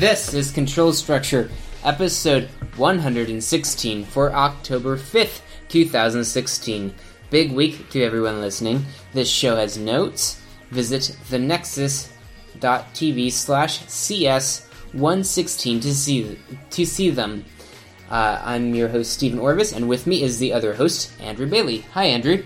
This 0.00 0.32
is 0.32 0.50
Control 0.50 0.94
Structure, 0.94 1.50
episode 1.84 2.48
116 2.76 4.04
for 4.06 4.32
October 4.32 4.96
5th, 4.96 5.42
2016. 5.68 6.94
Big 7.28 7.52
week 7.52 7.90
to 7.90 8.02
everyone 8.02 8.40
listening. 8.40 8.86
This 9.12 9.28
show 9.28 9.56
has 9.56 9.76
notes. 9.76 10.40
Visit 10.70 11.14
thenexus.tv 11.28 13.30
slash 13.30 13.80
cs116 13.80 15.82
to 15.82 15.94
see, 15.94 16.38
to 16.70 16.86
see 16.86 17.10
them. 17.10 17.44
Uh, 18.10 18.40
I'm 18.42 18.74
your 18.74 18.88
host, 18.88 19.12
Stephen 19.12 19.38
Orvis, 19.38 19.74
and 19.74 19.86
with 19.86 20.06
me 20.06 20.22
is 20.22 20.38
the 20.38 20.54
other 20.54 20.72
host, 20.72 21.12
Andrew 21.20 21.46
Bailey. 21.46 21.80
Hi, 21.92 22.06
Andrew. 22.06 22.42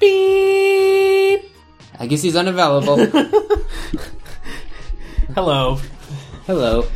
Beep. 0.00 1.44
I 2.00 2.06
guess 2.08 2.22
he's 2.22 2.34
unavailable. 2.34 2.96
Hello. 5.36 5.78
Hello. 6.46 6.86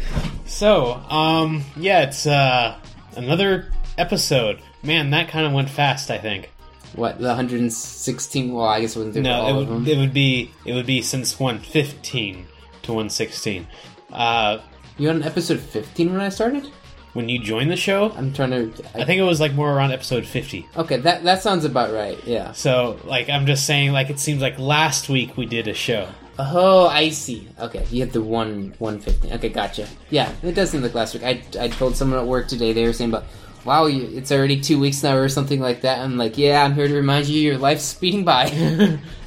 So, 0.46 0.92
um, 0.94 1.64
yeah, 1.76 2.02
it's 2.02 2.26
uh 2.26 2.76
another 3.16 3.72
episode. 3.98 4.60
Man, 4.82 5.10
that 5.10 5.28
kind 5.28 5.46
of 5.46 5.52
went 5.52 5.68
fast. 5.70 6.10
I 6.10 6.18
think. 6.18 6.50
What, 6.94 7.18
the 7.18 7.28
116? 7.28 8.52
Well, 8.52 8.64
I 8.64 8.80
guess 8.80 8.96
it 8.96 8.98
wasn't 8.98 9.14
through 9.14 9.22
No, 9.22 9.32
all 9.42 9.58
it 9.58 9.62
of 9.62 9.68
them. 9.68 9.78
would, 9.84 9.88
it 9.88 9.96
would 9.98 10.12
be 10.14 10.52
it 10.64 10.72
would 10.74 10.86
be 10.86 11.02
since 11.02 11.38
115 11.38 12.46
to 12.82 12.92
116. 12.92 13.66
Uh, 14.12 14.58
You 14.98 15.10
on 15.10 15.22
episode 15.22 15.60
15 15.60 16.12
when 16.12 16.20
I 16.20 16.28
started? 16.30 16.66
when 17.12 17.28
you 17.28 17.40
joined 17.40 17.68
the 17.72 17.76
show, 17.76 18.12
I'm 18.12 18.32
trying 18.32 18.50
to. 18.50 18.72
I 18.94 19.04
think 19.04 19.18
it 19.20 19.24
was 19.24 19.40
like 19.40 19.52
more 19.52 19.72
around 19.72 19.90
episode 19.90 20.24
50. 20.24 20.68
Okay, 20.76 20.96
that 20.98 21.24
that 21.24 21.42
sounds 21.42 21.64
about 21.64 21.92
right. 21.92 22.18
Yeah. 22.24 22.52
So, 22.52 23.00
like, 23.04 23.28
I'm 23.28 23.46
just 23.46 23.66
saying, 23.66 23.90
like, 23.90 24.10
it 24.10 24.20
seems 24.20 24.40
like 24.40 24.60
last 24.60 25.08
week 25.08 25.36
we 25.36 25.44
did 25.46 25.66
a 25.66 25.74
show. 25.74 26.08
Oh, 26.52 26.86
I 26.86 27.10
see. 27.10 27.48
Okay, 27.58 27.86
you 27.90 28.04
hit 28.04 28.12
the 28.12 28.22
one 28.22 28.74
one 28.78 28.98
fifteen. 28.98 29.32
Okay, 29.34 29.48
gotcha. 29.48 29.86
Yeah, 30.10 30.32
it 30.42 30.52
does 30.54 30.70
seem 30.70 30.82
like 30.82 30.94
last 30.94 31.14
week. 31.14 31.22
I 31.22 31.42
I 31.58 31.68
told 31.68 31.96
someone 31.96 32.18
at 32.18 32.26
work 32.26 32.48
today. 32.48 32.72
They 32.72 32.84
were 32.84 32.92
saying 32.92 33.10
about, 33.10 33.24
wow, 33.64 33.86
you, 33.86 34.16
it's 34.16 34.32
already 34.32 34.60
two 34.60 34.78
weeks 34.78 35.02
now 35.02 35.16
or 35.16 35.28
something 35.28 35.60
like 35.60 35.82
that. 35.82 35.98
I'm 35.98 36.16
like, 36.16 36.38
yeah, 36.38 36.64
I'm 36.64 36.74
here 36.74 36.88
to 36.88 36.94
remind 36.94 37.26
you 37.26 37.40
your 37.40 37.58
life's 37.58 37.84
speeding 37.84 38.24
by. 38.24 38.98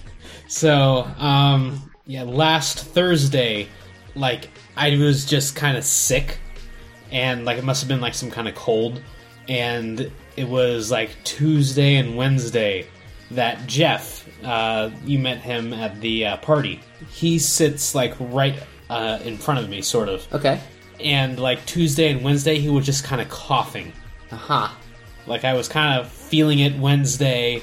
So, 0.48 1.08
um, 1.18 1.92
yeah, 2.06 2.22
last 2.24 2.78
Thursday, 2.78 3.70
like, 4.14 4.50
I 4.78 4.96
was 4.98 5.26
just 5.26 5.56
kind 5.56 5.78
of 5.78 5.84
sick, 5.84 6.38
and, 7.12 7.44
like, 7.44 7.58
it 7.58 7.64
must 7.64 7.82
have 7.82 7.88
been, 7.88 8.02
like, 8.02 8.14
some 8.14 8.30
kind 8.30 8.48
of 8.48 8.54
cold, 8.54 9.02
and 9.50 10.12
it 10.38 10.48
was, 10.48 10.92
like, 10.92 11.10
Tuesday 11.24 11.96
and 11.96 12.16
Wednesday 12.16 12.88
that 13.36 13.66
Jeff, 13.68 14.28
uh, 14.44 14.90
you 15.06 15.20
met 15.20 15.40
him 15.40 15.74
at 15.74 16.00
the 16.02 16.26
uh, 16.26 16.38
party. 16.38 16.80
He 17.12 17.40
sits, 17.40 17.94
like, 17.96 18.14
right 18.20 18.56
uh, 18.90 19.20
in 19.24 19.38
front 19.38 19.60
of 19.60 19.70
me, 19.70 19.82
sort 19.82 20.10
of, 20.10 20.28
okay. 20.34 20.60
and, 21.00 21.40
like, 21.40 21.66
Tuesday 21.66 22.12
and 22.12 22.24
Wednesday, 22.24 22.60
he 22.60 22.70
was 22.70 22.86
just 22.86 23.04
kind 23.04 23.22
of 23.22 23.30
coughing. 23.30 23.94
Aha. 24.32 24.78
Like 25.26 25.46
I 25.46 25.54
was 25.54 25.68
kind 25.70 26.00
of 26.00 26.12
feeling 26.12 26.60
it 26.60 26.78
Wednesday, 26.78 27.62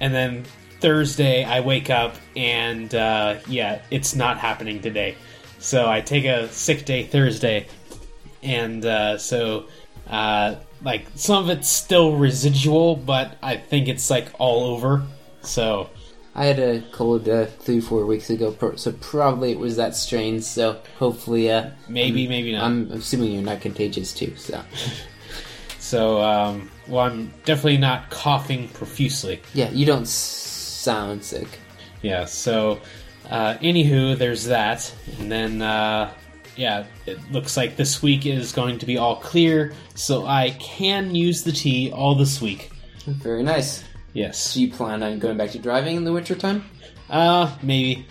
and 0.00 0.14
then 0.14 0.44
Thursday 0.80 1.44
I 1.44 1.60
wake 1.60 1.90
up 1.90 2.16
and 2.34 2.94
uh, 2.94 3.36
yeah, 3.46 3.82
it's 3.90 4.14
not 4.14 4.38
happening 4.38 4.80
today. 4.80 5.16
So 5.58 5.88
I 5.88 6.00
take 6.00 6.24
a 6.24 6.48
sick 6.50 6.84
day 6.84 7.04
Thursday, 7.04 7.66
and 8.42 8.84
uh, 8.84 9.18
so 9.18 9.66
uh, 10.08 10.56
like 10.82 11.06
some 11.14 11.44
of 11.44 11.50
it's 11.50 11.68
still 11.68 12.16
residual, 12.16 12.96
but 12.96 13.36
I 13.42 13.56
think 13.56 13.88
it's 13.88 14.10
like 14.10 14.28
all 14.38 14.64
over. 14.64 15.02
So 15.42 15.90
I 16.34 16.46
had 16.46 16.58
a 16.58 16.82
cold 16.92 17.28
uh, 17.28 17.46
three 17.46 17.80
four 17.80 18.06
weeks 18.06 18.30
ago, 18.30 18.56
so 18.76 18.92
probably 18.92 19.52
it 19.52 19.58
was 19.58 19.76
that 19.76 19.94
strain. 19.94 20.40
So 20.40 20.80
hopefully, 20.98 21.50
uh, 21.50 21.70
maybe, 21.88 22.26
maybe 22.28 22.52
not. 22.52 22.64
I'm 22.64 22.90
assuming 22.92 23.32
you're 23.32 23.42
not 23.42 23.60
contagious 23.60 24.12
too. 24.12 24.34
So 24.36 24.62
so 25.78 26.22
um, 26.22 26.70
well, 26.88 27.06
I'm 27.06 27.32
definitely 27.44 27.78
not 27.78 28.10
coughing 28.10 28.68
profusely. 28.68 29.40
yeah, 29.54 29.70
you 29.70 29.86
don't 29.86 30.08
sound 30.08 31.24
sick. 31.24 31.48
Yeah, 32.02 32.24
so 32.24 32.80
uh, 33.30 33.56
anywho, 33.58 34.16
there's 34.18 34.46
that. 34.46 34.92
And 35.18 35.30
then, 35.30 35.62
uh, 35.62 36.12
yeah, 36.56 36.86
it 37.06 37.18
looks 37.30 37.56
like 37.56 37.76
this 37.76 38.02
week 38.02 38.26
is 38.26 38.52
going 38.52 38.78
to 38.78 38.86
be 38.86 38.98
all 38.98 39.16
clear, 39.16 39.72
so 39.94 40.26
I 40.26 40.50
can 40.60 41.14
use 41.14 41.44
the 41.44 41.52
tea 41.52 41.90
all 41.92 42.14
this 42.14 42.40
week. 42.40 42.70
Very 43.06 43.42
nice. 43.42 43.84
Yes. 44.12 44.54
Do 44.54 44.62
you 44.62 44.70
plan 44.70 45.02
on 45.02 45.18
going 45.18 45.36
back 45.36 45.50
to 45.52 45.58
driving 45.58 45.96
in 45.96 46.04
the 46.04 46.12
wintertime? 46.12 46.64
Uh, 47.08 47.54
maybe. 47.62 48.06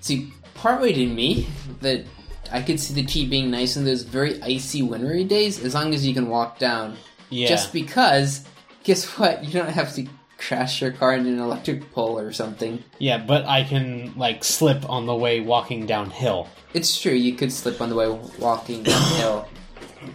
See, 0.00 0.32
partway 0.54 0.92
to 0.92 1.06
me, 1.06 1.46
that 1.80 2.04
I 2.50 2.60
could 2.60 2.80
see 2.80 2.94
the 2.94 3.04
tea 3.04 3.26
being 3.26 3.50
nice 3.50 3.76
in 3.76 3.84
those 3.84 4.02
very 4.02 4.42
icy 4.42 4.82
wintry 4.82 5.24
days, 5.24 5.62
as 5.62 5.74
long 5.74 5.94
as 5.94 6.06
you 6.06 6.12
can 6.12 6.28
walk 6.28 6.58
down. 6.58 6.96
Yeah. 7.30 7.48
Just 7.48 7.72
because, 7.72 8.44
guess 8.84 9.06
what? 9.18 9.44
You 9.44 9.52
don't 9.52 9.70
have 9.70 9.94
to 9.94 10.06
crash 10.46 10.80
your 10.82 10.92
car 10.92 11.14
in 11.14 11.26
an 11.26 11.38
electric 11.38 11.92
pole 11.92 12.18
or 12.18 12.32
something. 12.32 12.82
yeah, 12.98 13.18
but 13.18 13.46
I 13.46 13.64
can, 13.64 14.12
like, 14.16 14.44
slip 14.44 14.88
on 14.88 15.06
the 15.06 15.14
way 15.14 15.40
walking 15.40 15.86
downhill. 15.86 16.48
It's 16.74 17.00
true, 17.00 17.12
you 17.12 17.34
could 17.34 17.52
slip 17.52 17.80
on 17.80 17.88
the 17.88 17.94
way 17.94 18.08
walking 18.38 18.82
downhill. 18.92 19.48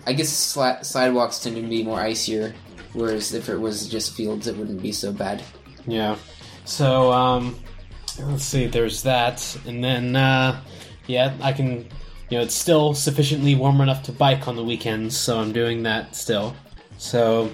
I 0.05 0.13
guess 0.13 0.29
sli- 0.29 0.83
sidewalks 0.83 1.39
tend 1.39 1.55
to 1.55 1.61
be 1.61 1.83
more 1.83 1.99
icier, 1.99 2.53
whereas 2.93 3.33
if 3.33 3.47
it 3.49 3.57
was 3.57 3.87
just 3.87 4.15
fields, 4.15 4.47
it 4.47 4.57
wouldn't 4.57 4.81
be 4.81 4.91
so 4.91 5.13
bad. 5.13 5.41
Yeah. 5.85 6.17
So, 6.65 7.11
um, 7.11 7.57
let's 8.19 8.43
see, 8.43 8.67
there's 8.67 9.03
that. 9.03 9.57
And 9.65 9.81
then, 9.81 10.15
uh, 10.15 10.61
yeah, 11.07 11.33
I 11.41 11.53
can, 11.53 11.87
you 12.29 12.37
know, 12.37 12.41
it's 12.41 12.55
still 12.55 12.93
sufficiently 12.93 13.55
warm 13.55 13.79
enough 13.79 14.03
to 14.03 14.11
bike 14.11 14.47
on 14.49 14.57
the 14.57 14.63
weekends, 14.63 15.15
so 15.15 15.39
I'm 15.39 15.53
doing 15.53 15.83
that 15.83 16.15
still. 16.17 16.53
So, 16.97 17.51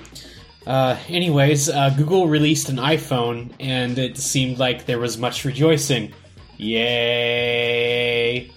uh, 0.65 0.97
anyways, 1.07 1.69
uh, 1.69 1.89
Google 1.91 2.27
released 2.27 2.69
an 2.69 2.77
iPhone, 2.77 3.51
and 3.59 3.97
it 3.97 4.17
seemed 4.17 4.59
like 4.59 4.85
there 4.85 4.99
was 4.99 5.17
much 5.17 5.45
rejoicing. 5.45 6.13
Yay! 6.57 8.51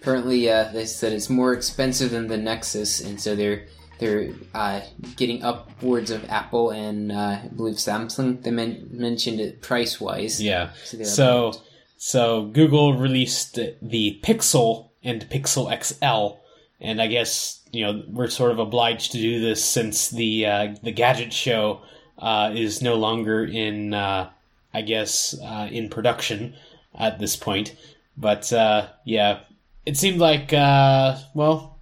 Apparently, 0.00 0.50
uh, 0.50 0.70
they 0.72 0.86
said 0.86 1.12
it's 1.12 1.28
more 1.28 1.52
expensive 1.52 2.10
than 2.10 2.28
the 2.28 2.38
Nexus, 2.38 3.00
and 3.00 3.20
so 3.20 3.36
they're 3.36 3.66
they're 3.98 4.32
uh, 4.54 4.80
getting 5.16 5.42
upwards 5.42 6.10
of 6.10 6.24
Apple 6.30 6.70
and 6.70 7.12
uh, 7.12 7.40
I 7.44 7.48
believe 7.54 7.76
Samsung. 7.76 8.42
They 8.42 8.50
men- 8.50 8.88
mentioned 8.90 9.40
it 9.40 9.60
price 9.60 10.00
wise. 10.00 10.42
Yeah. 10.42 10.70
So 10.84 11.04
So, 11.04 11.52
so 11.98 12.46
Google 12.46 12.96
released 12.96 13.56
the 13.56 14.18
Pixel 14.22 14.88
and 15.04 15.28
Pixel 15.28 15.70
XL, 15.70 16.38
and 16.80 17.02
I 17.02 17.08
guess 17.08 17.59
you 17.72 17.84
know 17.84 18.02
we're 18.08 18.28
sort 18.28 18.50
of 18.50 18.58
obliged 18.58 19.12
to 19.12 19.18
do 19.18 19.40
this 19.40 19.64
since 19.64 20.08
the 20.10 20.46
uh, 20.46 20.74
the 20.82 20.92
gadget 20.92 21.32
show 21.32 21.82
uh, 22.18 22.52
is 22.54 22.82
no 22.82 22.96
longer 22.96 23.44
in, 23.44 23.94
uh, 23.94 24.30
I 24.74 24.82
guess, 24.82 25.34
uh, 25.42 25.68
in 25.70 25.88
production 25.88 26.54
at 26.94 27.18
this 27.18 27.36
point. 27.36 27.74
But 28.16 28.52
uh, 28.52 28.88
yeah, 29.04 29.40
it 29.86 29.96
seemed 29.96 30.18
like 30.18 30.52
uh, 30.52 31.18
well, 31.34 31.78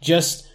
just 0.00 0.48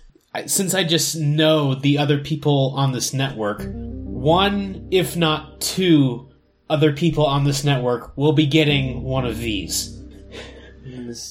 since 0.45 0.73
I 0.73 0.83
just 0.83 1.15
know 1.15 1.75
the 1.75 1.97
other 1.97 2.19
people 2.19 2.73
on 2.75 2.91
this 2.91 3.13
network, 3.13 3.63
one, 3.65 4.87
if 4.91 5.15
not 5.15 5.61
two, 5.61 6.29
other 6.69 6.93
people 6.93 7.25
on 7.25 7.43
this 7.43 7.63
network 7.63 8.15
will 8.17 8.33
be 8.33 8.45
getting 8.45 9.03
one 9.03 9.25
of 9.25 9.37
these 9.39 9.95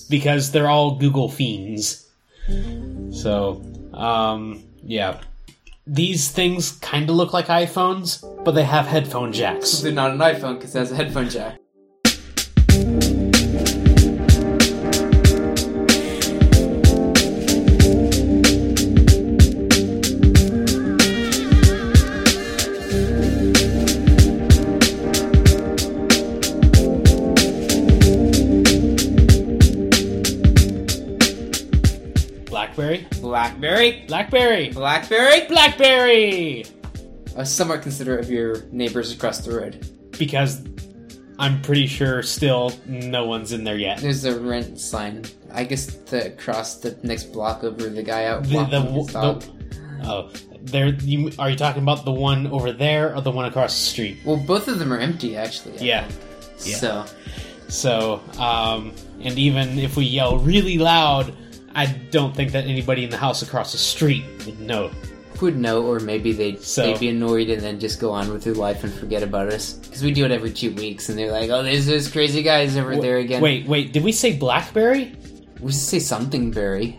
because 0.09 0.53
they're 0.53 0.69
all 0.69 0.97
Google 0.97 1.29
fiends. 1.29 2.04
So, 3.13 3.63
um, 3.93 4.65
yeah. 4.83 5.21
These 5.87 6.31
things 6.31 6.73
kind 6.73 7.11
of 7.11 7.17
look 7.17 7.33
like 7.33 7.47
iPhones, 7.47 8.25
but 8.45 8.53
they 8.53 8.65
have 8.65 8.87
headphone 8.87 9.33
jacks. 9.33 9.81
They're 9.81 9.93
not 9.93 10.13
an 10.13 10.19
iPhone 10.19 10.55
because 10.59 10.75
it 10.75 10.79
has 10.79 10.93
a 10.93 10.97
headphone 10.97 11.29
jack. 11.29 11.59
BlackBerry, 33.85 34.07
Blackberry! 34.07 34.69
BlackBerry. 34.71 35.47
Blackberry! 35.47 36.65
I 37.37 37.45
somewhat 37.45 37.83
considerate 37.83 38.21
of 38.25 38.31
your 38.31 38.63
neighbors 38.71 39.13
across 39.13 39.41
the 39.41 39.55
road. 39.55 39.87
Because 40.19 40.65
I'm 41.39 41.61
pretty 41.61 41.87
sure 41.87 42.23
still 42.23 42.73
no 42.87 43.27
one's 43.27 43.53
in 43.53 43.65
there 43.65 43.77
yet. 43.77 43.99
There's 43.99 44.25
a 44.25 44.39
rent 44.41 44.81
sign. 44.81 45.25
I 45.53 45.65
guess 45.65 45.87
the 45.87 46.33
across 46.33 46.77
the 46.77 46.97
next 47.03 47.25
block 47.25 47.63
over 47.63 47.89
the 47.89 48.03
guy 48.03 48.25
out 48.27 48.45
The, 48.45 48.65
the, 48.65 48.81
his 48.81 49.07
dog. 49.09 49.43
the, 49.43 49.49
oh, 50.05 50.31
there. 50.63 50.89
You, 50.89 51.33
are 51.39 51.51
you 51.51 51.57
talking 51.57 51.83
about 51.83 52.05
the 52.05 52.13
one 52.13 52.47
over 52.47 52.73
there 52.73 53.15
or 53.15 53.21
the 53.21 53.33
one 53.33 53.45
across 53.45 53.75
the 53.75 53.85
street? 53.85 54.19
Well, 54.25 54.37
both 54.37 54.69
of 54.69 54.79
them 54.79 54.93
are 54.93 54.99
empty 54.99 55.37
actually. 55.37 55.77
Yeah. 55.85 56.09
yeah. 56.65 56.77
So 56.77 57.05
So, 57.69 58.23
um, 58.39 58.93
and 59.21 59.39
even 59.39 59.79
if 59.79 59.97
we 59.97 60.05
yell 60.05 60.39
really 60.39 60.79
loud, 60.79 61.35
I 61.75 61.87
don't 61.87 62.35
think 62.35 62.53
that 62.53 62.65
anybody 62.67 63.05
in 63.05 63.11
the 63.11 63.17
house 63.17 63.43
across 63.43 63.73
the 63.73 63.79
street 63.79 64.25
would 64.47 64.61
know. 64.61 64.91
Would 65.41 65.57
know, 65.57 65.85
or 65.85 65.99
maybe 65.99 66.33
they'd, 66.33 66.61
So- 66.63 66.87
they'd 66.87 67.01
be 67.01 67.09
annoyed 67.09 67.51
and 67.51 67.61
then 67.61 67.81
just 67.81 68.01
go 68.01 68.13
on 68.13 68.33
with 68.33 68.45
their 68.45 68.55
life 68.55 68.85
and 68.85 68.93
forget 68.93 69.23
about 69.23 69.53
us. 69.53 69.73
Because 69.75 70.03
we 70.03 70.13
do 70.13 70.25
it 70.25 70.31
every 70.31 70.53
two 70.53 70.73
weeks, 70.75 71.09
and 71.09 71.19
they're 71.19 71.33
like, 71.33 71.51
"Oh, 71.51 71.63
there's 71.63 71.87
those 71.87 72.09
crazy 72.09 72.43
guys 72.43 72.77
over 72.77 72.97
there 72.97 73.19
again." 73.19 73.43
Wait, 73.43 73.67
wait, 73.67 73.93
did 73.93 74.05
we 74.05 74.13
say 74.13 74.37
Blackberry? 74.37 75.13
we 75.61 75.73
should 75.73 75.81
say 75.81 75.99
something, 75.99 76.51
berry. 76.51 76.99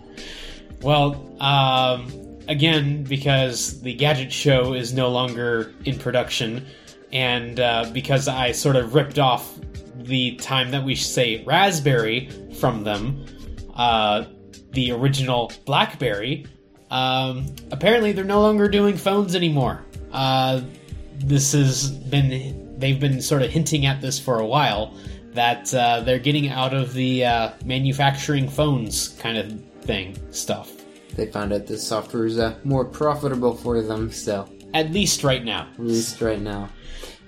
Well, 0.82 1.24
um, 1.40 2.08
again, 2.48 3.04
because 3.04 3.82
the 3.82 3.94
Gadget 3.94 4.32
Show 4.32 4.74
is 4.74 4.94
no 4.94 5.10
longer 5.10 5.74
in 5.86 5.98
production, 5.98 6.66
and 7.14 7.60
uh, 7.60 7.90
because 7.94 8.28
I 8.28 8.52
sort 8.52 8.76
of 8.76 8.96
ripped 8.96 9.20
off 9.20 9.58
the 9.98 10.36
time 10.36 10.72
that 10.72 10.84
we 10.84 10.96
say 10.96 11.44
Raspberry 11.46 12.30
from 12.60 12.84
them, 12.84 13.26
uh, 13.76 14.26
the 14.76 14.92
original 14.92 15.52
Blackberry, 15.66 16.46
um, 16.92 17.48
apparently 17.72 18.12
they're 18.12 18.24
no 18.24 18.42
longer 18.42 18.68
doing 18.68 18.96
phones 18.96 19.36
anymore. 19.36 19.84
Uh, 20.12 20.62
this 21.16 21.52
has 21.54 21.90
been, 21.92 22.78
they've 22.80 23.00
been 23.00 23.22
sort 23.22 23.42
of 23.42 23.50
hinting 23.50 23.86
at 23.88 24.02
this 24.02 24.20
for 24.20 24.40
a 24.40 24.46
while. 24.46 24.94
That 25.34 25.74
uh, 25.74 26.00
they're 26.00 26.20
getting 26.20 26.48
out 26.50 26.74
of 26.74 26.94
the 26.94 27.26
uh, 27.26 27.50
manufacturing 27.66 28.48
phones 28.48 29.10
kind 29.20 29.38
of 29.38 29.60
thing 29.82 30.18
stuff. 30.32 30.72
They 31.16 31.26
found 31.26 31.52
out 31.52 31.68
this 31.68 31.86
software 31.86 32.26
is 32.26 32.40
uh, 32.40 32.56
more 32.64 32.86
profitable 32.86 33.54
for 33.54 33.82
them, 33.82 34.12
so 34.12 34.48
At 34.74 34.92
least 34.94 35.26
right 35.26 35.44
now. 35.44 35.68
at 35.74 35.80
least 35.80 36.22
right 36.22 36.40
now. 36.42 36.70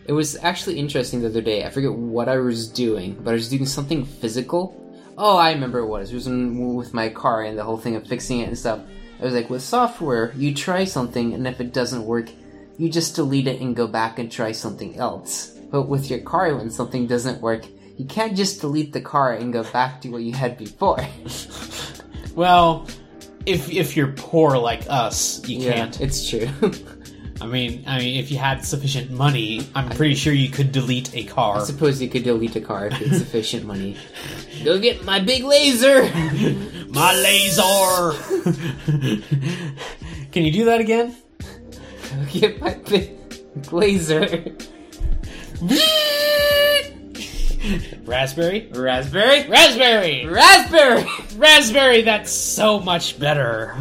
It 0.05 0.13
was 0.13 0.37
actually 0.37 0.79
interesting 0.79 1.19
the 1.19 1.27
other 1.27 1.41
day. 1.41 1.65
I 1.65 1.69
forget 1.69 1.91
what 1.91 2.29
I 2.29 2.37
was 2.37 2.69
doing, 2.69 3.15
but 3.21 3.31
I 3.31 3.33
was 3.33 3.49
doing 3.49 3.65
something 3.65 4.05
physical. 4.05 4.73
Oh, 5.17 5.37
I 5.37 5.51
remember 5.51 5.79
it 5.79 5.87
was. 5.87 6.11
It 6.11 6.15
was 6.15 6.27
in, 6.27 6.75
with 6.75 6.93
my 6.93 7.09
car 7.09 7.43
and 7.43 7.57
the 7.57 7.63
whole 7.63 7.77
thing 7.77 7.95
of 7.95 8.07
fixing 8.07 8.39
it 8.41 8.47
and 8.47 8.57
stuff. 8.57 8.81
I 9.19 9.25
was 9.25 9.33
like, 9.33 9.49
with 9.49 9.63
software, 9.63 10.31
you 10.35 10.53
try 10.53 10.83
something, 10.83 11.33
and 11.33 11.47
if 11.47 11.59
it 11.59 11.73
doesn't 11.73 12.05
work, 12.05 12.29
you 12.77 12.89
just 12.89 13.15
delete 13.15 13.47
it 13.47 13.59
and 13.59 13.75
go 13.75 13.87
back 13.87 14.19
and 14.19 14.31
try 14.31 14.51
something 14.51 14.95
else. 14.97 15.57
But 15.71 15.83
with 15.83 16.11
your 16.11 16.19
car, 16.19 16.55
when 16.55 16.69
something 16.69 17.07
doesn't 17.07 17.41
work, 17.41 17.65
you 17.97 18.05
can't 18.05 18.37
just 18.37 18.61
delete 18.61 18.93
the 18.93 19.01
car 19.01 19.33
and 19.33 19.51
go 19.51 19.63
back 19.63 20.01
to 20.01 20.09
what 20.09 20.21
you 20.21 20.33
had 20.33 20.57
before. 20.57 20.99
Well, 22.37 22.87
if 23.47 23.71
if 23.71 23.97
you're 23.97 24.11
poor 24.11 24.59
like 24.59 24.83
us, 24.87 25.43
you 25.49 25.71
can't. 25.71 25.99
it's 25.99 26.29
true. 26.29 26.47
I 27.39 27.45
mean, 27.45 27.83
I 27.87 27.99
mean, 27.99 28.19
if 28.19 28.31
you 28.31 28.37
had 28.37 28.65
sufficient 28.65 29.11
money, 29.11 29.67
I'm 29.75 29.89
pretty 29.89 30.15
sure 30.15 30.33
you 30.33 30.49
could 30.49 30.71
delete 30.71 31.15
a 31.15 31.23
car. 31.23 31.57
I 31.57 31.63
suppose 31.63 32.01
you 32.01 32.09
could 32.09 32.23
delete 32.23 32.55
a 32.55 32.61
car 32.61 32.87
if 32.87 32.99
it's 33.01 33.17
sufficient 33.19 33.65
money. 33.65 33.95
Go 34.63 34.79
get 34.79 35.05
my 35.05 35.19
big 35.19 35.43
laser! 35.43 36.03
My 36.89 37.13
laser. 37.13 38.13
Can 40.31 40.43
you 40.45 40.51
do 40.51 40.65
that 40.65 40.79
again? 40.79 41.15
Go 41.39 42.25
get 42.31 42.59
my 42.61 42.73
big 42.75 43.11
laser. 43.71 44.21
Raspberry. 48.05 48.69
Raspberry? 48.73 49.47
Raspberry. 49.49 50.25
Raspberry! 50.27 51.05
Raspberry. 51.35 52.01
That's 52.03 52.31
so 52.31 52.79
much 52.79 53.19
better. 53.19 53.75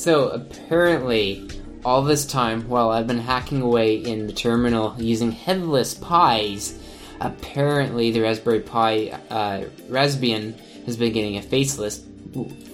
So 0.00 0.30
apparently, 0.30 1.46
all 1.84 2.00
this 2.00 2.24
time 2.24 2.70
while 2.70 2.88
I've 2.88 3.06
been 3.06 3.18
hacking 3.18 3.60
away 3.60 3.96
in 3.96 4.26
the 4.26 4.32
terminal 4.32 4.94
using 4.96 5.30
headless 5.30 5.92
pies, 5.92 6.78
apparently 7.20 8.10
the 8.10 8.22
Raspberry 8.22 8.60
Pi 8.60 9.08
uh, 9.28 9.64
Raspbian 9.90 10.58
has 10.86 10.96
been 10.96 11.12
getting 11.12 11.36
a 11.36 11.42
faceless 11.42 12.02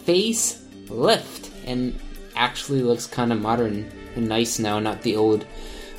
face 0.04 0.64
lift 0.88 1.50
and 1.64 1.98
actually 2.36 2.82
looks 2.82 3.08
kind 3.08 3.32
of 3.32 3.40
modern 3.40 3.90
and 4.14 4.28
nice 4.28 4.60
now, 4.60 4.78
not 4.78 5.02
the 5.02 5.16
old, 5.16 5.44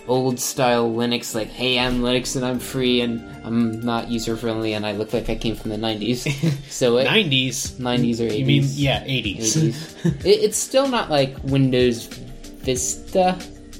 old 0.08 0.40
style 0.40 0.90
Linux. 0.90 1.36
Like, 1.36 1.50
hey, 1.50 1.80
I'm 1.80 2.02
Linux 2.02 2.36
and 2.36 2.46
I'm 2.46 2.60
free 2.60 3.02
and 3.02 3.22
I'm 3.46 3.80
not 3.82 4.10
user 4.10 4.36
friendly 4.36 4.74
and 4.74 4.86
I 4.86 4.94
look 4.94 5.14
like 5.14 5.30
I 5.30 5.36
came 5.36 5.56
from 5.56 5.72
the 5.72 5.78
'90s. 5.78 6.28
So 6.70 6.98
it, 6.98 7.06
Nineties. 7.06 7.72
90s 7.80 8.20
or 8.20 8.30
80s. 8.30 8.38
You 8.38 8.46
mean 8.46 8.64
yeah, 8.68 9.04
eighties. 9.06 9.56
80s. 9.56 10.06
it, 10.26 10.40
it's 10.44 10.58
still 10.58 10.88
not 10.88 11.10
like 11.10 11.36
Windows 11.44 12.06
Vista 12.06 13.38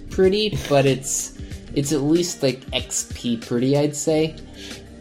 pretty, 0.10 0.58
but 0.70 0.86
it's 0.86 1.38
it's 1.76 1.92
at 1.92 2.02
least 2.02 2.42
like 2.42 2.62
XP 2.72 3.46
pretty, 3.46 3.78
I'd 3.78 3.96
say. 3.96 4.36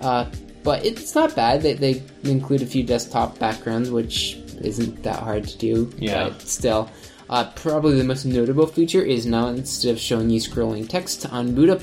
Uh, 0.00 0.26
but 0.62 0.84
it's 0.84 1.14
not 1.14 1.34
bad. 1.34 1.62
They, 1.62 1.74
they 1.74 2.02
include 2.24 2.60
a 2.60 2.66
few 2.66 2.82
desktop 2.82 3.38
backgrounds, 3.38 3.90
which 3.90 4.34
isn't 4.60 5.02
that 5.04 5.20
hard 5.20 5.46
to 5.48 5.58
do. 5.58 5.92
Yeah. 5.96 6.28
But 6.28 6.42
still, 6.42 6.90
uh, 7.28 7.50
probably 7.52 7.96
the 7.96 8.04
most 8.04 8.24
notable 8.24 8.66
feature 8.66 9.02
is 9.02 9.26
now 9.26 9.48
instead 9.48 9.90
of 9.92 9.98
showing 10.00 10.30
you 10.30 10.40
scrolling 10.40 10.88
text 10.88 11.26
on 11.32 11.54
boot 11.54 11.70
up, 11.70 11.82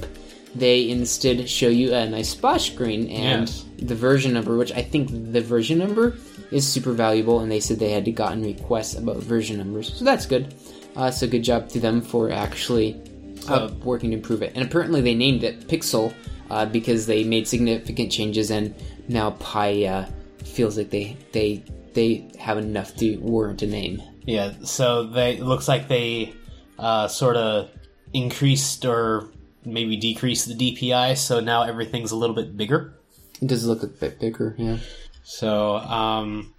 they 0.55 0.89
instead 0.89 1.49
show 1.49 1.67
you 1.67 1.93
a 1.93 2.07
nice 2.09 2.29
splash 2.29 2.71
screen 2.71 3.09
and 3.09 3.49
Yes. 3.49 3.65
the 3.79 3.95
version 3.95 4.33
number, 4.33 4.55
which 4.57 4.71
I 4.71 4.81
think 4.83 5.09
the 5.33 5.41
version 5.41 5.79
number 5.79 6.15
is 6.51 6.67
super 6.67 6.91
valuable, 6.93 7.39
and 7.39 7.51
they 7.51 7.59
said 7.59 7.79
they 7.79 7.91
had 7.91 8.13
gotten 8.15 8.43
requests 8.43 8.93
about 8.95 9.17
version 9.17 9.57
numbers, 9.57 9.91
so 9.97 10.05
that's 10.05 10.25
good. 10.27 10.53
Uh, 10.95 11.09
so 11.09 11.27
good 11.27 11.43
job 11.43 11.69
to 11.69 11.79
them 11.79 12.01
for 12.01 12.29
actually 12.31 13.01
uh, 13.47 13.71
working 13.83 14.11
to 14.11 14.17
improve 14.17 14.43
it. 14.43 14.51
And 14.53 14.63
apparently 14.63 15.01
they 15.01 15.15
named 15.15 15.43
it 15.43 15.67
Pixel 15.67 16.13
uh, 16.51 16.67
because 16.67 17.07
they 17.07 17.23
made 17.23 17.47
significant 17.47 18.11
changes, 18.11 18.51
and 18.51 18.75
now 19.07 19.31
Pi 19.31 19.85
uh, 19.85 20.05
feels 20.45 20.77
like 20.77 20.91
they 20.91 21.17
they 21.31 21.63
they 21.95 22.29
have 22.37 22.59
enough 22.59 22.95
to 22.97 23.17
warrant 23.17 23.63
a 23.63 23.67
name. 23.67 24.01
Yeah, 24.25 24.53
so 24.63 25.07
they 25.07 25.33
it 25.33 25.43
looks 25.43 25.67
like 25.67 25.87
they 25.87 26.33
uh, 26.79 27.07
sort 27.07 27.35
of 27.35 27.69
increased 28.13 28.85
or 28.85 29.29
maybe 29.65 29.97
decreased 29.97 30.47
the 30.47 30.55
DPI, 30.55 31.17
so 31.17 31.39
now 31.39 31.63
everything's 31.63 32.11
a 32.11 32.15
little 32.15 32.35
bit 32.35 32.55
bigger. 32.55 32.93
It 33.41 33.47
does 33.47 33.65
look 33.65 33.83
a 33.83 33.87
bit 33.87 34.19
bigger, 34.19 34.55
yeah. 34.57 34.77
So, 35.23 35.77
um, 35.77 36.53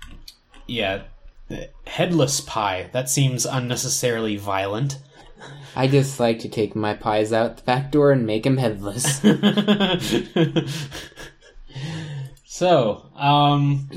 yeah, 0.67 1.03
headless 1.87 2.41
pie. 2.41 2.89
That 2.93 3.11
seems 3.11 3.47
unnecessarily 3.47 4.37
violent. 4.37 4.99
I 5.77 5.89
just 5.89 6.21
like 6.21 6.39
to 6.41 6.49
take 6.49 6.77
my 6.77 6.95
pies 6.95 7.33
out 7.33 7.59
the 7.59 7.63
back 7.65 7.91
door 7.91 8.13
and 8.13 8.27
make 8.27 8.45
them 8.45 8.57
headless. 8.57 9.21
so, 12.45 13.11
um, 13.17 13.89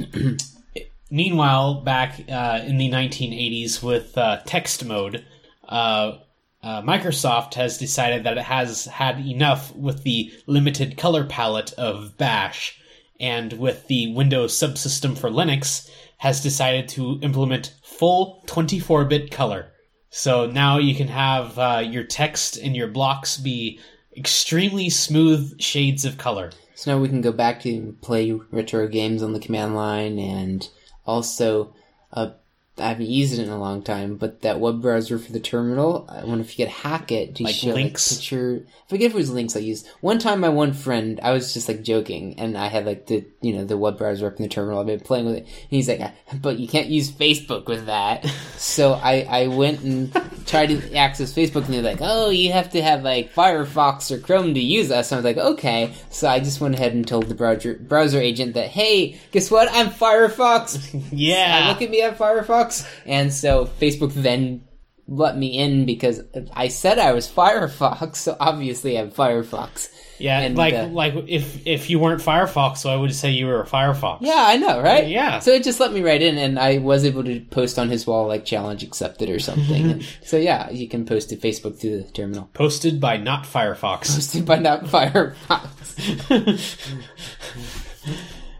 meanwhile, 1.09 1.81
back 1.81 2.19
uh, 2.29 2.61
in 2.65 2.77
the 2.77 2.89
1980s 2.89 3.81
with 3.83 4.17
uh, 4.17 4.41
text 4.45 4.85
mode, 4.85 5.25
uh, 5.67 6.17
uh, 6.63 6.81
Microsoft 6.81 7.53
has 7.53 7.77
decided 7.77 8.23
that 8.23 8.37
it 8.37 8.43
has 8.43 8.85
had 8.85 9.19
enough 9.19 9.75
with 9.75 10.03
the 10.03 10.31
limited 10.47 10.97
color 10.97 11.23
palette 11.23 11.73
of 11.73 12.17
Bash, 12.17 12.79
and 13.19 13.53
with 13.53 13.87
the 13.87 14.13
Windows 14.13 14.53
subsystem 14.53 15.17
for 15.17 15.29
Linux, 15.29 15.89
has 16.17 16.41
decided 16.41 16.89
to 16.89 17.19
implement 17.21 17.73
full 17.83 18.43
24 18.47 19.05
bit 19.05 19.31
color. 19.31 19.71
So 20.09 20.47
now 20.47 20.77
you 20.77 20.95
can 20.95 21.07
have 21.09 21.59
uh, 21.59 21.83
your 21.85 22.03
text 22.03 22.57
and 22.57 22.75
your 22.75 22.87
blocks 22.87 23.37
be 23.37 23.79
extremely 24.15 24.89
smooth 24.89 25.59
shades 25.61 26.05
of 26.05 26.17
color. 26.17 26.51
So 26.75 26.91
now 26.91 27.01
we 27.01 27.07
can 27.07 27.21
go 27.21 27.31
back 27.31 27.61
to 27.61 27.95
play 28.01 28.31
retro 28.51 28.87
games 28.87 29.21
on 29.21 29.33
the 29.33 29.39
command 29.39 29.75
line, 29.75 30.19
and 30.19 30.67
also, 31.07 31.73
uh, 32.11 32.31
I 32.79 32.89
haven't 32.89 33.07
used 33.09 33.33
it 33.33 33.39
in 33.43 33.49
a 33.49 33.57
long 33.59 33.81
time, 33.81 34.15
but 34.17 34.41
that 34.41 34.59
web 34.59 34.81
browser 34.81 35.17
for 35.17 35.31
the 35.31 35.39
terminal, 35.39 36.05
I 36.09 36.23
wonder 36.25 36.41
if 36.43 36.57
you 36.57 36.65
could 36.65 36.71
hack 36.73 37.11
it 37.11 37.35
to 37.35 37.43
Like 37.43 37.55
show 37.55 37.69
Lynx? 37.73 38.11
like 38.11 38.19
picture. 38.19 38.65
I 38.67 38.89
forget 38.89 39.07
if 39.07 39.13
it 39.13 39.17
was 39.17 39.31
links 39.31 39.55
I 39.55 39.59
used. 39.59 39.87
One 40.01 40.19
time, 40.19 40.39
my 40.41 40.49
one 40.49 40.73
friend, 40.73 41.19
I 41.23 41.31
was 41.31 41.53
just 41.53 41.67
like 41.67 41.81
joking, 41.83 42.39
and 42.39 42.57
I 42.57 42.67
had 42.67 42.85
like 42.85 43.07
the 43.07 43.25
you 43.41 43.53
know 43.53 43.65
the 43.65 43.77
web 43.77 43.97
browser 43.97 44.27
up 44.27 44.37
in 44.37 44.43
the 44.43 44.49
terminal. 44.49 44.79
I've 44.79 44.85
been 44.85 44.99
playing 44.99 45.25
with 45.25 45.35
it, 45.35 45.43
and 45.43 45.49
he's 45.69 45.87
like, 45.89 45.99
ah, 46.01 46.11
"But 46.41 46.59
you 46.59 46.67
can't 46.67 46.87
use 46.87 47.11
Facebook 47.11 47.65
with 47.65 47.87
that." 47.87 48.25
so 48.57 48.93
I 48.93 49.21
I 49.29 49.47
went 49.47 49.81
and 49.81 50.13
tried 50.45 50.67
to 50.67 50.95
access 50.95 51.33
Facebook, 51.33 51.65
and 51.65 51.73
they're 51.73 51.81
like, 51.81 51.99
"Oh, 52.01 52.29
you 52.29 52.51
have 52.53 52.71
to 52.71 52.81
have 52.81 53.03
like 53.03 53.33
Firefox 53.33 54.11
or 54.11 54.19
Chrome 54.19 54.53
to 54.53 54.59
use 54.61 54.91
us." 54.91 55.11
And 55.11 55.17
I 55.17 55.21
was 55.21 55.35
like, 55.35 55.45
"Okay." 55.53 55.93
So 56.11 56.27
I 56.27 56.39
just 56.39 56.61
went 56.61 56.75
ahead 56.75 56.93
and 56.93 57.07
told 57.07 57.27
the 57.27 57.35
browser 57.35 57.73
browser 57.75 58.19
agent 58.19 58.53
that, 58.53 58.69
"Hey, 58.69 59.19
guess 59.31 59.49
what? 59.49 59.67
I'm 59.71 59.89
Firefox." 59.89 60.93
Yeah. 61.11 61.69
look 61.69 61.81
at 61.81 61.89
me 61.89 62.01
at 62.01 62.17
Firefox. 62.17 62.66
And 63.05 63.33
so 63.33 63.65
Facebook 63.65 64.13
then 64.13 64.63
let 65.07 65.37
me 65.37 65.57
in 65.57 65.85
because 65.85 66.21
I 66.53 66.67
said 66.67 66.99
I 66.99 67.13
was 67.13 67.27
Firefox, 67.29 68.17
so 68.17 68.35
obviously 68.39 68.97
I'm 68.99 69.11
Firefox. 69.11 69.89
Yeah, 70.19 70.39
And, 70.39 70.57
like 70.57 70.73
uh, 70.73 70.87
like 70.87 71.13
if 71.27 71.65
if 71.67 71.89
you 71.91 71.99
weren't 71.99 72.21
Firefox, 72.21 72.77
so 72.77 72.89
I 72.89 72.95
would 72.95 73.13
say 73.13 73.31
you 73.31 73.45
were 73.45 73.61
a 73.61 73.67
Firefox. 73.67 74.17
Yeah, 74.21 74.33
I 74.47 74.57
know, 74.57 74.81
right? 74.81 75.07
Yeah. 75.07 75.39
So 75.39 75.51
it 75.51 75.63
just 75.63 75.79
let 75.79 75.93
me 75.93 76.01
right 76.01 76.21
in, 76.21 76.39
and 76.39 76.57
I 76.57 76.79
was 76.79 77.05
able 77.05 77.23
to 77.23 77.39
post 77.51 77.77
on 77.77 77.89
his 77.89 78.07
wall 78.07 78.27
like 78.27 78.43
challenge 78.43 78.81
accepted 78.83 79.29
or 79.29 79.39
something. 79.39 79.91
and 79.91 80.07
so 80.23 80.37
yeah, 80.37 80.71
you 80.71 80.89
can 80.89 81.05
post 81.05 81.29
to 81.29 81.37
Facebook 81.37 81.79
through 81.79 82.01
the 82.01 82.11
terminal. 82.11 82.49
Posted 82.53 82.99
by 82.99 83.17
not 83.17 83.43
Firefox. 83.43 84.15
Posted 84.15 84.45
by 84.45 84.57
not 84.57 84.83
Firefox. 84.85 86.77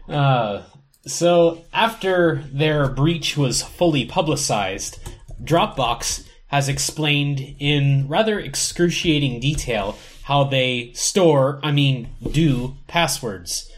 uh, 0.08 0.62
So 1.08 1.64
after 1.72 2.44
their 2.52 2.88
breach 2.88 3.36
was 3.36 3.62
fully 3.62 4.04
publicized, 4.04 4.98
Dropbox 5.42 6.24
has 6.48 6.68
explained 6.68 7.56
in 7.58 8.06
rather 8.08 8.38
excruciating 8.38 9.40
detail 9.40 9.98
how 10.24 10.44
they 10.44 10.92
store, 10.92 11.58
I 11.62 11.72
mean, 11.72 12.10
do 12.30 12.76
passwords. 12.86 13.70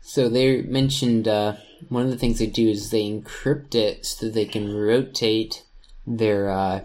So 0.00 0.28
they 0.28 0.62
mentioned 0.62 1.28
uh, 1.28 1.56
one 1.88 2.04
of 2.04 2.10
the 2.10 2.16
things 2.18 2.38
they 2.38 2.46
do 2.46 2.68
is 2.68 2.90
they 2.90 3.08
encrypt 3.08 3.74
it 3.74 4.04
so 4.06 4.26
that 4.26 4.34
they 4.34 4.46
can 4.46 4.74
rotate 4.74 5.62
their. 6.06 6.50
Uh, 6.50 6.80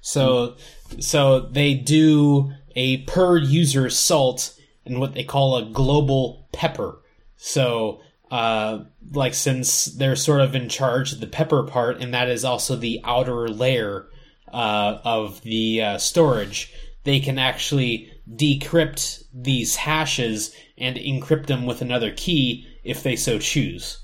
So, 0.00 0.56
so 1.00 1.40
they 1.40 1.74
do 1.74 2.52
a 2.74 2.98
per 3.02 3.36
user 3.36 3.90
salt 3.90 4.54
and 4.84 5.00
what 5.00 5.14
they 5.14 5.24
call 5.24 5.56
a 5.56 5.64
global 5.64 6.48
pepper. 6.52 6.98
So, 7.36 8.00
uh, 8.30 8.84
like 9.12 9.34
since 9.34 9.86
they're 9.86 10.16
sort 10.16 10.40
of 10.40 10.54
in 10.54 10.68
charge 10.68 11.12
of 11.12 11.20
the 11.20 11.26
pepper 11.26 11.62
part, 11.62 12.00
and 12.00 12.12
that 12.14 12.28
is 12.28 12.44
also 12.44 12.76
the 12.76 13.00
outer 13.04 13.48
layer 13.48 14.06
uh, 14.52 14.98
of 15.04 15.42
the 15.42 15.82
uh, 15.82 15.98
storage, 15.98 16.72
they 17.04 17.20
can 17.20 17.38
actually 17.38 18.10
decrypt 18.28 19.24
these 19.32 19.76
hashes 19.76 20.54
and 20.76 20.96
encrypt 20.96 21.46
them 21.46 21.66
with 21.66 21.82
another 21.82 22.12
key 22.12 22.66
if 22.82 23.02
they 23.02 23.16
so 23.16 23.38
choose. 23.38 23.98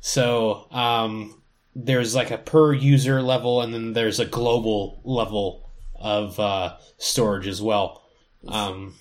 So 0.00 0.68
um, 0.70 1.42
there's 1.74 2.14
like 2.14 2.30
a 2.30 2.38
per 2.38 2.72
user 2.72 3.20
level, 3.22 3.60
and 3.60 3.74
then 3.74 3.92
there's 3.92 4.20
a 4.20 4.26
global 4.26 5.00
level 5.04 5.68
of 5.96 6.38
uh, 6.38 6.76
storage 6.98 7.48
as 7.48 7.60
well. 7.60 8.02
Um, 8.46 8.94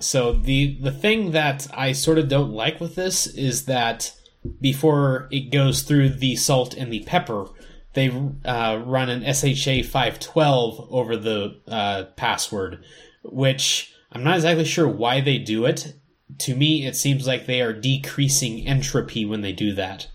so 0.00 0.32
the 0.32 0.78
the 0.80 0.90
thing 0.90 1.32
that 1.32 1.66
I 1.72 1.92
sort 1.92 2.18
of 2.18 2.28
don't 2.28 2.52
like 2.52 2.80
with 2.80 2.94
this 2.94 3.26
is 3.26 3.66
that 3.66 4.12
before 4.60 5.28
it 5.30 5.50
goes 5.50 5.82
through 5.82 6.10
the 6.10 6.36
salt 6.36 6.74
and 6.74 6.92
the 6.92 7.04
pepper, 7.04 7.46
they 7.92 8.08
uh, 8.44 8.82
run 8.84 9.10
an 9.10 9.22
SHA 9.22 9.88
512 9.88 10.88
over 10.90 11.16
the 11.16 11.60
uh, 11.68 12.04
password, 12.16 12.82
which 13.22 13.94
I'm 14.12 14.24
not 14.24 14.36
exactly 14.36 14.64
sure 14.64 14.88
why 14.88 15.20
they 15.20 15.38
do 15.38 15.66
it. 15.66 15.94
To 16.38 16.56
me, 16.56 16.86
it 16.86 16.96
seems 16.96 17.26
like 17.26 17.46
they 17.46 17.60
are 17.60 17.72
decreasing 17.72 18.66
entropy 18.66 19.26
when 19.26 19.42
they 19.42 19.52
do 19.52 19.74
that. 19.74 20.06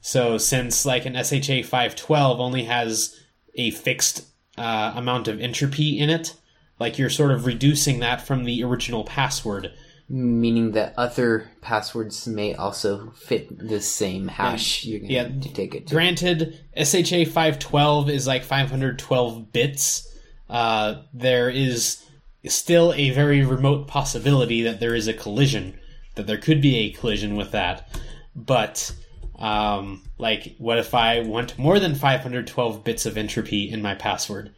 So 0.00 0.38
since 0.38 0.86
like 0.86 1.06
an 1.06 1.14
SHA 1.14 1.68
512 1.68 2.40
only 2.40 2.64
has 2.64 3.20
a 3.54 3.70
fixed 3.70 4.26
uh, 4.56 4.92
amount 4.96 5.28
of 5.28 5.40
entropy 5.40 5.98
in 5.98 6.10
it, 6.10 6.34
like 6.78 6.98
you're 6.98 7.10
sort 7.10 7.30
of 7.32 7.46
reducing 7.46 8.00
that 8.00 8.20
from 8.20 8.44
the 8.44 8.62
original 8.64 9.04
password. 9.04 9.72
meaning 10.10 10.70
that 10.72 10.94
other 10.96 11.50
passwords 11.60 12.26
may 12.26 12.54
also 12.54 13.10
fit 13.10 13.58
the 13.58 13.78
same 13.78 14.26
hash 14.28 14.82
you're 14.86 15.00
going 15.00 15.10
Yeah. 15.10 15.28
to 15.28 15.52
take 15.52 15.74
it 15.74 15.86
to. 15.86 15.94
Granted, 15.94 16.58
SHA 16.74 17.26
512 17.26 18.08
is 18.08 18.26
like 18.26 18.42
512 18.42 19.52
bits. 19.52 20.08
Uh, 20.48 21.02
there 21.12 21.50
is 21.50 22.02
still 22.46 22.94
a 22.94 23.10
very 23.10 23.44
remote 23.44 23.86
possibility 23.86 24.62
that 24.62 24.80
there 24.80 24.94
is 24.94 25.08
a 25.08 25.12
collision, 25.12 25.78
that 26.14 26.26
there 26.26 26.38
could 26.38 26.62
be 26.62 26.76
a 26.78 26.90
collision 26.90 27.36
with 27.36 27.50
that. 27.50 27.86
But, 28.34 28.90
um, 29.38 30.04
like, 30.16 30.54
what 30.56 30.78
if 30.78 30.94
I 30.94 31.20
want 31.20 31.58
more 31.58 31.78
than 31.78 31.94
512 31.94 32.82
bits 32.82 33.04
of 33.04 33.18
entropy 33.18 33.68
in 33.70 33.82
my 33.82 33.94
password? 33.94 34.54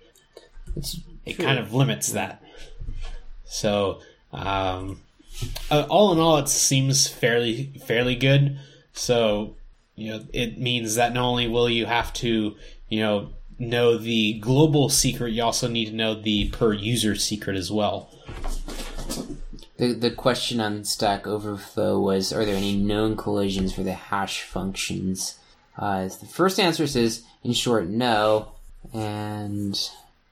It's 0.77 0.97
it 1.25 1.37
true. 1.37 1.45
kind 1.45 1.59
of 1.59 1.73
limits 1.73 2.12
that. 2.12 2.43
So, 3.45 4.00
um, 4.33 5.00
uh, 5.71 5.87
all 5.89 6.12
in 6.12 6.19
all, 6.19 6.39
it 6.39 6.49
seems 6.49 7.09
fairly 7.09 7.73
fairly 7.87 8.17
good. 8.17 8.59
So, 8.93 9.57
you 9.97 10.11
know, 10.11 10.25
it 10.33 10.59
means 10.59 10.95
that 10.97 11.12
not 11.12 11.25
only 11.25 11.49
will 11.49 11.69
you 11.69 11.87
have 11.87 12.12
to, 12.15 12.57
you 12.89 13.00
know, 13.00 13.31
know 13.59 13.97
the 13.97 14.35
global 14.41 14.89
secret, 14.89 15.33
you 15.33 15.43
also 15.43 15.69
need 15.69 15.87
to 15.87 15.95
know 15.95 16.15
the 16.15 16.49
per 16.50 16.73
user 16.73 17.15
secret 17.15 17.57
as 17.57 17.71
well. 17.71 18.11
The, 19.77 19.95
the 19.95 20.11
question 20.11 20.61
on 20.61 20.85
Stack 20.85 21.27
Overflow 21.27 21.99
was 21.99 22.33
Are 22.33 22.45
there 22.45 22.57
any 22.57 22.77
known 22.77 23.17
collisions 23.17 23.75
for 23.75 23.83
the 23.83 23.95
hash 23.95 24.43
functions? 24.43 25.39
Uh, 25.79 26.03
the 26.03 26.27
first 26.27 26.61
answer 26.61 26.87
says, 26.87 27.23
in 27.43 27.55
short, 27.55 27.89
no. 27.89 28.53
And 28.93 29.79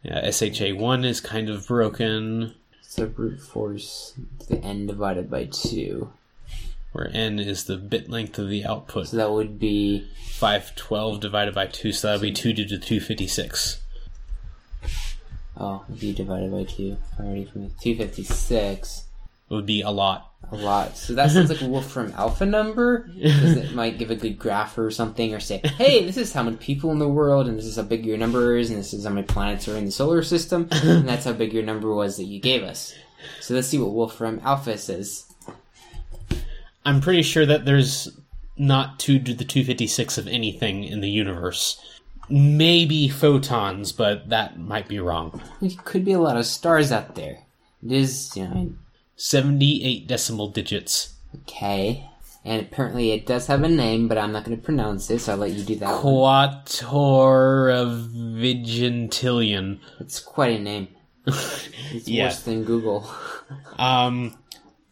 Yeah, 0.09 0.31
SHA 0.31 0.75
one 0.75 1.05
is 1.05 1.21
kind 1.21 1.51
of 1.51 1.67
broken, 1.67 2.55
so 2.81 3.07
brute 3.07 3.43
force 3.43 4.15
the 4.49 4.57
n 4.57 4.87
divided 4.87 5.31
by 5.31 5.45
2. 5.45 6.11
where 6.93 7.11
n 7.13 7.39
is 7.39 7.65
the 7.65 7.77
bit 7.77 8.09
length 8.09 8.39
of 8.39 8.49
the 8.49 8.65
output. 8.65 9.09
So 9.09 9.19
that 9.19 9.31
would 9.31 9.59
be 9.59 10.09
512 10.31 11.21
divided 11.21 11.55
by 11.55 11.67
2, 11.67 11.93
so 11.93 12.09
that 12.09 12.15
would 12.15 12.23
be 12.23 12.33
2 12.33 12.55
to 12.55 12.65
the 12.65 12.79
256. 12.79 13.83
Oh, 15.59 15.85
v 15.91 16.15
divided 16.15 16.53
by 16.53 16.65
2. 16.65 16.97
Already 17.21 17.45
from 17.45 17.65
the 17.65 17.75
256. 17.81 19.05
It 19.51 19.55
would 19.55 19.67
be 19.67 19.83
a 19.83 19.91
lot. 19.91 20.28
A 20.51 20.57
lot. 20.57 20.97
So 20.97 21.15
that 21.15 21.31
sounds 21.31 21.51
like 21.51 21.61
a 21.61 21.67
Wolfram 21.67 22.13
Alpha 22.17 22.47
Number. 22.47 23.11
Because 23.15 23.57
it 23.57 23.75
might 23.75 23.99
give 23.99 24.11
a 24.11 24.17
good 24.17 24.39
graph 24.39 24.79
or 24.79 24.91
something, 24.91 25.35
or 25.35 25.41
say, 25.41 25.59
hey, 25.59 26.05
this 26.07 26.17
is 26.17 26.33
how 26.33 26.43
many 26.43 26.57
people 26.57 26.91
in 26.91 26.99
the 26.99 27.09
world, 27.09 27.49
and 27.49 27.59
this 27.59 27.67
is 27.67 27.77
how 27.77 27.83
big 27.83 28.07
your 28.07 28.17
number 28.17 28.57
is, 28.57 28.71
and 28.71 28.79
this 28.79 28.95
is 28.95 29.05
how 29.05 29.11
many 29.11 29.27
planets 29.27 29.69
are 29.69 29.77
in 29.77 29.85
the 29.85 29.91
solar 29.91 30.23
system, 30.23 30.69
and 30.71 31.07
that's 31.07 31.25
how 31.27 31.33
big 31.33 31.53
your 31.53 31.65
number 31.65 31.93
was 31.93 32.17
that 32.17 32.25
you 32.25 32.41
gave 32.41 32.63
us. 32.63 32.95
So 33.41 33.55
let's 33.55 33.69
see 33.69 33.79
what 33.79 33.93
Wolfram 33.93 34.41
Alpha 34.43 34.79
says. 34.79 35.27
I'm 36.87 37.03
pretty 37.03 37.23
sure 37.23 37.45
that 37.45 37.67
there's 37.67 38.17
not 38.57 38.99
2 38.99 39.19
to 39.19 39.35
the 39.35 39.45
256 39.45 40.17
of 40.17 40.27
anything 40.27 40.85
in 40.85 41.01
the 41.01 41.11
universe. 41.11 42.01
Maybe 42.31 43.09
photons, 43.09 43.93
but 43.93 44.31
that 44.31 44.59
might 44.59 44.89
be 44.89 44.99
wrong. 44.99 45.43
There 45.61 45.71
could 45.85 46.05
be 46.05 46.13
a 46.13 46.21
lot 46.21 46.37
of 46.37 46.47
stars 46.47 46.91
out 46.91 47.15
there. 47.15 47.39
It 47.85 47.93
is, 47.93 48.35
you 48.37 48.45
know, 48.45 48.73
78 49.19 50.07
decimal 50.07 50.49
digits. 50.49 51.15
okay. 51.43 52.05
And 52.45 52.63
apparently 52.63 53.11
it 53.11 53.27
does 53.27 53.47
have 53.49 53.63
a 53.63 53.69
name, 53.69 54.09
but 54.09 54.17
I'm 54.17 54.33
not 54.33 54.45
going 54.45 54.57
to 54.57 54.63
pronounce 54.65 55.11
it, 55.11 55.19
so 55.21 55.33
I'll 55.33 55.39
let 55.39 55.51
you 55.51 55.65
do 55.65 55.75
that. 55.77 56.03
one. 56.03 56.03
It's 60.01 60.21
quite 60.21 60.53
a 60.59 60.59
name. 60.59 60.89
It's 61.27 62.07
Yeah. 62.09 62.27
worse 62.27 62.41
than 62.41 62.65
Google. 62.65 63.11
Um, 63.79 64.37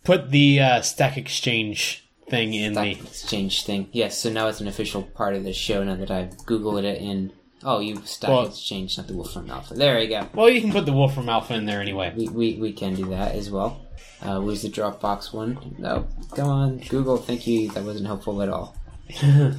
put 0.04 0.30
the 0.30 0.61
uh, 0.61 0.80
Stack 0.83 1.16
Exchange 1.16 2.06
thing 2.28 2.52
in 2.54 2.73
Stock 2.75 2.85
the. 2.85 2.90
exchange 2.92 3.64
thing. 3.64 3.88
Yes, 3.92 4.18
so 4.18 4.30
now 4.30 4.49
it's 4.49 4.61
an 4.61 4.68
official 4.68 5.02
part 5.02 5.35
of 5.35 5.45
the 5.45 5.52
show 5.52 5.85
now 5.85 5.95
that 5.97 6.11
I've 6.11 6.37
Googled 6.38 6.85
it 6.85 7.00
in. 7.00 7.33
Oh, 7.64 7.78
you 7.80 8.02
stock 8.04 8.30
Well- 8.30 8.47
exchange, 8.47 8.99
not 8.99 9.06
the 9.06 9.14
Wolfram 9.14 9.50
Alpha. 9.50 9.75
There 9.75 9.97
we 9.99 10.09
go. 10.09 10.26
Well, 10.35 10.49
you 10.50 10.61
can 10.61 10.73
put 10.73 10.85
the 10.85 10.92
Wolfram 10.92 11.28
Alpha 11.28 11.54
in 11.54 11.64
there 11.66 11.80
anyway. 11.80 12.12
We, 12.16 12.28
we, 12.28 12.54
we 12.61 12.73
can 12.73 12.95
do 12.95 13.06
that 13.11 13.35
as 13.35 13.50
well. 13.50 13.86
Uh, 14.23 14.41
where's 14.41 14.62
the 14.62 14.69
Dropbox 14.69 15.33
one? 15.33 15.76
No, 15.79 16.07
come 16.35 16.49
on, 16.49 16.79
Google. 16.88 17.17
Thank 17.17 17.47
you. 17.47 17.71
That 17.71 17.85
wasn't 17.85 18.07
helpful 18.07 18.43
at 18.43 18.49
all. 18.49 18.76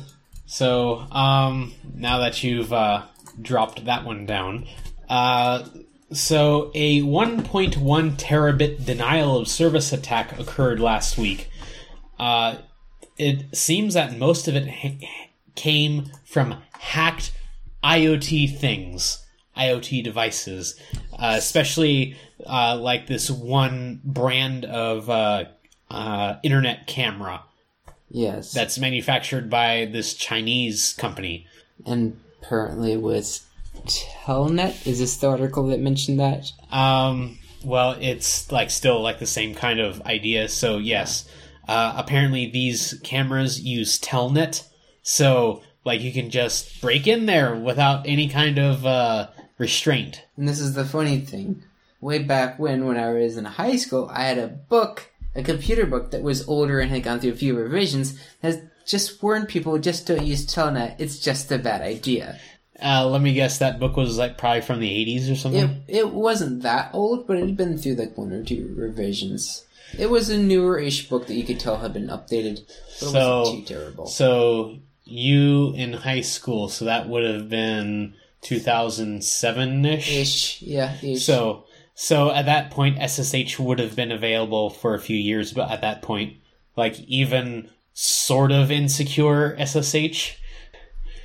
So, 0.50 1.00
um, 1.12 1.74
now 1.94 2.20
that 2.20 2.42
you've 2.42 2.72
uh, 2.72 3.04
dropped 3.42 3.84
that 3.84 4.06
one 4.06 4.26
down, 4.26 4.66
uh, 5.10 5.68
so 6.14 6.72
a 6.74 7.02
1.1 7.02 7.74
terabit 8.14 8.86
denial 8.86 9.38
of 9.38 9.50
service 9.50 9.92
attack 9.92 10.40
occurred 10.40 10.80
last 10.80 11.18
week. 11.18 11.50
Uh, 12.18 12.60
it 13.18 13.56
seems 13.56 13.94
that 13.96 14.18
most 14.18 14.48
of 14.48 14.56
it 14.56 14.70
ha- 14.70 15.08
came 15.56 16.12
from 16.24 16.56
hacked 16.80 17.34
IoT 17.84 18.58
things, 18.58 19.26
IoT 19.58 20.02
devices, 20.02 20.80
uh, 21.20 21.36
especially 21.38 22.16
uh, 22.48 22.78
like 22.78 23.08
this 23.08 23.30
one 23.30 24.02
brand 24.04 24.66
of 24.66 25.10
uh, 25.10 25.46
uh, 25.90 26.36
internet 26.44 26.88
camera 26.88 27.44
Yes, 28.10 28.54
that's 28.54 28.80
manufactured 28.80 29.50
by 29.50 29.90
this 29.92 30.14
Chinese 30.14 30.94
company. 30.94 31.46
and 31.86 32.20
apparently 32.42 32.94
it 32.94 33.02
was 33.02 33.46
Telnet. 33.86 34.88
Is 34.88 35.00
this 35.00 35.18
the 35.18 35.28
article 35.30 35.68
that 35.68 35.80
mentioned 35.80 36.20
that? 36.20 36.52
Um, 36.72 37.38
well, 37.64 37.98
it's 38.00 38.52
like 38.52 38.70
still 38.70 39.02
like 39.02 39.20
the 39.20 39.26
same 39.26 39.54
kind 39.56 39.80
of 39.80 40.02
idea. 40.04 40.48
So 40.48 40.78
yes, 40.78 41.28
uh, 41.68 41.94
apparently 41.98 42.50
these 42.50 43.00
cameras 43.04 43.60
use 43.62 44.00
Telnet, 44.00 44.64
so 45.04 45.62
like 45.84 46.02
you 46.02 46.12
can 46.14 46.30
just 46.30 46.82
break 46.82 47.08
in 47.08 47.26
there 47.26 47.56
without 47.56 48.08
any 48.08 48.30
kind 48.30 48.58
of 48.58 48.86
uh, 48.86 49.28
restraint. 49.58 50.24
And 50.38 50.48
this 50.48 50.60
is 50.60 50.74
the 50.76 50.86
funny 50.86 51.20
thing. 51.20 51.64
Way 52.00 52.20
back 52.20 52.60
when, 52.60 52.86
when 52.86 52.98
I 52.98 53.12
was 53.12 53.38
in 53.38 53.46
high 53.46 53.76
school, 53.76 54.10
I 54.14 54.24
had 54.24 54.38
a 54.38 54.48
book, 54.48 55.10
a 55.36 55.42
computer 55.42 55.86
book 55.86 56.12
that 56.12 56.22
was 56.22 56.48
older 56.48 56.80
and 56.80 56.92
had 56.92 57.04
gone 57.04 57.20
through 57.20 57.32
a 57.32 57.36
few 57.36 57.56
revisions, 57.58 58.20
has 58.44 58.62
just 58.86 59.22
warned 59.24 59.48
people 59.48 59.78
just 59.80 60.06
don't 60.08 60.26
use 60.26 60.46
Telnet. 60.46 60.96
It's 61.00 61.20
just 61.20 61.52
a 61.52 61.58
bad 61.58 61.82
idea. 61.82 62.40
Uh, 62.84 63.08
let 63.08 63.22
me 63.22 63.34
guess, 63.34 63.58
that 63.58 63.80
book 63.80 63.98
was 63.98 64.18
like 64.20 64.38
probably 64.38 64.62
from 64.62 64.80
the 64.80 64.88
'80s 64.90 65.32
or 65.32 65.36
something. 65.36 65.84
It 65.88 65.98
it 65.98 66.14
wasn't 66.14 66.62
that 66.62 66.92
old, 66.94 67.26
but 67.26 67.38
it 67.38 67.48
had 67.48 67.58
been 67.58 67.76
through 67.80 67.96
like 67.96 68.16
one 68.16 68.32
or 68.32 68.44
two 68.44 68.72
revisions. 68.78 69.66
It 69.98 70.12
was 70.12 70.30
a 70.30 70.38
newer-ish 70.38 71.10
book 71.10 71.26
that 71.26 71.34
you 71.34 71.44
could 71.44 71.60
tell 71.60 71.78
had 71.78 71.94
been 71.94 72.08
updated, 72.10 72.66
but 73.00 73.08
it 73.08 73.12
So- 73.12 73.40
wasn't 73.40 73.68
too 73.68 73.74
terrible. 73.74 74.06
So 74.06 74.78
you 75.06 75.74
in 75.74 75.94
high 75.94 76.22
school, 76.22 76.70
so 76.70 76.86
that 76.86 77.10
would 77.10 77.24
have 77.24 77.50
been 77.50 78.14
2007 78.42 79.86
ish. 79.86 80.12
Ish, 80.16 80.62
yeah, 80.62 80.94
ish. 81.02 81.26
So 81.26 81.64
so 82.00 82.30
at 82.30 82.46
that 82.46 82.70
point, 82.70 83.00
SSH 83.02 83.58
would 83.58 83.80
have 83.80 83.96
been 83.96 84.12
available 84.12 84.70
for 84.70 84.94
a 84.94 85.00
few 85.00 85.18
years, 85.18 85.52
but 85.52 85.72
at 85.72 85.82
that 85.82 86.04
point, 86.04 86.38
like 86.76 87.00
even 87.08 87.72
sort 87.96 88.52
of 88.52 88.70
insecure 88.70 89.58
SSH. 89.58 90.36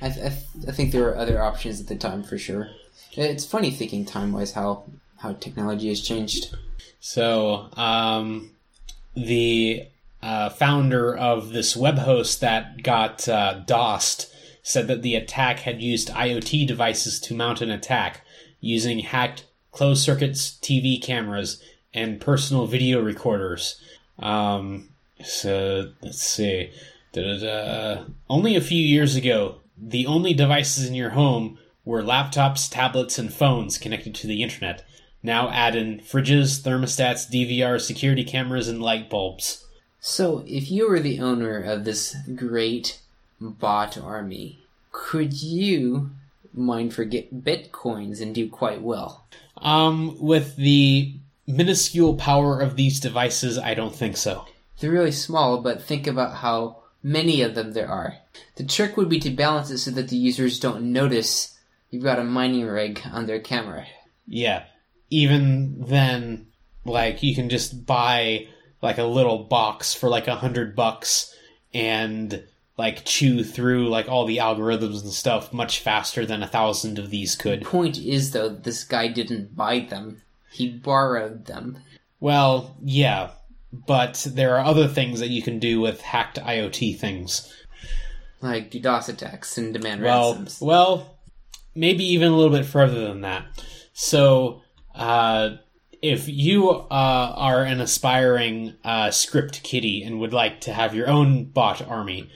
I, 0.01 0.09
th- 0.09 0.25
I, 0.25 0.29
th- 0.29 0.67
I 0.67 0.71
think 0.71 0.91
there 0.91 1.03
were 1.03 1.15
other 1.15 1.39
options 1.39 1.79
at 1.79 1.85
the 1.85 1.95
time 1.95 2.23
for 2.23 2.39
sure. 2.39 2.71
It's 3.11 3.45
funny 3.45 3.69
thinking 3.69 4.03
time-wise 4.03 4.53
how 4.53 4.85
how 5.17 5.33
technology 5.33 5.89
has 5.89 6.01
changed. 6.01 6.55
So 6.99 7.69
um, 7.77 8.49
the 9.13 9.85
uh, 10.23 10.49
founder 10.49 11.15
of 11.15 11.49
this 11.49 11.77
web 11.77 11.99
host 11.99 12.41
that 12.41 12.81
got 12.81 13.29
uh, 13.29 13.59
DOSed 13.67 14.33
said 14.63 14.87
that 14.87 15.03
the 15.03 15.13
attack 15.13 15.59
had 15.59 15.83
used 15.83 16.09
IoT 16.09 16.65
devices 16.65 17.19
to 17.19 17.35
mount 17.35 17.61
an 17.61 17.69
attack 17.69 18.21
using 18.59 18.99
hacked 18.99 19.45
closed 19.73 20.01
circuits, 20.01 20.57
TV 20.61 21.01
cameras, 21.01 21.61
and 21.93 22.21
personal 22.21 22.65
video 22.65 23.01
recorders. 23.01 23.81
Um, 24.19 24.89
so 25.23 25.91
let's 26.01 26.21
see. 26.23 26.71
Da-da-da. 27.11 28.05
Only 28.29 28.55
a 28.55 28.61
few 28.61 28.81
years 28.81 29.15
ago, 29.15 29.57
the 29.77 30.07
only 30.07 30.33
devices 30.33 30.87
in 30.87 30.95
your 30.95 31.11
home 31.11 31.57
were 31.83 32.01
laptops, 32.01 32.71
tablets, 32.71 33.19
and 33.19 33.33
phones 33.33 33.77
connected 33.77 34.15
to 34.15 34.27
the 34.27 34.41
internet. 34.41 34.85
Now 35.21 35.49
add 35.49 35.75
in 35.75 35.99
fridges, 35.99 36.61
thermostats, 36.61 37.29
DVR, 37.29 37.79
security 37.79 38.23
cameras, 38.23 38.67
and 38.67 38.81
light 38.81 39.09
bulbs. 39.09 39.65
So, 39.99 40.43
if 40.45 40.69
you 40.69 40.89
were 40.89 40.99
the 40.99 41.19
owner 41.19 41.61
of 41.61 41.85
this 41.85 42.15
great 42.35 42.99
bot 43.39 43.97
army, 43.97 44.59
could 44.91 45.41
you 45.41 46.11
mine 46.53 46.89
for 46.89 47.05
bitcoins 47.05 48.21
and 48.21 48.35
do 48.35 48.49
quite 48.49 48.81
well? 48.81 49.25
Um, 49.63 50.17
with 50.19 50.55
the 50.57 51.15
minuscule 51.47 52.15
power 52.15 52.59
of 52.59 52.75
these 52.75 52.99
devices, 52.99 53.57
I 53.57 53.73
don't 53.73 53.95
think 53.95 54.17
so. 54.17 54.45
They're 54.79 54.91
really 54.91 55.11
small, 55.11 55.61
but 55.61 55.81
think 55.81 56.05
about 56.05 56.35
how 56.35 56.83
many 57.01 57.41
of 57.41 57.55
them 57.55 57.71
there 57.71 57.89
are. 57.89 58.17
The 58.55 58.65
trick 58.65 58.97
would 58.97 59.09
be 59.09 59.19
to 59.21 59.29
balance 59.29 59.71
it 59.71 59.77
so 59.77 59.91
that 59.91 60.09
the 60.09 60.17
users 60.17 60.59
don't 60.59 60.91
notice 60.91 61.57
you've 61.89 62.03
got 62.03 62.19
a 62.19 62.23
mining 62.23 62.65
rig 62.65 63.01
on 63.11 63.25
their 63.25 63.39
camera. 63.39 63.85
Yeah. 64.27 64.63
Even 65.09 65.85
then, 65.85 66.47
like, 66.85 67.23
you 67.23 67.33
can 67.33 67.49
just 67.49 67.85
buy, 67.85 68.47
like, 68.81 68.97
a 68.97 69.03
little 69.03 69.45
box 69.45 69.93
for, 69.93 70.09
like, 70.09 70.27
a 70.27 70.35
hundred 70.35 70.75
bucks 70.75 71.33
and, 71.73 72.43
like, 72.77 73.05
chew 73.05 73.43
through, 73.43 73.87
like, 73.89 74.09
all 74.09 74.25
the 74.25 74.37
algorithms 74.37 75.01
and 75.03 75.11
stuff 75.11 75.53
much 75.53 75.79
faster 75.79 76.25
than 76.25 76.41
a 76.43 76.47
thousand 76.47 76.97
of 76.99 77.09
these 77.09 77.35
could. 77.35 77.63
Point 77.63 77.97
is, 77.97 78.31
though, 78.31 78.49
this 78.49 78.83
guy 78.83 79.07
didn't 79.07 79.55
buy 79.55 79.79
them. 79.81 80.21
He 80.51 80.69
borrowed 80.69 81.45
them. 81.45 81.77
Well, 82.19 82.75
yeah, 82.83 83.31
but 83.71 84.25
there 84.29 84.55
are 84.57 84.63
other 84.65 84.87
things 84.87 85.19
that 85.19 85.29
you 85.29 85.41
can 85.41 85.59
do 85.59 85.81
with 85.81 86.01
hacked 86.01 86.37
IoT 86.39 86.97
things. 86.97 87.51
Like 88.41 88.71
DDoS 88.71 89.09
attacks 89.09 89.57
and 89.57 89.73
demand 89.73 90.01
Well, 90.01 90.33
ransoms. 90.35 90.59
well, 90.61 91.17
maybe 91.75 92.03
even 92.05 92.31
a 92.31 92.35
little 92.35 92.55
bit 92.55 92.65
further 92.65 93.07
than 93.07 93.21
that. 93.21 93.45
So, 93.93 94.61
uh, 94.93 95.51
if 96.01 96.27
you 96.27 96.69
uh, 96.69 96.85
are 96.91 97.63
an 97.63 97.79
aspiring 97.79 98.73
uh, 98.83 99.11
script 99.11 99.63
kiddie 99.63 100.03
and 100.03 100.19
would 100.19 100.33
like 100.33 100.61
to 100.61 100.73
have 100.73 100.93
your 100.93 101.07
own 101.07 101.45
bot 101.45 101.81
army, 101.87 102.29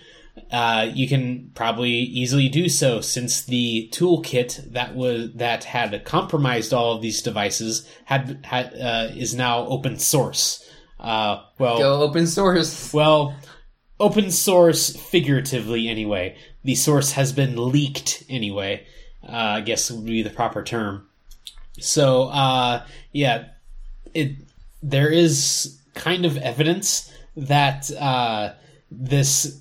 uh, 0.51 0.89
you 0.93 1.07
can 1.07 1.51
probably 1.55 1.91
easily 1.91 2.47
do 2.47 2.69
so 2.69 3.01
since 3.01 3.43
the 3.43 3.89
toolkit 3.91 4.71
that 4.71 4.95
was 4.95 5.33
that 5.33 5.65
had 5.65 6.03
compromised 6.05 6.73
all 6.73 6.95
of 6.95 7.01
these 7.01 7.21
devices 7.21 7.87
had, 8.05 8.39
had 8.45 8.73
uh, 8.79 9.09
is 9.15 9.35
now 9.35 9.65
open 9.67 9.99
source. 9.99 10.63
Uh, 10.99 11.43
well, 11.59 11.77
Go 11.77 12.01
open 12.01 12.27
source. 12.27 12.93
well, 12.93 13.35
open 13.99 14.31
source 14.31 14.95
figuratively 14.95 15.87
anyway. 15.87 16.37
The 16.63 16.75
source 16.75 17.11
has 17.13 17.33
been 17.33 17.71
leaked 17.71 18.23
anyway. 18.29 18.85
Uh, 19.23 19.31
I 19.57 19.61
guess 19.61 19.91
would 19.91 20.05
be 20.05 20.21
the 20.21 20.29
proper 20.29 20.63
term. 20.63 21.07
So, 21.79 22.23
uh, 22.29 22.85
yeah, 23.11 23.49
it 24.13 24.31
there 24.81 25.09
is 25.09 25.79
kind 25.93 26.25
of 26.25 26.37
evidence 26.37 27.11
that 27.35 27.91
uh, 27.91 28.53
this 28.89 29.59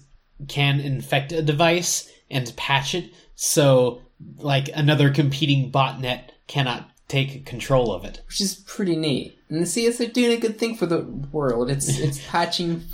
can 0.49 0.81
infect 0.81 1.33
a 1.33 1.43
device 1.43 2.11
and 2.31 2.55
patch 2.57 2.95
it. 2.95 3.13
So, 3.35 4.03
like 4.39 4.71
another 4.75 5.11
competing 5.11 5.71
botnet 5.71 6.31
cannot 6.47 6.91
take 7.09 7.47
control 7.47 7.93
of 7.93 8.05
it. 8.05 8.23
which 8.27 8.41
is 8.41 8.55
pretty 8.55 8.97
neat. 8.97 9.39
And 9.49 9.67
see, 9.69 9.87
it's 9.87 9.99
they're 9.99 10.09
doing 10.09 10.33
a 10.33 10.41
good 10.41 10.59
thing 10.59 10.77
for 10.77 10.87
the 10.87 11.01
world. 11.01 11.71
It's 11.71 11.89
it's 12.01 12.25
patching, 12.27 12.85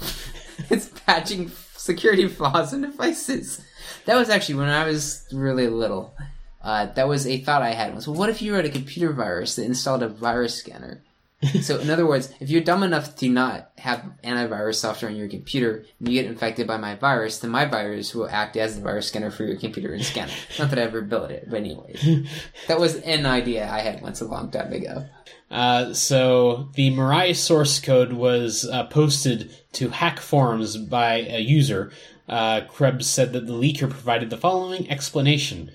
it's 0.70 0.88
patching 1.06 1.50
security 1.76 2.28
flaws 2.28 2.72
in 2.72 2.82
devices. 2.82 3.64
That 4.04 4.16
was 4.16 4.28
actually 4.28 4.56
when 4.56 4.68
I 4.68 4.86
was 4.86 5.26
really 5.32 5.68
little. 5.68 6.14
Uh, 6.62 6.86
that 6.86 7.08
was 7.08 7.26
a 7.26 7.38
thought 7.38 7.62
I 7.62 7.72
had. 7.72 7.94
Was 7.94 8.06
what 8.06 8.28
if 8.28 8.40
you 8.40 8.54
wrote 8.54 8.64
a 8.64 8.70
computer 8.70 9.12
virus 9.12 9.56
that 9.56 9.64
installed 9.64 10.02
a 10.02 10.08
virus 10.08 10.54
scanner? 10.54 11.02
So, 11.60 11.78
in 11.78 11.90
other 11.90 12.06
words, 12.06 12.32
if 12.40 12.50
you're 12.50 12.62
dumb 12.62 12.82
enough 12.82 13.16
to 13.16 13.28
not 13.28 13.70
have 13.78 14.04
antivirus 14.22 14.76
software 14.76 15.10
on 15.10 15.16
your 15.16 15.28
computer 15.28 15.84
and 15.98 16.08
you 16.08 16.22
get 16.22 16.30
infected 16.30 16.66
by 16.66 16.76
my 16.76 16.94
virus, 16.94 17.38
then 17.38 17.50
my 17.50 17.64
virus 17.64 18.14
will 18.14 18.28
act 18.28 18.56
as 18.56 18.76
the 18.76 18.82
virus 18.82 19.08
scanner 19.08 19.30
for 19.30 19.44
your 19.44 19.56
computer 19.56 19.92
and 19.92 20.04
scan 20.04 20.28
it. 20.28 20.34
Not 20.58 20.70
that 20.70 20.78
I 20.78 20.82
ever 20.82 21.02
built 21.02 21.30
it, 21.30 21.48
but 21.50 21.56
anyways, 21.56 22.28
that 22.68 22.78
was 22.78 22.96
an 22.96 23.26
idea 23.26 23.68
I 23.68 23.80
had 23.80 24.02
once 24.02 24.20
a 24.20 24.26
long 24.26 24.50
time 24.50 24.72
ago. 24.72 25.06
Uh, 25.50 25.92
so 25.92 26.70
the 26.74 26.90
Mirai 26.90 27.36
source 27.36 27.78
code 27.80 28.12
was 28.12 28.64
uh, 28.64 28.86
posted 28.86 29.54
to 29.72 29.90
hack 29.90 30.20
forums 30.20 30.76
by 30.76 31.16
a 31.16 31.40
user. 31.40 31.92
Uh, 32.28 32.62
Krebs 32.62 33.06
said 33.06 33.32
that 33.32 33.46
the 33.46 33.52
leaker 33.52 33.90
provided 33.90 34.30
the 34.30 34.38
following 34.38 34.90
explanation. 34.90 35.70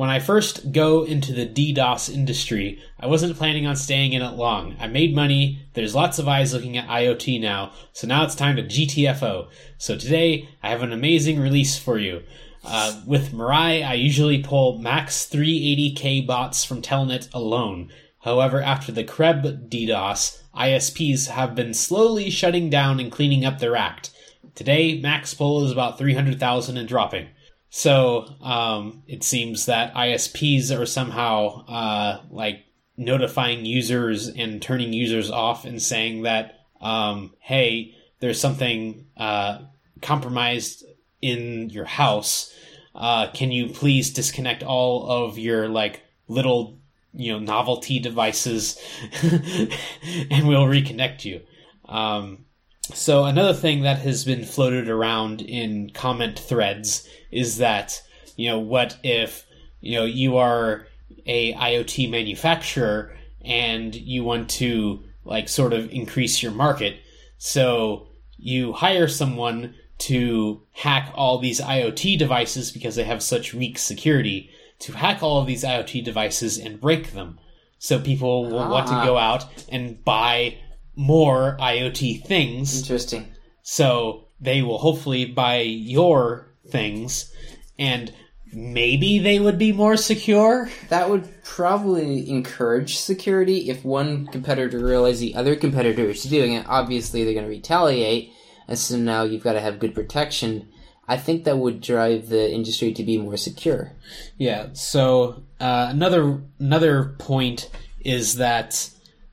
When 0.00 0.08
I 0.08 0.18
first 0.18 0.72
go 0.72 1.04
into 1.04 1.34
the 1.34 1.46
DDoS 1.46 2.08
industry, 2.08 2.82
I 2.98 3.06
wasn't 3.06 3.36
planning 3.36 3.66
on 3.66 3.76
staying 3.76 4.14
in 4.14 4.22
it 4.22 4.30
long. 4.32 4.74
I 4.80 4.86
made 4.86 5.14
money, 5.14 5.58
there's 5.74 5.94
lots 5.94 6.18
of 6.18 6.26
eyes 6.26 6.54
looking 6.54 6.78
at 6.78 6.88
IoT 6.88 7.38
now, 7.38 7.72
so 7.92 8.06
now 8.06 8.24
it's 8.24 8.34
time 8.34 8.56
to 8.56 8.62
GTFO. 8.62 9.48
So 9.76 9.98
today, 9.98 10.48
I 10.62 10.70
have 10.70 10.82
an 10.82 10.94
amazing 10.94 11.38
release 11.38 11.78
for 11.78 11.98
you. 11.98 12.22
Uh, 12.64 13.02
with 13.06 13.34
Mirai, 13.34 13.86
I 13.86 13.92
usually 13.92 14.42
pull 14.42 14.78
max 14.78 15.26
380k 15.26 16.26
bots 16.26 16.64
from 16.64 16.80
Telnet 16.80 17.28
alone. 17.34 17.92
However, 18.20 18.62
after 18.62 18.92
the 18.92 19.04
Kreb 19.04 19.68
DDoS, 19.68 20.40
ISPs 20.56 21.26
have 21.26 21.54
been 21.54 21.74
slowly 21.74 22.30
shutting 22.30 22.70
down 22.70 23.00
and 23.00 23.12
cleaning 23.12 23.44
up 23.44 23.58
their 23.58 23.76
act. 23.76 24.12
Today, 24.54 24.98
max 24.98 25.34
pull 25.34 25.62
is 25.66 25.72
about 25.72 25.98
300,000 25.98 26.78
and 26.78 26.88
dropping. 26.88 27.28
So, 27.70 28.26
um, 28.42 29.04
it 29.06 29.22
seems 29.22 29.66
that 29.66 29.94
ISPs 29.94 30.76
are 30.76 30.86
somehow, 30.86 31.64
uh, 31.66 32.20
like 32.30 32.64
notifying 32.96 33.64
users 33.64 34.28
and 34.28 34.60
turning 34.60 34.92
users 34.92 35.30
off 35.30 35.64
and 35.64 35.80
saying 35.80 36.22
that, 36.22 36.66
um, 36.80 37.32
hey, 37.40 37.94
there's 38.18 38.40
something, 38.40 39.06
uh, 39.16 39.60
compromised 40.02 40.84
in 41.22 41.70
your 41.70 41.84
house. 41.84 42.52
Uh, 42.94 43.28
can 43.32 43.52
you 43.52 43.68
please 43.68 44.12
disconnect 44.12 44.62
all 44.62 45.08
of 45.08 45.38
your, 45.38 45.68
like, 45.68 46.02
little 46.26 46.80
you 47.12 47.32
know 47.32 47.38
novelty 47.38 47.98
devices 47.98 48.78
and 49.22 50.46
we'll 50.46 50.64
reconnect 50.64 51.24
you 51.24 51.40
um, 51.86 52.44
so 52.82 53.24
another 53.24 53.54
thing 53.54 53.82
that 53.82 53.98
has 53.98 54.24
been 54.24 54.44
floated 54.44 54.88
around 54.88 55.42
in 55.42 55.90
comment 55.90 56.38
threads 56.38 57.06
is 57.30 57.58
that 57.58 58.02
you 58.36 58.48
know 58.48 58.58
what 58.58 58.96
if 59.02 59.46
you 59.80 59.96
know 59.96 60.04
you 60.04 60.36
are 60.36 60.86
a 61.26 61.52
iot 61.54 62.10
manufacturer 62.10 63.16
and 63.44 63.94
you 63.94 64.24
want 64.24 64.48
to 64.48 65.02
like 65.24 65.48
sort 65.48 65.72
of 65.72 65.90
increase 65.92 66.42
your 66.42 66.52
market 66.52 66.96
so 67.38 68.08
you 68.38 68.72
hire 68.72 69.08
someone 69.08 69.74
to 69.98 70.62
hack 70.72 71.12
all 71.14 71.38
these 71.38 71.60
iot 71.60 72.18
devices 72.18 72.70
because 72.72 72.96
they 72.96 73.04
have 73.04 73.22
such 73.22 73.52
weak 73.52 73.78
security 73.78 74.50
to 74.78 74.92
hack 74.92 75.22
all 75.22 75.40
of 75.40 75.46
these 75.46 75.62
IoT 75.62 76.02
devices 76.02 76.58
and 76.58 76.80
break 76.80 77.12
them. 77.12 77.38
So 77.78 77.98
people 78.00 78.44
will 78.46 78.68
want 78.68 78.86
to 78.88 78.94
Ah. 78.94 79.04
go 79.04 79.18
out 79.18 79.44
and 79.68 80.02
buy 80.04 80.56
more 80.96 81.56
IoT 81.60 82.26
things. 82.26 82.80
Interesting. 82.80 83.32
So 83.62 84.28
they 84.40 84.62
will 84.62 84.78
hopefully 84.78 85.26
buy 85.26 85.60
your 85.60 86.54
things. 86.68 87.32
And 87.78 88.12
maybe 88.52 89.18
they 89.18 89.38
would 89.38 89.58
be 89.58 89.72
more 89.72 89.96
secure. 89.96 90.70
That 90.88 91.10
would 91.10 91.28
probably 91.44 92.28
encourage 92.28 92.98
security 92.98 93.70
if 93.70 93.84
one 93.84 94.26
competitor 94.28 94.78
realized 94.78 95.20
the 95.20 95.34
other 95.34 95.56
competitor 95.56 96.04
is 96.04 96.24
doing 96.24 96.54
it. 96.54 96.66
Obviously, 96.68 97.24
they're 97.24 97.34
going 97.34 97.44
to 97.44 97.50
retaliate, 97.50 98.32
and 98.68 98.78
so 98.78 98.96
now 98.96 99.22
you've 99.22 99.44
got 99.44 99.54
to 99.54 99.60
have 99.60 99.78
good 99.78 99.94
protection. 99.94 100.68
I 101.08 101.16
think 101.16 101.44
that 101.44 101.58
would 101.58 101.80
drive 101.80 102.28
the 102.28 102.52
industry 102.52 102.92
to 102.94 103.02
be 103.02 103.18
more 103.18 103.36
secure. 103.36 103.92
Yeah. 104.38 104.68
So 104.74 105.42
uh, 105.58 105.88
another 105.90 106.40
another 106.60 107.16
point 107.18 107.68
is 108.00 108.36
that 108.36 108.90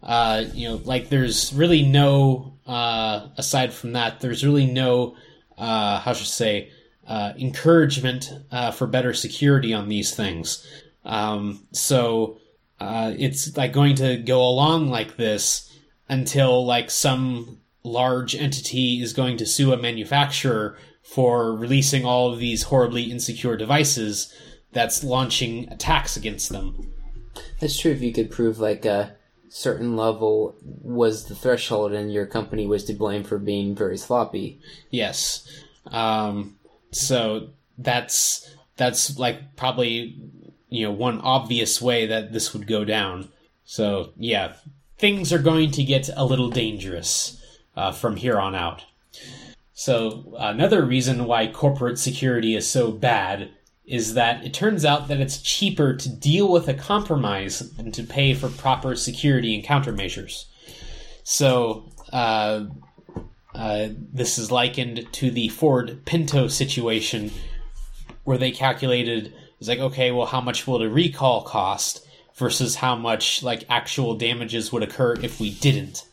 uh, 0.07 0.45
you 0.53 0.69
know, 0.69 0.77
like 0.85 1.09
there's 1.09 1.53
really 1.53 1.83
no 1.83 2.53
uh, 2.65 3.27
aside 3.37 3.73
from 3.73 3.93
that, 3.93 4.21
there's 4.21 4.43
really 4.45 4.65
no 4.65 5.15
uh, 5.57 5.99
how 5.99 6.13
should 6.13 6.23
I 6.23 6.29
say 6.29 6.71
uh, 7.07 7.33
encouragement 7.37 8.31
uh, 8.51 8.71
for 8.71 8.87
better 8.87 9.13
security 9.13 9.73
on 9.73 9.89
these 9.89 10.15
things. 10.15 10.65
Um, 11.03 11.67
so 11.71 12.39
uh, 12.79 13.13
it's 13.17 13.55
like 13.57 13.73
going 13.73 13.95
to 13.95 14.17
go 14.17 14.41
along 14.41 14.89
like 14.89 15.17
this 15.17 15.71
until 16.09 16.65
like 16.65 16.89
some 16.89 17.59
large 17.83 18.35
entity 18.35 19.01
is 19.01 19.13
going 19.13 19.37
to 19.37 19.45
sue 19.45 19.73
a 19.73 19.77
manufacturer 19.77 20.77
for 21.01 21.53
releasing 21.55 22.05
all 22.05 22.31
of 22.31 22.39
these 22.39 22.63
horribly 22.63 23.03
insecure 23.03 23.55
devices 23.55 24.33
that's 24.73 25.03
launching 25.03 25.69
attacks 25.69 26.17
against 26.17 26.49
them. 26.49 26.93
That's 27.59 27.79
true 27.79 27.91
if 27.91 28.01
you 28.01 28.13
could 28.13 28.29
prove 28.29 28.59
like 28.59 28.85
certain 29.49 29.95
level 29.95 30.55
was 30.61 31.25
the 31.25 31.35
threshold 31.35 31.93
and 31.93 32.11
your 32.11 32.25
company 32.25 32.67
was 32.67 32.83
to 32.85 32.93
blame 32.93 33.23
for 33.23 33.37
being 33.37 33.75
very 33.75 33.97
sloppy. 33.97 34.59
Yes. 34.89 35.47
Um, 35.85 36.57
so 36.91 37.49
that's 37.77 38.53
that's 38.75 39.17
like 39.17 39.55
probably 39.55 40.15
you 40.69 40.85
know 40.85 40.91
one 40.91 41.19
obvious 41.21 41.81
way 41.81 42.05
that 42.07 42.33
this 42.33 42.53
would 42.53 42.67
go 42.67 42.83
down. 42.85 43.29
So 43.65 44.11
yeah, 44.17 44.53
things 44.97 45.31
are 45.31 45.39
going 45.39 45.71
to 45.71 45.83
get 45.83 46.09
a 46.15 46.25
little 46.25 46.49
dangerous 46.49 47.41
uh, 47.75 47.91
from 47.91 48.15
here 48.15 48.39
on 48.39 48.55
out. 48.55 48.83
So 49.73 50.33
another 50.39 50.83
reason 50.83 51.25
why 51.25 51.47
corporate 51.47 51.99
security 51.99 52.55
is 52.55 52.69
so 52.69 52.91
bad 52.91 53.51
is 53.87 54.13
that 54.15 54.43
it 54.43 54.53
turns 54.53 54.85
out 54.85 55.07
that 55.07 55.19
it's 55.19 55.41
cheaper 55.41 55.95
to 55.95 56.09
deal 56.09 56.51
with 56.51 56.67
a 56.67 56.73
compromise 56.73 57.59
than 57.59 57.91
to 57.93 58.03
pay 58.03 58.33
for 58.33 58.49
proper 58.49 58.95
security 58.95 59.55
and 59.55 59.63
countermeasures. 59.63 60.45
So 61.23 61.89
uh, 62.11 62.65
uh, 63.55 63.87
this 64.13 64.37
is 64.37 64.51
likened 64.51 65.07
to 65.13 65.31
the 65.31 65.47
Ford 65.49 66.01
Pinto 66.05 66.47
situation, 66.49 67.31
where 68.25 68.37
they 68.37 68.51
calculated 68.51 69.33
it's 69.59 69.69
like, 69.69 69.79
okay, 69.79 70.11
well, 70.11 70.27
how 70.27 70.41
much 70.41 70.67
will 70.67 70.79
the 70.79 70.89
recall 70.89 71.41
cost 71.41 72.05
versus 72.35 72.75
how 72.75 72.95
much 72.95 73.41
like 73.41 73.63
actual 73.69 74.15
damages 74.15 74.71
would 74.71 74.83
occur 74.83 75.15
if 75.21 75.39
we 75.39 75.51
didn't. 75.51 76.05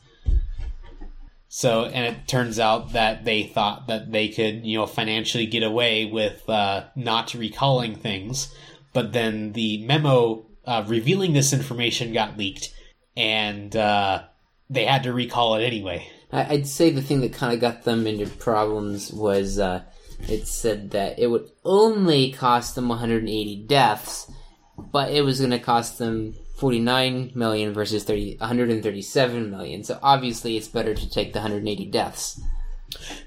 So, 1.57 1.85
and 1.85 2.05
it 2.05 2.27
turns 2.27 2.59
out 2.59 2.95
that 2.95 3.25
they 3.25 3.45
thought 3.45 3.87
that 3.87 4.11
they 4.11 4.27
could, 4.27 4.67
you 4.67 4.77
know, 4.77 4.87
financially 4.87 5.47
get 5.47 5.62
away 5.62 6.05
with 6.05 6.51
uh, 6.51 6.87
not 6.97 7.33
recalling 7.33 7.95
things, 7.95 8.53
but 8.93 9.12
then 9.12 9.53
the 9.53 9.79
memo 9.87 10.47
uh, 10.64 10.83
revealing 10.88 11.33
this 11.33 11.53
information 11.53 12.12
got 12.12 12.37
leaked, 12.37 12.75
and 13.17 13.77
uh, 13.77 14.25
they 14.69 14.85
had 14.85 15.05
to 15.05 15.12
recall 15.12 15.55
it 15.55 15.62
anyway. 15.62 16.11
I'd 16.33 16.67
say 16.67 16.90
the 16.90 17.01
thing 17.01 17.21
that 17.21 17.35
kind 17.35 17.55
of 17.55 17.61
got 17.61 17.85
them 17.85 18.09
into 18.09 18.27
problems 18.27 19.12
was 19.12 19.61
uh, 19.61 19.85
it 20.29 20.49
said 20.49 20.90
that 20.90 21.21
it 21.21 21.29
would 21.29 21.49
only 21.64 22.33
cost 22.33 22.75
them 22.75 22.88
180 22.88 23.64
deaths, 23.69 24.29
but 24.77 25.12
it 25.12 25.25
was 25.25 25.38
going 25.38 25.53
to 25.53 25.61
cost 25.61 25.99
them 25.99 26.35
49 26.55 27.33
million 27.35 27.73
versus 27.73 28.05
30, 28.05 28.37
137 28.38 29.51
million. 29.51 29.85
So 29.85 29.99
obviously, 30.03 30.57
it's 30.57 30.69
better 30.69 30.95
to 30.95 31.11
take 31.11 31.33
the 31.33 31.40
180 31.40 31.87
deaths. 31.87 32.40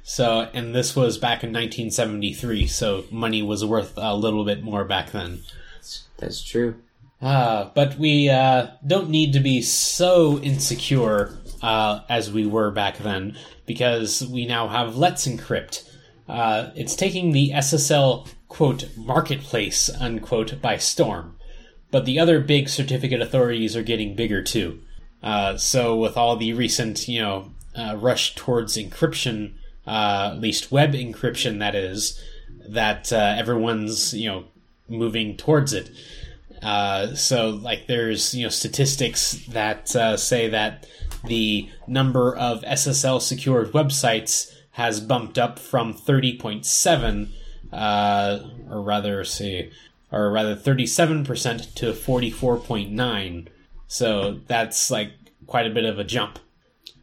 So, 0.03 0.49
and 0.53 0.73
this 0.73 0.95
was 0.95 1.17
back 1.17 1.43
in 1.43 1.49
1973, 1.49 2.67
so 2.67 3.03
money 3.11 3.41
was 3.41 3.65
worth 3.65 3.93
a 3.97 4.15
little 4.15 4.45
bit 4.45 4.63
more 4.63 4.85
back 4.85 5.11
then. 5.11 5.41
That's 6.17 6.43
true. 6.43 6.75
Uh, 7.21 7.69
but 7.73 7.97
we 7.97 8.29
uh, 8.29 8.67
don't 8.85 9.09
need 9.09 9.33
to 9.33 9.39
be 9.39 9.61
so 9.61 10.39
insecure 10.39 11.37
uh, 11.61 12.01
as 12.09 12.31
we 12.31 12.45
were 12.45 12.71
back 12.71 12.97
then 12.97 13.35
because 13.65 14.25
we 14.27 14.45
now 14.45 14.67
have 14.67 14.97
Let's 14.97 15.27
Encrypt. 15.27 15.89
Uh, 16.29 16.69
it's 16.75 16.95
taking 16.95 17.31
the 17.31 17.51
SSL 17.53 18.27
quote 18.47 18.89
marketplace 18.95 19.89
unquote 19.99 20.61
by 20.61 20.77
storm, 20.77 21.36
but 21.91 22.05
the 22.05 22.19
other 22.19 22.39
big 22.39 22.69
certificate 22.69 23.21
authorities 23.21 23.75
are 23.75 23.83
getting 23.83 24.15
bigger 24.15 24.41
too. 24.41 24.81
Uh, 25.23 25.57
so 25.57 25.95
with 25.95 26.17
all 26.17 26.35
the 26.35 26.53
recent 26.53 27.07
you 27.07 27.21
know 27.21 27.51
uh, 27.75 27.95
rush 27.99 28.35
towards 28.35 28.77
encryption, 28.77 29.53
at 29.85 30.35
least 30.39 30.71
web 30.71 30.93
encryption, 30.93 31.59
that 31.59 31.75
is, 31.75 32.21
that 32.67 33.11
everyone's 33.11 34.13
you 34.13 34.29
know 34.29 34.45
moving 34.89 35.35
towards 35.35 35.73
it. 35.73 35.89
Uh, 36.61 37.13
so 37.13 37.49
like 37.49 37.87
there's 37.87 38.33
you 38.33 38.43
know 38.43 38.49
statistics 38.49 39.33
that 39.47 39.95
uh, 39.95 40.17
say 40.17 40.47
that 40.49 40.87
the 41.25 41.69
number 41.87 42.35
of 42.35 42.61
SSL 42.61 43.21
secured 43.21 43.71
websites 43.71 44.53
has 44.71 44.99
bumped 44.99 45.37
up 45.37 45.59
from 45.59 45.93
30.7 45.93 47.29
uh, 47.73 48.39
or 48.69 48.81
rather 48.81 49.23
say 49.23 49.71
or 50.11 50.31
rather 50.31 50.55
37% 50.55 51.73
to 51.75 51.93
44.9 51.93 53.47
so 53.87 54.39
that's 54.47 54.91
like 54.91 55.11
quite 55.45 55.65
a 55.67 55.73
bit 55.73 55.85
of 55.85 55.99
a 55.99 56.03
jump 56.03 56.39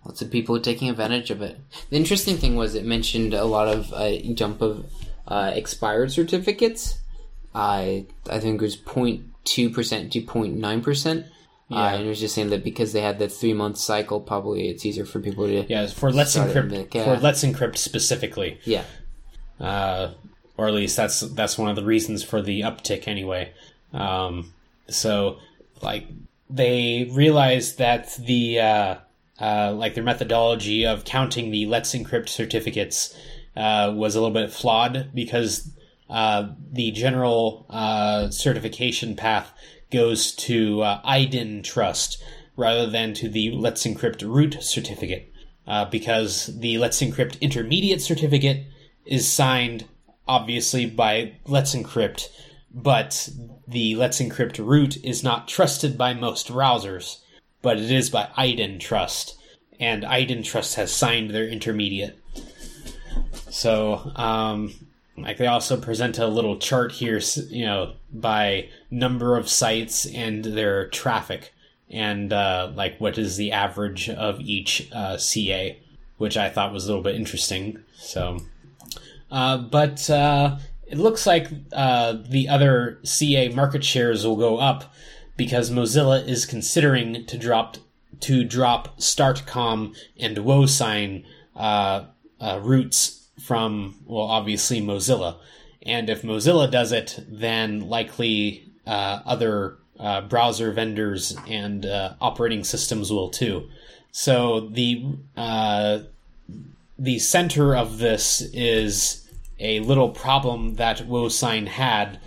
lots 0.04 0.20
of 0.22 0.30
people 0.30 0.56
are 0.56 0.60
taking 0.60 0.88
advantage 0.88 1.30
of 1.30 1.42
it 1.42 1.58
the 1.90 1.96
interesting 1.96 2.36
thing 2.36 2.56
was 2.56 2.74
it 2.74 2.84
mentioned 2.84 3.34
a 3.34 3.44
lot 3.44 3.68
of 3.68 3.92
uh, 3.92 4.18
jump 4.34 4.60
of 4.60 4.86
uh, 5.26 5.50
expired 5.54 6.12
certificates 6.12 6.98
I 7.54 8.06
I 8.28 8.40
think 8.40 8.60
it 8.60 8.64
was 8.64 8.76
0.2% 8.76 9.24
to 9.44 9.68
0.9%. 10.22 11.24
Yeah. 11.68 11.78
Uh, 11.78 11.94
and 11.94 12.04
it 12.04 12.08
was 12.08 12.20
just 12.20 12.34
saying 12.34 12.50
that 12.50 12.62
because 12.62 12.92
they 12.92 13.00
had 13.00 13.18
the 13.18 13.28
three 13.28 13.54
month 13.54 13.78
cycle, 13.78 14.20
probably 14.20 14.68
it's 14.68 14.84
easier 14.84 15.06
for 15.06 15.20
people 15.20 15.46
to. 15.46 15.64
Yeah, 15.66 15.86
for 15.86 16.12
Let's 16.12 16.36
Encrypt. 16.36 16.70
The, 16.70 16.98
yeah. 16.98 17.04
For 17.04 17.20
Let's 17.20 17.42
Encrypt 17.42 17.78
specifically. 17.78 18.58
Yeah. 18.64 18.84
Uh, 19.58 20.10
or 20.56 20.68
at 20.68 20.74
least 20.74 20.96
that's 20.96 21.20
that's 21.20 21.58
one 21.58 21.70
of 21.70 21.76
the 21.76 21.84
reasons 21.84 22.22
for 22.22 22.40
the 22.40 22.60
uptick 22.62 23.08
anyway. 23.08 23.52
Um, 23.92 24.52
so, 24.88 25.38
like, 25.82 26.06
they 26.50 27.08
realized 27.12 27.78
that 27.78 28.16
the 28.16 28.60
uh, 28.60 28.94
uh, 29.40 29.72
like 29.72 29.94
their 29.94 30.04
methodology 30.04 30.86
of 30.86 31.04
counting 31.04 31.50
the 31.50 31.66
Let's 31.66 31.94
Encrypt 31.94 32.28
certificates 32.28 33.16
uh, 33.56 33.92
was 33.94 34.14
a 34.14 34.20
little 34.20 34.34
bit 34.34 34.52
flawed 34.52 35.10
because 35.14 35.70
uh, 36.08 36.48
the 36.72 36.90
general 36.92 37.66
uh, 37.70 38.30
certification 38.30 39.16
path 39.16 39.52
goes 39.90 40.32
to 40.32 40.82
uh, 40.82 41.02
IdenTrust 41.02 42.18
rather 42.56 42.88
than 42.88 43.14
to 43.14 43.28
the 43.28 43.50
Let's 43.50 43.84
Encrypt 43.84 44.22
root 44.22 44.58
certificate, 44.60 45.32
uh, 45.66 45.84
because 45.86 46.46
the 46.58 46.78
Let's 46.78 47.00
Encrypt 47.00 47.40
intermediate 47.40 48.02
certificate 48.02 48.66
is 49.04 49.30
signed 49.30 49.84
obviously 50.26 50.86
by 50.86 51.34
Let's 51.46 51.74
Encrypt, 51.74 52.28
but 52.72 53.28
the 53.66 53.96
Let's 53.96 54.20
Encrypt 54.20 54.64
root 54.64 55.02
is 55.04 55.22
not 55.22 55.48
trusted 55.48 55.96
by 55.96 56.14
most 56.14 56.48
browsers, 56.48 57.20
but 57.62 57.78
it 57.78 57.90
is 57.90 58.10
by 58.10 58.28
IdenTrust, 58.36 59.34
and 59.78 60.02
IdenTrust 60.02 60.74
has 60.74 60.92
signed 60.92 61.30
their 61.30 61.48
intermediate. 61.48 62.18
So, 63.50 64.12
um, 64.16 64.74
like 65.16 65.36
they 65.36 65.46
also 65.46 65.80
present 65.80 66.18
a 66.18 66.26
little 66.26 66.58
chart 66.58 66.92
here, 66.92 67.20
you 67.48 67.64
know, 67.64 67.94
by 68.12 68.68
number 68.90 69.36
of 69.36 69.48
sites 69.48 70.06
and 70.06 70.44
their 70.44 70.88
traffic, 70.88 71.52
and 71.88 72.32
uh, 72.32 72.72
like 72.74 73.00
what 73.00 73.16
is 73.16 73.36
the 73.36 73.52
average 73.52 74.10
of 74.10 74.40
each 74.40 74.90
uh, 74.92 75.16
CA, 75.16 75.80
which 76.18 76.36
I 76.36 76.50
thought 76.50 76.72
was 76.72 76.84
a 76.84 76.88
little 76.88 77.02
bit 77.02 77.14
interesting. 77.14 77.78
So, 77.94 78.40
uh, 79.34 79.58
but 79.58 80.08
uh, 80.08 80.58
it 80.86 80.96
looks 80.96 81.26
like 81.26 81.48
uh, 81.72 82.14
the 82.28 82.48
other 82.48 83.00
CA 83.02 83.48
market 83.50 83.84
shares 83.84 84.26
will 84.26 84.36
go 84.36 84.58
up 84.58 84.94
because 85.36 85.70
Mozilla 85.70 86.26
is 86.26 86.46
considering 86.46 87.26
to 87.26 87.36
drop 87.36 87.76
to 88.20 88.44
drop 88.44 88.96
Startcom 88.98 89.94
and 90.18 90.36
WoSign 90.36 91.24
uh, 91.56 92.04
roots 92.62 93.24
from, 93.40 93.96
well, 94.06 94.24
obviously 94.24 94.80
Mozilla. 94.80 95.36
And 95.82 96.08
if 96.08 96.22
Mozilla 96.22 96.70
does 96.70 96.92
it, 96.92 97.18
then 97.28 97.88
likely 97.88 98.72
uh, 98.86 99.20
other 99.26 99.76
uh, 99.98 100.22
browser 100.22 100.72
vendors 100.72 101.36
and 101.48 101.84
uh, 101.86 102.14
operating 102.20 102.64
systems 102.64 103.12
will 103.12 103.30
too. 103.30 103.68
So 104.10 104.60
the 104.60 105.04
uh, 105.36 106.00
the 106.98 107.18
center 107.18 107.74
of 107.74 107.98
this 107.98 108.40
is 108.52 109.23
a 109.58 109.80
little 109.80 110.10
problem 110.10 110.76
that 110.76 110.98
WoSign 110.98 111.66
had 111.66 112.20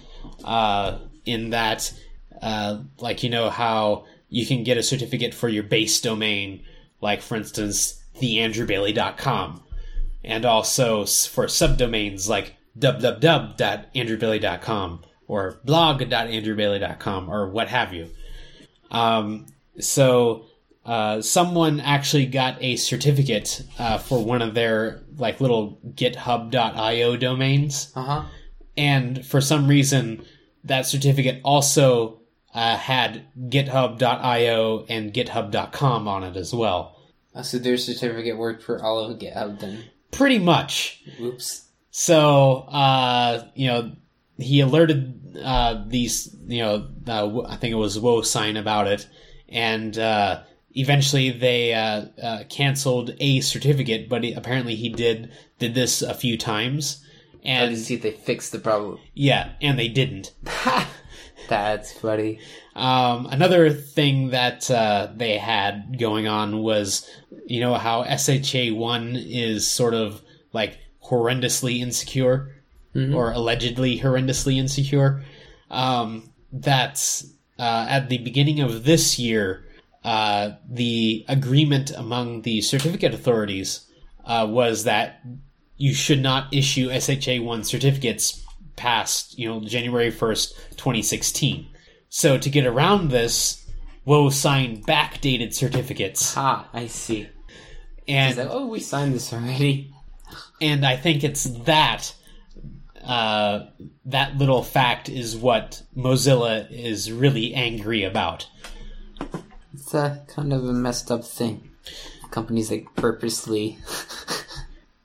uh, 0.43 0.97
in 1.25 1.51
that, 1.51 1.93
uh, 2.41 2.79
like 2.99 3.23
you 3.23 3.29
know 3.29 3.49
how 3.49 4.03
you 4.29 4.45
can 4.45 4.63
get 4.63 4.77
a 4.77 4.83
certificate 4.83 5.33
for 5.33 5.47
your 5.49 5.63
base 5.63 5.99
domain, 6.01 6.63
like 7.01 7.21
for 7.21 7.35
instance, 7.35 8.03
theandrewbailey.com, 8.19 9.63
and 10.23 10.45
also 10.45 11.05
for 11.05 11.45
subdomains 11.45 12.29
like 12.29 12.55
www.andrewbailey.com 12.79 15.03
or 15.27 15.59
blog.andrewbailey.com 15.65 17.29
or 17.29 17.49
what 17.49 17.67
have 17.67 17.93
you. 17.93 18.09
Um, 18.91 19.47
so 19.79 20.45
uh, 20.87 21.21
someone 21.21 21.79
actually 21.81 22.25
got 22.25 22.57
a 22.63 22.75
certificate 22.77 23.61
uh, 23.77 23.97
for 23.99 24.23
one 24.23 24.41
of 24.41 24.53
their 24.55 25.01
like 25.17 25.39
little 25.41 25.77
GitHub.io 25.93 27.17
domains, 27.17 27.91
Uh 27.95 28.01
huh. 28.03 28.23
and 28.77 29.23
for 29.25 29.41
some 29.41 29.67
reason 29.67 30.23
that 30.63 30.85
certificate 30.87 31.41
also 31.43 32.21
uh, 32.53 32.75
had 32.77 33.25
GitHub.io 33.49 34.85
and 34.89 35.13
GitHub.com 35.13 36.07
on 36.07 36.23
it 36.23 36.35
as 36.35 36.53
well. 36.53 36.95
Uh, 37.35 37.41
so 37.43 37.57
their 37.59 37.77
certificate 37.77 38.37
worked 38.37 38.63
for 38.63 38.81
all 38.83 38.99
of 38.99 39.19
GitHub 39.19 39.59
then. 39.59 39.83
Pretty 40.11 40.39
much. 40.39 41.03
Oops. 41.19 41.63
So, 41.91 42.65
uh, 42.69 43.45
you 43.55 43.67
know, 43.67 43.91
he 44.37 44.61
alerted 44.61 45.37
uh, 45.43 45.83
these, 45.87 46.35
you 46.47 46.61
know, 46.63 46.87
uh, 47.07 47.41
I 47.47 47.55
think 47.57 47.71
it 47.73 47.75
was 47.77 47.97
WoSign 47.97 48.57
about 48.59 48.87
it, 48.87 49.07
and 49.49 49.97
uh, 49.97 50.41
eventually 50.77 51.31
they 51.31 51.73
uh, 51.73 52.05
uh, 52.21 52.43
canceled 52.49 53.15
a 53.19 53.41
certificate. 53.41 54.07
But 54.07 54.23
he, 54.23 54.33
apparently, 54.33 54.75
he 54.75 54.89
did 54.89 55.31
did 55.59 55.73
this 55.75 56.01
a 56.01 56.13
few 56.13 56.37
times, 56.37 57.03
and 57.43 57.75
to 57.75 57.81
see 57.81 57.95
if 57.95 58.01
they 58.01 58.11
fixed 58.11 58.51
the 58.51 58.59
problem. 58.59 58.99
yeah, 59.13 59.53
and 59.61 59.77
they 59.77 59.87
didn't. 59.87 60.33
That's 61.49 61.93
funny. 61.93 62.39
Um, 62.75 63.27
another 63.27 63.71
thing 63.71 64.29
that 64.29 64.69
uh, 64.69 65.09
they 65.15 65.37
had 65.37 65.97
going 65.97 66.27
on 66.27 66.59
was, 66.59 67.09
you 67.45 67.61
know, 67.61 67.75
how 67.75 68.03
SHA 68.03 68.73
one 68.73 69.15
is 69.15 69.65
sort 69.65 69.93
of 69.93 70.21
like 70.51 70.77
horrendously 71.03 71.79
insecure 71.79 72.53
or 73.13 73.31
allegedly 73.31 73.99
horrendously 73.99 74.57
insecure. 74.57 75.23
Um, 75.69 76.31
that's 76.51 77.25
uh, 77.59 77.85
at 77.89 78.09
the 78.09 78.17
beginning 78.19 78.59
of 78.59 78.83
this 78.83 79.19
year, 79.19 79.66
uh, 80.03 80.51
the 80.69 81.25
agreement 81.27 81.91
among 81.91 82.43
the 82.43 82.61
certificate 82.61 83.13
authorities 83.13 83.85
uh, 84.25 84.45
was 84.49 84.83
that 84.85 85.21
you 85.77 85.93
should 85.93 86.21
not 86.21 86.53
issue 86.53 86.89
SHA 86.99 87.41
one 87.43 87.63
certificates 87.63 88.43
past 88.75 89.37
you 89.37 89.47
know 89.47 89.59
January 89.61 90.11
first, 90.11 90.55
twenty 90.77 91.01
sixteen. 91.01 91.67
So 92.09 92.37
to 92.37 92.49
get 92.49 92.65
around 92.65 93.09
this, 93.09 93.65
Woe 94.05 94.29
signed 94.29 94.85
backdated 94.87 95.53
certificates, 95.53 96.35
Ah, 96.37 96.69
I 96.73 96.87
see. 96.87 97.27
and 98.07 98.37
that, 98.37 98.47
oh, 98.49 98.67
we 98.67 98.79
signed 98.79 99.13
this 99.13 99.33
already. 99.33 99.91
and 100.61 100.85
I 100.85 100.95
think 100.95 101.23
it's 101.23 101.43
that 101.65 102.13
uh, 103.03 103.65
that 104.05 104.37
little 104.37 104.63
fact 104.63 105.09
is 105.09 105.35
what 105.35 105.81
Mozilla 105.95 106.69
is 106.71 107.11
really 107.11 107.53
angry 107.53 108.03
about. 108.03 108.47
It's 109.77 109.93
a 109.93 110.23
kind 110.27 110.51
of 110.53 110.65
a 110.65 110.73
messed 110.73 111.11
up 111.11 111.23
thing. 111.23 111.69
Companies 112.31 112.71
like 112.71 112.87
purposely. 112.95 113.77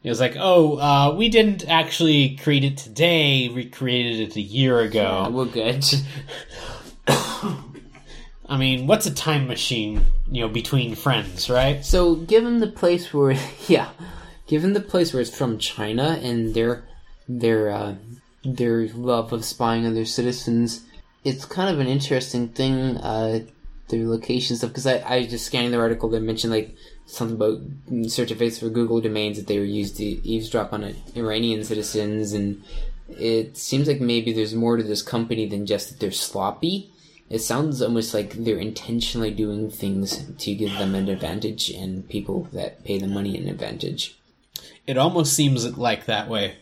It 0.04 0.08
was 0.08 0.18
like, 0.18 0.35
oh, 0.37 0.78
uh, 0.78 1.14
we 1.14 1.28
didn't 1.28 1.68
actually 1.68 2.37
create 2.37 2.64
it 2.64 2.76
today. 2.76 3.48
We 3.48 3.66
created 3.66 4.18
it 4.28 4.35
a 4.35 4.40
year 4.40 4.80
ago. 4.80 5.26
Oh, 5.28 5.30
we're 5.30 5.44
good. 5.44 5.85
I 7.06 8.58
mean, 8.58 8.88
what's 8.88 9.06
a 9.06 9.14
time 9.14 9.46
machine? 9.46 10.04
You 10.28 10.40
know, 10.40 10.48
between 10.48 10.96
friends, 10.96 11.48
right? 11.48 11.85
So, 11.85 12.16
given 12.16 12.58
the 12.58 12.66
place 12.66 13.14
where, 13.14 13.38
yeah, 13.68 13.90
given 14.48 14.72
the 14.72 14.80
place 14.80 15.12
where 15.12 15.22
it's 15.22 15.37
from 15.37 15.58
China 15.58 16.18
and 16.20 16.52
their 16.52 16.82
their 17.28 17.70
uh, 17.70 17.94
their 18.44 18.88
love 18.88 19.32
of 19.32 19.44
spying 19.44 19.87
on 19.87 19.94
their 19.94 20.04
citizens, 20.04 20.82
it's 21.22 21.44
kind 21.44 21.72
of 21.72 21.78
an 21.78 21.87
interesting 21.87 22.48
thing. 22.48 22.96
Uh, 22.96 23.44
their 23.92 24.09
location 24.09 24.57
stuff 24.57 24.70
because 24.70 24.87
I 24.87 24.96
I 24.98 25.18
was 25.20 25.28
just 25.28 25.46
scanning 25.46 25.70
the 25.70 25.78
article 25.78 26.09
that 26.11 26.20
mentioned 26.20 26.52
like 26.52 26.74
something 27.07 27.37
about 27.37 28.11
certificates 28.11 28.59
for 28.59 28.68
Google 28.68 29.00
domains 29.00 29.37
that 29.37 29.46
they 29.46 29.59
were 29.59 29.64
used 29.64 29.96
to 29.98 30.05
eavesdrop 30.05 30.72
on 30.72 30.94
Iranian 31.14 31.62
citizens, 31.62 32.33
and 32.33 32.62
it 33.09 33.57
seems 33.57 33.87
like 33.87 34.00
maybe 34.00 34.33
there's 34.33 34.55
more 34.55 34.76
to 34.76 34.83
this 34.83 35.02
company 35.02 35.46
than 35.46 35.66
just 35.66 35.88
that 35.88 36.00
they're 36.00 36.11
sloppy. 36.11 36.90
It 37.31 37.40
sounds 37.40 37.81
almost 37.81 38.12
like 38.12 38.33
they're 38.33 38.59
intentionally 38.59 39.31
doing 39.31 39.70
things 39.70 40.22
to 40.37 40.55
give 40.55 40.76
them 40.76 40.94
an 40.94 41.09
advantage 41.09 41.70
and 41.70 42.07
people 42.09 42.48
that 42.52 42.85
pay 42.85 42.98
the 42.98 43.07
money 43.07 43.38
an 43.38 43.48
advantage. 43.48 44.18
It 44.87 44.98
almost 44.98 45.33
seems 45.33 45.78
like 45.78 46.07
that 46.07 46.28
way. 46.28 46.57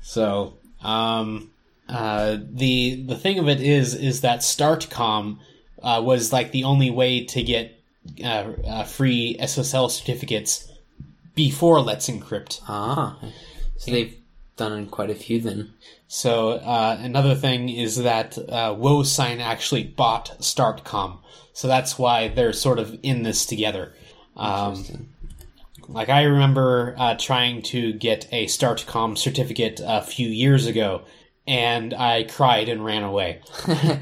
So, 0.00 0.54
um, 0.82 1.50
uh, 1.88 2.38
the 2.40 3.04
the 3.06 3.16
thing 3.16 3.38
of 3.38 3.48
it 3.48 3.60
is, 3.60 3.94
is 3.94 4.22
that 4.22 4.40
StartCom 4.40 5.38
uh, 5.82 6.00
was 6.04 6.32
like 6.32 6.52
the 6.52 6.64
only 6.64 6.90
way 6.90 7.24
to 7.24 7.42
get 7.42 7.78
uh, 8.22 8.52
uh, 8.66 8.84
free 8.84 9.36
SSL 9.40 9.90
certificates 9.90 10.70
before 11.34 11.80
Let's 11.80 12.08
Encrypt. 12.08 12.60
Ah, 12.68 13.18
so 13.76 13.90
they've 13.90 14.16
done 14.56 14.86
quite 14.86 15.10
a 15.10 15.14
few 15.14 15.40
then. 15.40 15.74
So 16.08 16.52
uh, 16.52 16.98
another 17.00 17.34
thing 17.34 17.68
is 17.68 17.96
that 17.96 18.38
uh, 18.38 18.74
WoSign 18.74 19.40
actually 19.40 19.84
bought 19.84 20.36
StartCom, 20.40 21.18
so 21.52 21.68
that's 21.68 21.98
why 21.98 22.28
they're 22.28 22.52
sort 22.52 22.78
of 22.78 22.98
in 23.02 23.22
this 23.22 23.44
together. 23.44 23.92
Um, 24.36 25.08
like 25.88 26.08
I 26.08 26.24
remember 26.24 26.94
uh, 26.98 27.16
trying 27.18 27.62
to 27.62 27.92
get 27.92 28.28
a 28.32 28.46
StartCom 28.46 29.16
certificate 29.18 29.80
a 29.84 30.02
few 30.02 30.28
years 30.28 30.66
ago, 30.66 31.02
and 31.46 31.94
I 31.94 32.24
cried 32.24 32.68
and 32.68 32.84
ran 32.84 33.02
away. 33.02 33.40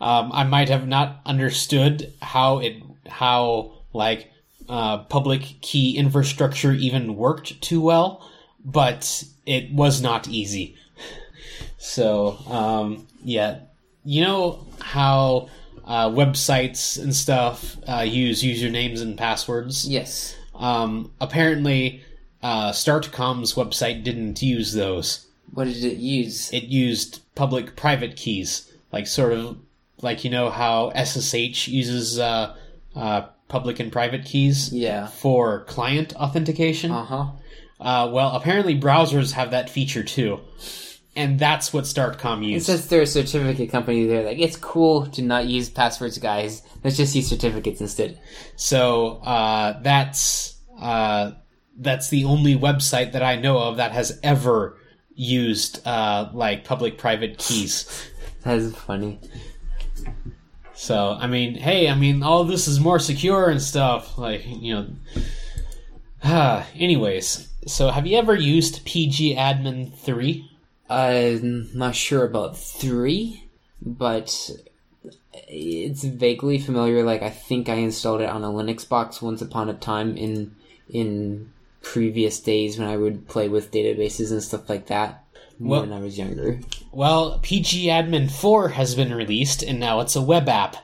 um, 0.00 0.30
I 0.32 0.44
might 0.44 0.68
have 0.68 0.86
not 0.86 1.20
understood 1.26 2.12
how 2.22 2.58
it 2.58 2.82
how 3.06 3.72
like 3.92 4.30
uh, 4.68 4.98
public 5.04 5.60
key 5.60 5.96
infrastructure 5.96 6.72
even 6.72 7.16
worked 7.16 7.60
too 7.60 7.80
well, 7.80 8.28
but 8.64 9.24
it 9.46 9.72
was 9.72 10.00
not 10.02 10.28
easy. 10.28 10.76
So 11.80 12.36
um, 12.48 13.06
yeah, 13.22 13.60
you 14.04 14.22
know 14.22 14.66
how 14.80 15.48
uh, 15.84 16.08
websites 16.10 17.02
and 17.02 17.14
stuff 17.14 17.76
uh, 17.88 18.02
use 18.02 18.42
usernames 18.42 19.00
and 19.00 19.16
passwords. 19.16 19.88
Yes. 19.88 20.36
Um, 20.54 21.12
apparently, 21.20 22.02
uh, 22.42 22.72
StartCom's 22.72 23.54
website 23.54 24.02
didn't 24.04 24.42
use 24.42 24.74
those. 24.74 25.26
What 25.54 25.64
did 25.64 25.82
it 25.84 25.96
use? 25.96 26.52
It 26.52 26.64
used 26.64 27.20
public-private 27.34 28.16
keys, 28.16 28.70
like 28.92 29.06
sort 29.06 29.32
of 29.32 29.56
like 30.02 30.24
you 30.24 30.30
know 30.30 30.50
how 30.50 30.90
SSH 30.94 31.68
uses 31.68 32.18
uh, 32.18 32.54
uh, 32.94 33.22
public 33.48 33.80
and 33.80 33.90
private 33.92 34.24
keys 34.24 34.72
Yeah. 34.72 35.06
for 35.06 35.64
client 35.64 36.14
authentication. 36.16 36.90
Uh 36.90 37.04
huh. 37.04 37.26
Uh, 37.80 38.10
well, 38.12 38.34
apparently 38.34 38.78
browsers 38.78 39.32
have 39.32 39.52
that 39.52 39.70
feature 39.70 40.02
too, 40.02 40.40
and 41.14 41.38
that's 41.38 41.72
what 41.72 41.84
StartCom 41.84 42.42
It 42.42 42.46
used. 42.48 42.66
says 42.66 42.88
they're 42.88 43.02
a 43.02 43.06
certificate 43.06 43.70
company. 43.70 44.06
They're 44.06 44.24
like, 44.24 44.38
it's 44.40 44.56
cool 44.56 45.06
to 45.06 45.22
not 45.22 45.46
use 45.46 45.68
passwords, 45.70 46.18
guys. 46.18 46.62
Let's 46.82 46.96
just 46.96 47.14
use 47.14 47.28
certificates 47.28 47.80
instead. 47.80 48.18
So 48.56 49.18
uh, 49.18 49.80
that's 49.82 50.56
uh, 50.80 51.32
that's 51.78 52.08
the 52.08 52.24
only 52.24 52.56
website 52.56 53.12
that 53.12 53.22
I 53.22 53.36
know 53.36 53.58
of 53.58 53.76
that 53.76 53.92
has 53.92 54.18
ever 54.24 54.76
used 55.14 55.84
uh, 55.86 56.30
like 56.32 56.64
public-private 56.64 57.38
keys. 57.38 57.86
That's 58.44 58.72
funny. 58.76 59.18
So 60.74 61.16
I 61.18 61.26
mean, 61.26 61.56
hey, 61.56 61.88
I 61.88 61.94
mean, 61.94 62.22
all 62.22 62.44
this 62.44 62.68
is 62.68 62.78
more 62.78 62.98
secure 62.98 63.50
and 63.50 63.60
stuff. 63.60 64.16
Like 64.16 64.42
you 64.46 64.74
know. 64.74 64.86
Ah, 66.22 66.66
anyways, 66.74 67.48
so 67.66 67.90
have 67.90 68.06
you 68.06 68.16
ever 68.16 68.34
used 68.34 68.86
pgAdmin 68.86 69.94
three? 69.94 70.50
I'm 70.88 71.68
not 71.74 71.94
sure 71.94 72.24
about 72.24 72.56
three, 72.56 73.44
but 73.82 74.50
it's 75.48 76.04
vaguely 76.04 76.58
familiar. 76.58 77.02
Like 77.02 77.22
I 77.22 77.30
think 77.30 77.68
I 77.68 77.74
installed 77.74 78.20
it 78.20 78.30
on 78.30 78.44
a 78.44 78.48
Linux 78.48 78.88
box 78.88 79.20
once 79.20 79.42
upon 79.42 79.68
a 79.68 79.74
time 79.74 80.16
in 80.16 80.54
in 80.88 81.52
previous 81.82 82.40
days 82.40 82.78
when 82.78 82.88
I 82.88 82.96
would 82.96 83.28
play 83.28 83.48
with 83.48 83.70
databases 83.70 84.30
and 84.30 84.42
stuff 84.42 84.68
like 84.68 84.86
that 84.86 85.24
Well- 85.60 85.80
when 85.82 85.92
I 85.92 86.00
was 86.00 86.18
younger. 86.18 86.60
Well, 86.92 87.38
pgAdmin 87.42 88.30
four 88.30 88.70
has 88.70 88.94
been 88.94 89.12
released, 89.14 89.62
and 89.62 89.78
now 89.78 90.00
it's 90.00 90.16
a 90.16 90.22
web 90.22 90.48
app. 90.48 90.76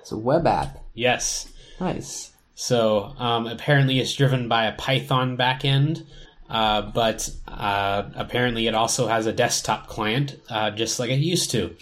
It's 0.00 0.12
a 0.12 0.16
web 0.18 0.46
app. 0.46 0.82
Yes. 0.94 1.48
Nice. 1.80 2.32
So 2.54 3.14
um, 3.18 3.46
apparently, 3.46 3.98
it's 3.98 4.14
driven 4.14 4.48
by 4.48 4.66
a 4.66 4.72
Python 4.76 5.36
backend. 5.36 6.04
uh, 6.48 6.82
but 6.82 7.28
uh, 7.48 8.04
apparently 8.14 8.66
it 8.68 8.74
also 8.74 9.08
has 9.08 9.26
a 9.26 9.32
desktop 9.32 9.88
client, 9.88 10.36
uh, 10.48 10.70
just 10.70 10.98
like 11.00 11.10
it 11.10 11.18
used 11.18 11.50
to. 11.50 11.74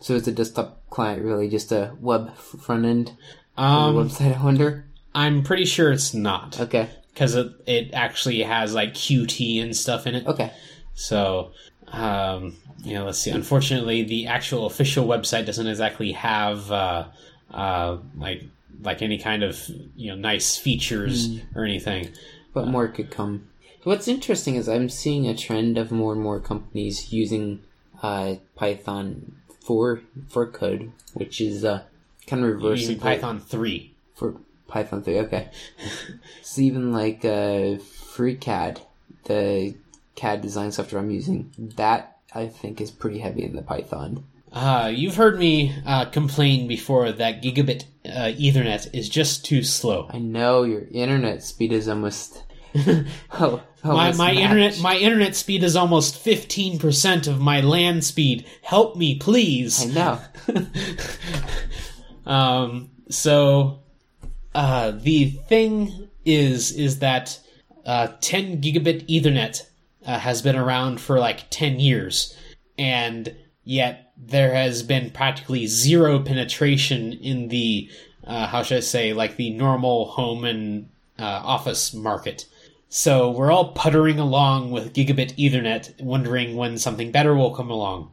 So 0.00 0.14
is 0.14 0.24
the 0.24 0.32
desktop 0.32 0.88
client 0.90 1.22
really 1.22 1.48
just 1.48 1.72
a 1.72 1.92
web 2.00 2.34
front 2.36 2.84
end 2.84 3.12
Um, 3.56 3.96
website? 3.96 4.38
I 4.38 4.44
wonder. 4.44 4.84
I'm 5.14 5.42
pretty 5.42 5.64
sure 5.64 5.90
it's 5.92 6.14
not 6.14 6.58
Okay. 6.60 6.88
because 7.12 7.34
it, 7.34 7.52
it 7.66 7.90
actually 7.92 8.42
has 8.42 8.74
like 8.74 8.94
Qt 8.94 9.60
and 9.62 9.76
stuff 9.76 10.06
in 10.06 10.14
it. 10.14 10.26
Okay. 10.26 10.52
So, 10.94 11.50
um, 11.92 12.56
you 12.82 12.94
know, 12.94 13.04
let's 13.04 13.18
see. 13.18 13.30
Unfortunately, 13.30 14.02
the 14.02 14.26
actual 14.26 14.66
official 14.66 15.06
website 15.06 15.46
doesn't 15.46 15.66
exactly 15.66 16.12
have 16.12 16.70
uh, 16.72 17.04
uh, 17.52 17.98
like 18.16 18.44
like 18.82 19.02
any 19.02 19.18
kind 19.18 19.42
of 19.42 19.68
you 19.96 20.10
know 20.10 20.16
nice 20.16 20.56
features 20.56 21.40
or 21.54 21.64
anything. 21.64 22.10
But 22.54 22.66
more 22.66 22.88
could 22.88 23.10
come. 23.10 23.48
What's 23.84 24.08
interesting 24.08 24.56
is 24.56 24.68
I'm 24.68 24.88
seeing 24.88 25.26
a 25.26 25.36
trend 25.36 25.78
of 25.78 25.90
more 25.90 26.12
and 26.12 26.22
more 26.22 26.40
companies 26.40 27.12
using 27.12 27.62
uh, 28.02 28.36
Python 28.56 29.36
for 29.60 30.02
for 30.28 30.46
code, 30.46 30.92
which 31.14 31.40
is 31.40 31.64
uh, 31.64 31.82
kind 32.26 32.42
of 32.44 32.48
Using 32.48 32.62
reversing 32.62 32.98
Python 32.98 33.40
three. 33.40 33.94
for 34.14 34.36
Python 34.72 35.02
3. 35.02 35.18
Okay. 35.20 35.48
so 36.42 36.62
even 36.62 36.92
like 36.92 37.24
uh, 37.24 37.76
FreeCAD, 37.78 38.80
the 39.24 39.74
CAD 40.14 40.40
design 40.42 40.72
software 40.72 41.00
I'm 41.00 41.10
using, 41.10 41.52
that 41.76 42.18
I 42.34 42.46
think 42.46 42.80
is 42.80 42.90
pretty 42.90 43.18
heavy 43.18 43.44
in 43.44 43.56
the 43.56 43.62
Python. 43.62 44.24
Uh, 44.52 44.92
you've 44.94 45.16
heard 45.16 45.38
me 45.38 45.74
uh, 45.86 46.04
complain 46.06 46.68
before 46.68 47.10
that 47.10 47.42
gigabit 47.42 47.84
uh, 48.04 48.32
Ethernet 48.38 48.92
is 48.94 49.08
just 49.08 49.44
too 49.44 49.62
slow. 49.62 50.08
I 50.12 50.18
know 50.18 50.64
your 50.64 50.82
internet 50.90 51.42
speed 51.42 51.72
is 51.72 51.88
almost. 51.88 52.42
oh, 53.32 53.62
My, 53.84 54.12
my 54.12 54.12
matched. 54.12 54.38
internet 54.40 54.80
my 54.80 54.96
internet 54.96 55.36
speed 55.36 55.62
is 55.62 55.76
almost 55.76 56.16
fifteen 56.18 56.78
percent 56.78 57.26
of 57.26 57.38
my 57.40 57.60
LAN 57.60 58.00
speed. 58.02 58.46
Help 58.62 58.96
me, 58.96 59.14
please. 59.18 59.82
I 59.82 59.92
know. 59.92 60.20
Um, 62.26 62.90
so 63.08 63.80
uh, 64.54 64.92
the 64.92 65.26
thing 65.30 66.08
is 66.24 66.72
is 66.72 67.00
that 67.00 67.38
uh, 67.84 68.08
10 68.20 68.62
gigabit 68.62 69.08
Ethernet 69.08 69.66
uh, 70.06 70.18
has 70.18 70.42
been 70.42 70.56
around 70.56 71.00
for 71.00 71.18
like 71.18 71.50
10 71.50 71.80
years, 71.80 72.36
and 72.78 73.34
yet 73.64 74.12
there 74.16 74.54
has 74.54 74.82
been 74.82 75.10
practically 75.10 75.66
zero 75.66 76.20
penetration 76.20 77.12
in 77.12 77.48
the 77.48 77.90
uh, 78.24 78.46
how 78.46 78.62
should 78.62 78.76
I 78.76 78.80
say 78.80 79.12
like 79.12 79.36
the 79.36 79.50
normal 79.50 80.06
home 80.06 80.44
and 80.44 80.88
uh, 81.18 81.24
office 81.24 81.92
market. 81.92 82.46
So 82.88 83.30
we're 83.30 83.50
all 83.50 83.72
puttering 83.72 84.18
along 84.18 84.70
with 84.70 84.92
gigabit 84.92 85.34
Ethernet, 85.36 86.00
wondering 86.00 86.56
when 86.56 86.78
something 86.78 87.10
better 87.10 87.34
will 87.34 87.54
come 87.54 87.70
along. 87.70 88.10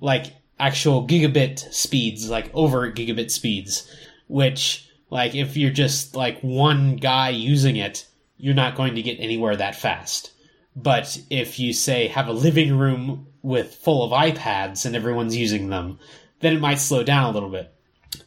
Like, 0.00 0.32
actual 0.58 1.06
gigabit 1.06 1.72
speeds, 1.72 2.28
like 2.28 2.50
over 2.54 2.90
gigabit 2.90 3.30
speeds, 3.30 3.90
which, 4.26 4.88
like, 5.10 5.34
if 5.34 5.56
you're 5.56 5.70
just 5.70 6.14
like 6.14 6.40
one 6.40 6.96
guy 6.96 7.30
using 7.30 7.76
it, 7.76 8.06
you're 8.36 8.54
not 8.54 8.76
going 8.76 8.94
to 8.94 9.02
get 9.02 9.20
anywhere 9.20 9.56
that 9.56 9.76
fast. 9.76 10.32
But 10.76 11.20
if 11.30 11.58
you 11.58 11.72
say 11.72 12.08
have 12.08 12.28
a 12.28 12.32
living 12.32 12.76
room 12.76 13.26
with 13.42 13.74
full 13.74 14.04
of 14.04 14.12
iPads 14.12 14.86
and 14.86 14.94
everyone's 14.94 15.36
using 15.36 15.68
them, 15.68 15.98
then 16.40 16.54
it 16.54 16.60
might 16.60 16.78
slow 16.78 17.02
down 17.02 17.30
a 17.30 17.32
little 17.32 17.50
bit. 17.50 17.72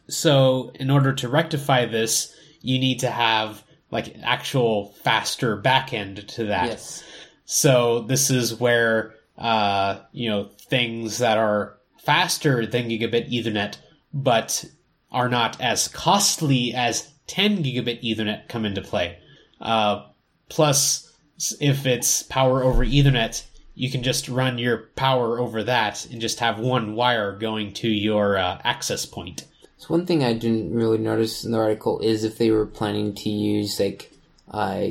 So, 0.10 0.72
in 0.76 0.90
order 0.90 1.14
to 1.14 1.30
rectify 1.30 1.86
this, 1.86 2.36
you 2.62 2.80
need 2.80 3.00
to 3.00 3.10
have 3.10 3.64
like 3.92 4.08
an 4.16 4.24
actual 4.24 4.94
faster 5.04 5.62
backend 5.62 6.28
to 6.28 6.46
that. 6.46 6.68
Yes. 6.68 7.04
So 7.46 8.02
this 8.02 8.30
is 8.30 8.56
where 8.56 9.14
uh, 9.38 10.00
you 10.12 10.30
know 10.30 10.46
things 10.70 11.20
that 11.20 11.38
are 11.38 11.78
faster 12.04 12.66
than 12.66 12.90
gigabit 12.90 13.32
Ethernet, 13.32 13.78
but 14.14 14.66
are 15.12 15.30
not 15.30 15.60
as 15.60 15.88
costly 15.88 16.74
as 16.74 17.10
10 17.28 17.64
gigabit 17.64 18.02
Ethernet 18.04 18.48
come 18.48 18.66
into 18.66 18.82
play. 18.82 19.18
Uh, 19.60 20.06
plus, 20.50 21.12
if 21.60 21.86
it's 21.86 22.24
power 22.24 22.64
over 22.64 22.86
Ethernet, 22.86 23.44
you 23.76 23.90
can 23.90 24.04
just 24.04 24.28
run 24.28 24.58
your 24.58 24.78
power 24.96 25.40
over 25.40 25.64
that 25.64 26.06
and 26.12 26.22
just 26.22 26.40
have 26.40 26.60
one 26.60 26.96
wire 26.96 27.38
going 27.38 27.74
to 27.74 27.88
your 27.88 28.38
uh, 28.38 28.60
access 28.64 29.06
point. 29.06 29.46
So 29.78 29.88
one 29.88 30.06
thing 30.06 30.24
I 30.24 30.34
didn't 30.34 30.74
really 30.74 30.98
notice 30.98 31.44
in 31.44 31.52
the 31.52 31.58
article 31.58 32.00
is 32.00 32.24
if 32.24 32.38
they 32.38 32.52
were 32.52 32.68
planning 32.68 33.16
to 33.16 33.30
use 33.30 33.80
like 33.80 34.12
uh, 34.50 34.90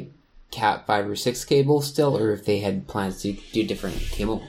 Cat 0.50 0.84
five 0.84 1.08
or 1.08 1.14
six 1.14 1.44
cable 1.44 1.80
still, 1.80 2.18
or 2.18 2.32
if 2.32 2.44
they 2.44 2.58
had 2.58 2.88
plans 2.88 3.22
to 3.22 3.34
do 3.52 3.62
different 3.64 3.96
cable. 3.96 4.42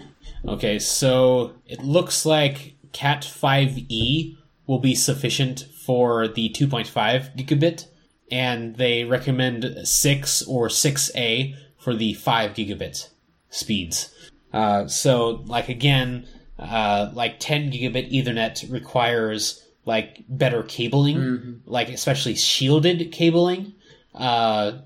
Okay, 0.48 0.80
so 0.80 1.54
it 1.66 1.84
looks 1.84 2.26
like 2.26 2.76
Cat 2.94 3.22
5e 3.22 4.38
will 4.68 4.80
be 4.80 4.96
sufficient 4.96 5.66
for 5.86 6.28
the 6.28 6.50
2.5 6.50 7.36
gigabit, 7.38 7.88
and 8.32 8.76
they 8.78 9.04
recommend 9.04 9.88
6 9.88 10.42
or 10.44 10.68
6a 10.68 11.56
for 11.78 11.94
the 11.94 12.14
5 12.14 12.52
gigabit 12.52 13.10
speeds. 13.50 14.14
Uh, 14.54 14.88
so, 14.88 15.44
like 15.46 15.70
again, 15.70 16.28
uh, 16.58 17.10
like 17.14 17.40
10 17.40 17.72
gigabit 17.72 18.12
Ethernet 18.12 18.72
requires 18.72 19.66
like 19.86 20.24
better 20.30 20.64
cabling, 20.64 21.62
like 21.66 21.90
especially 21.90 22.36
shielded 22.36 23.12
cabling. 23.12 23.74
Uh, 24.14 24.80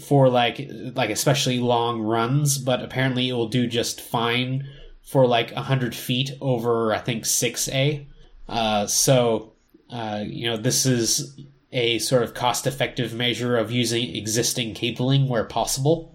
for 0.00 0.28
like 0.28 0.70
like 0.94 1.10
especially 1.10 1.58
long 1.58 2.00
runs, 2.00 2.58
but 2.58 2.80
apparently 2.80 3.28
it 3.28 3.32
will 3.32 3.48
do 3.48 3.66
just 3.66 4.00
fine 4.00 4.68
for 5.10 5.26
like 5.26 5.52
hundred 5.52 5.94
feet 5.94 6.30
over 6.40 6.92
I 6.92 6.98
think 6.98 7.26
six 7.26 7.68
A. 7.68 8.06
Uh, 8.48 8.86
so 8.86 9.52
uh, 9.90 10.22
you 10.24 10.48
know 10.48 10.56
this 10.56 10.86
is 10.86 11.38
a 11.72 11.98
sort 11.98 12.22
of 12.22 12.34
cost 12.34 12.66
effective 12.66 13.12
measure 13.14 13.56
of 13.56 13.70
using 13.70 14.14
existing 14.16 14.74
cabling 14.74 15.28
where 15.28 15.44
possible. 15.44 16.14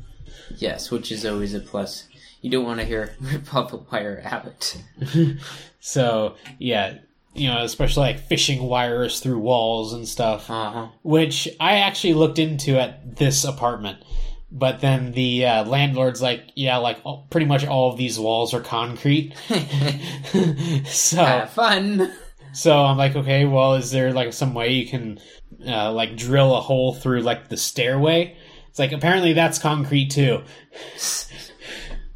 Yes, 0.57 0.91
which 0.91 1.11
is 1.11 1.25
always 1.25 1.53
a 1.53 1.59
plus. 1.59 2.07
You 2.41 2.51
don't 2.51 2.65
want 2.65 2.79
to 2.79 2.85
hear 2.85 3.15
rip 3.21 3.53
off 3.53 3.73
a 3.73 3.77
wire 3.77 4.21
out. 4.25 4.77
So 5.79 6.35
yeah, 6.57 6.97
you 7.35 7.47
know 7.47 7.63
especially 7.63 8.01
like 8.07 8.19
fishing 8.27 8.63
wires 8.63 9.19
through 9.19 9.37
walls 9.39 9.93
and 9.93 10.07
stuff. 10.07 10.49
Uh 10.49 10.71
huh. 10.71 10.87
which 11.03 11.47
I 11.59 11.77
actually 11.77 12.15
looked 12.15 12.39
into 12.39 12.79
at 12.79 13.17
this 13.17 13.43
apartment. 13.45 13.99
But 14.57 14.79
then 14.79 15.11
the 15.11 15.45
uh, 15.45 15.65
landlord's 15.65 16.21
like, 16.21 16.51
yeah, 16.55 16.77
like 16.77 16.99
all, 17.03 17.27
pretty 17.29 17.45
much 17.45 17.65
all 17.65 17.91
of 17.91 17.97
these 17.97 18.17
walls 18.17 18.53
are 18.53 18.61
concrete. 18.61 19.35
so, 20.85 21.17
Have 21.17 21.49
fun. 21.49 22.09
so 22.53 22.73
I'm 22.73 22.97
like, 22.97 23.17
okay, 23.17 23.43
well, 23.43 23.75
is 23.75 23.91
there 23.91 24.13
like 24.13 24.31
some 24.31 24.53
way 24.53 24.71
you 24.71 24.87
can 24.87 25.19
uh, 25.67 25.91
like 25.91 26.15
drill 26.15 26.55
a 26.55 26.61
hole 26.61 26.93
through 26.93 27.19
like 27.19 27.49
the 27.49 27.57
stairway? 27.57 28.37
It's 28.69 28.79
like 28.79 28.93
apparently 28.93 29.33
that's 29.33 29.59
concrete 29.59 30.11
too. 30.11 30.43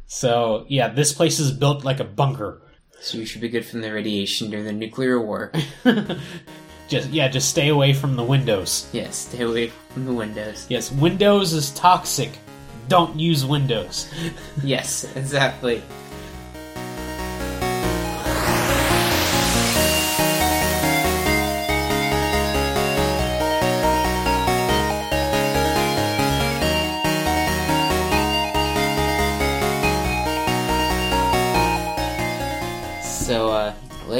So 0.06 0.64
yeah, 0.68 0.88
this 0.88 1.12
place 1.12 1.38
is 1.40 1.52
built 1.52 1.84
like 1.84 2.00
a 2.00 2.04
bunker. 2.04 2.62
So 3.02 3.18
you 3.18 3.26
should 3.26 3.42
be 3.42 3.50
good 3.50 3.66
from 3.66 3.82
the 3.82 3.92
radiation 3.92 4.50
during 4.50 4.64
the 4.64 4.72
nuclear 4.72 5.20
war. 5.20 5.52
Just 6.90 7.08
yeah, 7.10 7.28
just 7.28 7.48
stay 7.48 7.68
away 7.68 7.92
from 7.94 8.16
the 8.16 8.24
windows. 8.24 8.88
yes, 8.92 9.16
stay 9.16 9.42
away 9.44 9.68
from 9.90 10.04
the 10.06 10.12
windows. 10.12 10.66
Yes, 10.68 10.90
Windows 10.90 11.52
is 11.52 11.70
toxic. 11.70 12.32
Don't 12.88 13.18
use 13.18 13.46
Windows. 13.46 14.12
Yes, 14.64 15.06
exactly. 15.14 15.82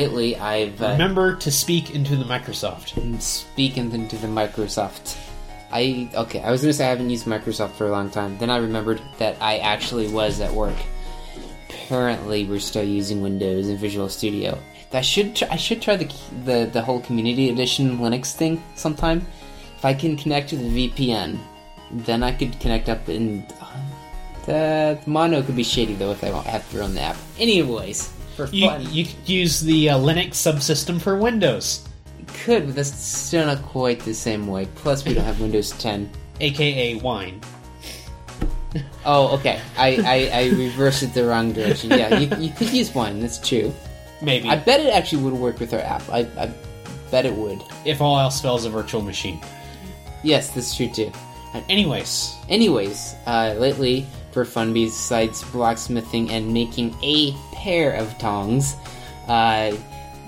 Lately 0.01 0.37
I've 0.37 0.81
uh, 0.81 0.91
Remember 0.93 1.37
to 1.37 1.51
speak 1.51 1.95
into 1.95 2.17
the 2.17 2.25
Microsoft. 2.25 2.95
been 2.95 3.21
speaking 3.21 3.93
into 3.93 4.17
the 4.17 4.27
Microsoft. 4.27 5.17
I 5.73 6.09
okay, 6.15 6.41
I 6.41 6.51
was 6.51 6.63
gonna 6.63 6.73
say 6.73 6.87
I 6.87 6.91
haven't 6.91 7.11
used 7.11 7.27
Microsoft 7.27 7.73
for 7.73 7.87
a 7.87 7.91
long 7.91 8.11
time. 8.11 8.39
Then 8.39 8.51
I 8.51 8.57
remembered 8.57 9.01
that 9.19 9.37
I 9.41 9.59
actually 9.59 10.09
was 10.09 10.41
at 10.41 10.53
work. 10.53 10.77
Apparently, 11.69 12.45
we're 12.45 12.61
still 12.61 12.85
using 12.85 13.21
Windows 13.21 13.69
and 13.69 13.79
Visual 13.79 14.09
Studio. 14.09 14.59
I 14.93 15.03
should 15.03 15.37
try, 15.37 15.49
I 15.51 15.57
should 15.57 15.81
try 15.81 15.97
the 15.97 16.09
the 16.45 16.71
the 16.73 16.83
whole 16.83 17.01
Community 17.01 17.51
Edition 17.51 17.99
Linux 17.99 18.33
thing 18.33 18.63
sometime. 18.75 19.27
If 19.77 19.85
I 19.85 19.95
can 19.95 20.17
connect 20.17 20.51
to 20.51 20.57
the 20.57 20.71
VPN, 20.89 21.39
then 21.93 22.23
I 22.23 22.33
could 22.33 22.59
connect 22.59 22.89
up 22.89 23.09
in. 23.09 23.47
The 24.47 24.99
mono 25.07 25.43
could 25.43 25.55
be 25.55 25.63
shady 25.63 25.95
though 25.95 26.11
if 26.11 26.25
I 26.25 26.31
won't 26.31 26.47
have 26.47 26.69
to 26.71 26.79
run 26.81 26.95
the 26.95 27.03
app. 27.03 27.17
Anyways, 27.39 28.11
for 28.47 28.55
You, 28.55 28.69
fun. 28.69 28.87
you 28.93 29.05
could 29.07 29.29
use 29.29 29.61
the 29.61 29.91
uh, 29.91 29.99
Linux 29.99 30.31
subsystem 30.33 31.01
for 31.01 31.17
Windows, 31.17 31.87
could, 32.45 32.67
but 32.67 32.75
that's 32.77 32.95
still 32.95 33.47
not 33.47 33.63
quite 33.63 34.01
the 34.01 34.15
same 34.15 34.47
way. 34.47 34.67
Plus, 34.77 35.05
we 35.05 35.15
don't 35.15 35.25
have 35.25 35.41
Windows 35.41 35.71
10. 35.79 36.11
aka 36.41 36.95
Wine. 36.97 37.41
Oh, 39.05 39.35
okay. 39.39 39.61
I, 39.77 39.97
I, 40.33 40.39
I 40.43 40.49
reversed 40.51 41.03
it 41.03 41.13
the 41.13 41.25
wrong 41.27 41.53
direction. 41.53 41.91
Yeah, 41.91 42.19
you, 42.19 42.29
you 42.37 42.53
could 42.53 42.73
use 42.73 42.95
one. 42.95 43.19
That's 43.21 43.39
true. 43.39 43.75
Maybe. 44.23 44.49
I 44.49 44.57
bet 44.57 44.81
it 44.81 44.91
actually 44.95 45.23
would 45.25 45.33
work 45.35 45.59
with 45.59 45.73
our 45.75 45.81
app. 45.81 46.03
I, 46.09 46.21
I 46.39 46.53
bet 47.11 47.27
it 47.27 47.35
would. 47.35 47.61
if 47.85 48.01
all 48.01 48.19
else 48.21 48.41
fails, 48.41 48.65
a 48.67 48.71
virtual 48.71 49.03
machine. 49.03 49.41
Yes, 50.23 50.51
that's 50.55 50.77
true 50.77 50.89
too. 50.89 51.11
Anyways, 51.69 52.37
Anyways, 52.49 53.17
uh, 53.27 53.55
lately, 53.59 54.07
for 54.33 54.45
fun 54.45 54.73
besides 54.73 55.45
blacksmithing 55.45 56.31
and 56.31 56.53
making 56.53 56.95
a 57.03 57.33
pair 57.53 57.93
of 57.93 58.17
tongs, 58.19 58.77
uh, 59.29 59.73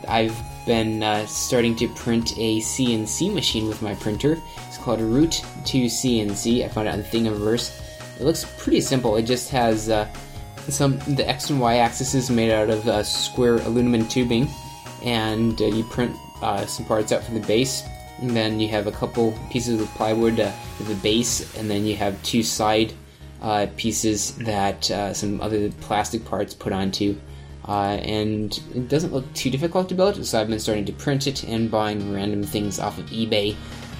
I've 0.08 0.36
been 0.66 1.02
uh, 1.02 1.26
starting 1.26 1.74
to 1.76 1.88
print 1.88 2.32
a 2.38 2.60
CNC 2.60 3.32
machine 3.32 3.66
with 3.66 3.82
my 3.82 3.94
printer. 3.94 4.40
It's 4.68 4.78
called 4.78 5.00
Root 5.00 5.44
2 5.64 5.86
CNC. 5.86 6.64
I 6.64 6.68
found 6.68 6.88
it 6.88 6.94
on 6.94 7.02
Thingiverse. 7.02 7.80
It 8.20 8.24
looks 8.24 8.44
pretty 8.58 8.80
simple. 8.80 9.16
It 9.16 9.22
just 9.22 9.50
has 9.50 9.88
uh, 9.88 10.08
some 10.68 10.98
the 11.16 11.28
X 11.28 11.50
and 11.50 11.60
Y 11.60 11.76
axis 11.76 12.14
is 12.14 12.30
made 12.30 12.52
out 12.52 12.70
of 12.70 12.86
uh, 12.86 13.02
square 13.02 13.56
aluminum 13.56 14.06
tubing, 14.06 14.48
and 15.02 15.60
uh, 15.60 15.66
you 15.66 15.82
print 15.84 16.16
uh, 16.40 16.64
some 16.66 16.86
parts 16.86 17.12
out 17.12 17.24
for 17.24 17.32
the 17.32 17.40
base. 17.40 17.82
And 18.20 18.30
then 18.30 18.60
you 18.60 18.68
have 18.68 18.86
a 18.86 18.92
couple 18.92 19.36
pieces 19.50 19.80
of 19.80 19.88
plywood 19.94 20.36
for 20.76 20.82
the 20.84 20.94
base, 20.96 21.56
and 21.56 21.68
then 21.68 21.84
you 21.84 21.96
have 21.96 22.22
two 22.22 22.44
side 22.44 22.92
uh, 23.42 23.66
pieces 23.76 24.34
that 24.36 24.90
uh, 24.90 25.12
some 25.12 25.40
other 25.40 25.70
plastic 25.80 26.24
parts 26.24 26.54
put 26.54 26.72
onto. 26.72 27.16
Uh, 27.68 27.98
and 28.02 28.60
it 28.74 28.88
doesn't 28.88 29.12
look 29.12 29.30
too 29.34 29.50
difficult 29.50 29.88
to 29.88 29.94
build, 29.94 30.24
so 30.24 30.40
I've 30.40 30.48
been 30.48 30.58
starting 30.58 30.84
to 30.86 30.92
print 30.92 31.26
it 31.26 31.44
and 31.44 31.70
buying 31.70 32.12
random 32.12 32.42
things 32.42 32.80
off 32.80 32.98
of 32.98 33.06
eBay 33.06 33.54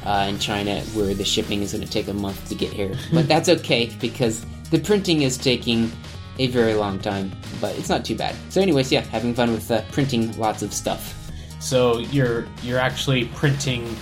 uh, 0.05 0.27
in 0.29 0.39
China, 0.39 0.81
where 0.95 1.15
the 1.15 1.25
shipping 1.25 1.63
is 1.63 1.73
going 1.73 1.85
to 1.85 1.91
take 1.91 2.09
a 2.09 2.15
month 2.15 2.49
to 2.49 2.55
get 2.55 2.73
here. 2.73 2.97
But 3.13 3.29
that's 3.29 3.49
okay 3.49 3.93
because 4.01 4.45
the 4.71 4.81
printing 4.81 5.23
is 5.23 5.37
taking 5.37 5.93
a 6.39 6.49
very 6.49 6.75
long 6.75 6.99
time, 6.99 7.31
but 7.61 7.77
it's 7.79 7.89
not 7.89 8.05
too 8.05 8.17
bad. 8.17 8.35
So, 8.49 8.61
anyways, 8.61 8.91
yeah, 8.91 9.03
having 9.03 9.35
fun 9.35 9.53
with 9.53 9.71
uh, 9.71 9.83
printing 9.93 10.37
lots 10.39 10.63
of 10.63 10.73
stuff. 10.73 11.15
so 11.61 11.99
you're 11.99 12.47
you're 12.63 12.81
actually 12.81 13.27
printing 13.27 13.95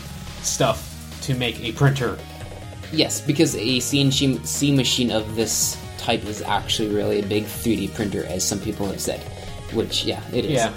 stuff 0.43 1.21
to 1.23 1.35
make 1.35 1.61
a 1.61 1.73
printer. 1.73 2.19
Yes, 2.93 3.21
because 3.21 3.55
a 3.55 3.79
CNC 3.79 4.75
machine 4.75 5.11
of 5.11 5.37
this 5.37 5.77
type 5.99 6.25
is 6.25 6.43
actually 6.43 6.89
really 6.89 7.21
a 7.21 7.27
big 7.27 7.45
3D 7.45 7.95
printer, 7.95 8.25
as 8.27 8.47
some 8.47 8.59
people 8.59 8.87
have 8.87 9.01
said. 9.01 9.21
Which, 9.73 10.05
yeah, 10.05 10.23
it 10.33 10.45
is. 10.45 10.53
Yeah. 10.53 10.75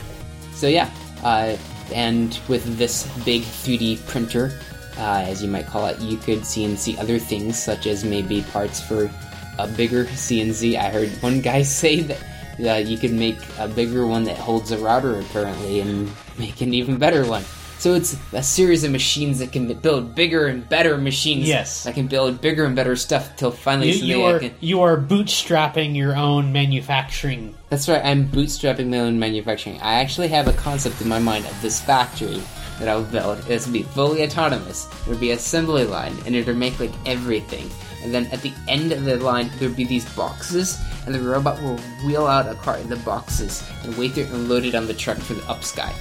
So 0.54 0.68
yeah, 0.68 0.90
uh, 1.24 1.58
and 1.94 2.40
with 2.48 2.78
this 2.78 3.08
big 3.26 3.42
3D 3.42 4.06
printer, 4.08 4.60
uh, 4.98 5.26
as 5.28 5.42
you 5.42 5.50
might 5.50 5.66
call 5.66 5.88
it, 5.88 6.00
you 6.00 6.18
could 6.18 6.40
CNC 6.40 7.00
other 7.00 7.18
things, 7.18 7.58
such 7.58 7.88
as 7.88 8.04
maybe 8.04 8.44
parts 8.52 8.80
for 8.80 9.10
a 9.58 9.68
bigger 9.68 10.06
CNC. 10.06 10.76
I 10.78 10.90
heard 10.90 11.10
one 11.22 11.42
guy 11.42 11.64
say 11.82 12.02
that 12.02 12.24
uh, 12.60 12.78
you 12.88 12.98
could 12.98 13.14
make 13.14 13.38
a 13.58 13.68
bigger 13.68 14.06
one 14.06 14.24
that 14.26 14.38
holds 14.38 14.72
a 14.72 14.78
router, 14.78 15.20
apparently, 15.20 15.80
and 15.80 16.12
make 16.38 16.62
an 16.62 16.74
even 16.74 16.98
better 16.98 17.26
one. 17.26 17.44
So 17.84 17.96
it's 17.96 18.16
a 18.32 18.42
series 18.42 18.86
of 18.86 18.92
machines 18.92 19.40
that 19.40 19.52
can 19.52 19.68
build 19.74 20.16
bigger 20.16 20.48
and 20.48 20.70
better 20.70 20.98
machines. 20.98 21.50
Yes. 21.50 21.84
that 21.84 21.96
can 21.96 22.08
build 22.08 22.40
bigger 22.40 22.64
and 22.64 22.78
better 22.78 22.96
stuff 22.96 23.32
until 23.32 23.52
finally 23.52 23.92
You, 23.92 24.06
you 24.06 24.24
are 24.24 24.40
can. 24.40 24.56
you 24.62 24.82
are 24.84 24.96
bootstrapping 24.96 25.94
your 25.94 26.16
own 26.16 26.54
manufacturing. 26.54 27.54
That's 27.68 27.90
right, 27.90 28.02
I'm 28.02 28.30
bootstrapping 28.30 28.88
my 28.88 29.00
own 29.00 29.20
manufacturing. 29.20 29.82
I 29.82 29.96
actually 29.96 30.30
have 30.30 30.48
a 30.48 30.54
concept 30.54 31.02
in 31.02 31.10
my 31.10 31.20
mind 31.20 31.46
of 31.46 31.62
this 31.62 31.82
factory 31.82 32.42
that 32.80 32.88
I'll 32.88 33.04
build. 33.04 33.44
It's 33.50 33.66
gonna 33.66 33.80
be 33.80 33.84
fully 33.84 34.24
autonomous. 34.24 34.86
There'll 35.04 35.20
be 35.20 35.32
an 35.32 35.38
assembly 35.38 35.84
line, 35.84 36.16
and 36.26 36.38
it'll 36.38 36.56
make 36.56 36.80
like 36.80 36.94
everything. 37.06 37.70
And 38.02 38.14
then 38.14 38.28
at 38.28 38.42
the 38.42 38.54
end 38.70 38.94
of 38.94 39.04
the 39.04 39.18
line, 39.18 39.52
there'll 39.60 39.76
be 39.76 39.84
these 39.84 40.08
boxes, 40.16 40.80
and 41.06 41.14
the 41.14 41.20
robot 41.20 41.62
will 41.62 41.80
wheel 42.06 42.28
out 42.28 42.48
a 42.48 42.56
cart 42.56 42.80
in 42.80 42.88
the 42.88 42.96
boxes 43.04 43.62
and 43.84 43.94
wait 43.98 44.16
there 44.16 44.28
and 44.28 44.48
load 44.48 44.64
it 44.64 44.74
on 44.74 44.88
the 44.88 44.94
truck 44.94 45.18
for 45.18 45.34
the 45.34 45.46
UPS 45.50 45.76
guy. 45.76 45.94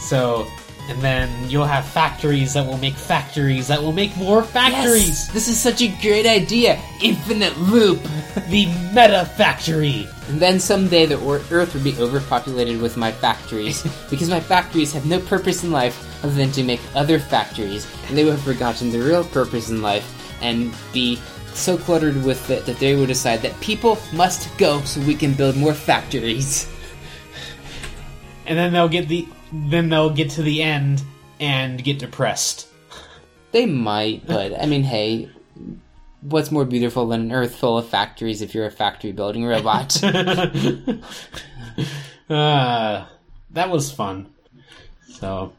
So, 0.00 0.48
and 0.88 1.00
then 1.00 1.50
you'll 1.50 1.64
have 1.64 1.84
factories 1.84 2.54
that 2.54 2.64
will 2.66 2.78
make 2.78 2.94
factories 2.94 3.68
that 3.68 3.82
will 3.82 3.92
make 3.92 4.16
more 4.16 4.42
factories. 4.42 5.08
Yes! 5.08 5.32
This 5.32 5.48
is 5.48 5.60
such 5.60 5.82
a 5.82 5.88
great 6.00 6.26
idea! 6.26 6.80
Infinite 7.02 7.56
loop! 7.58 8.00
The 8.48 8.66
meta 8.92 9.24
factory. 9.36 10.06
And 10.28 10.38
then 10.38 10.60
someday 10.60 11.06
the 11.06 11.18
Earth 11.50 11.72
would 11.74 11.82
be 11.82 11.96
overpopulated 11.98 12.80
with 12.80 12.96
my 12.96 13.10
factories, 13.10 13.82
because 14.10 14.28
my 14.28 14.40
factories 14.40 14.92
have 14.92 15.06
no 15.06 15.18
purpose 15.20 15.64
in 15.64 15.72
life 15.72 15.96
other 16.22 16.34
than 16.34 16.52
to 16.52 16.62
make 16.62 16.80
other 16.94 17.18
factories, 17.18 17.90
and 18.06 18.16
they 18.16 18.24
would 18.24 18.34
have 18.34 18.42
forgotten 18.42 18.90
the 18.90 18.98
real 19.00 19.24
purpose 19.24 19.70
in 19.70 19.80
life 19.80 20.04
and 20.42 20.72
be 20.92 21.18
so 21.54 21.78
cluttered 21.78 22.22
with 22.24 22.50
it 22.50 22.66
that 22.66 22.78
they 22.78 22.94
would 22.94 23.08
decide 23.08 23.40
that 23.40 23.58
people 23.60 23.98
must 24.12 24.56
go 24.58 24.82
so 24.82 25.00
we 25.00 25.14
can 25.14 25.32
build 25.32 25.56
more 25.56 25.74
factories. 25.74 26.70
And 28.44 28.56
then 28.56 28.72
they'll 28.72 28.88
get 28.88 29.08
the 29.08 29.26
then 29.52 29.88
they'll 29.88 30.10
get 30.10 30.30
to 30.30 30.42
the 30.42 30.62
end 30.62 31.02
and 31.40 31.82
get 31.82 31.98
depressed. 31.98 32.68
They 33.52 33.66
might, 33.66 34.26
but 34.26 34.60
I 34.60 34.66
mean, 34.66 34.82
hey, 34.82 35.30
what's 36.20 36.50
more 36.50 36.64
beautiful 36.64 37.06
than 37.08 37.22
an 37.22 37.32
Earth 37.32 37.56
full 37.56 37.78
of 37.78 37.88
factories 37.88 38.42
if 38.42 38.54
you're 38.54 38.66
a 38.66 38.70
factory 38.70 39.12
building 39.12 39.44
robot? 39.44 40.02
uh, 40.04 41.00
that 42.28 43.70
was 43.70 43.92
fun. 43.92 44.32
So, 45.08 45.52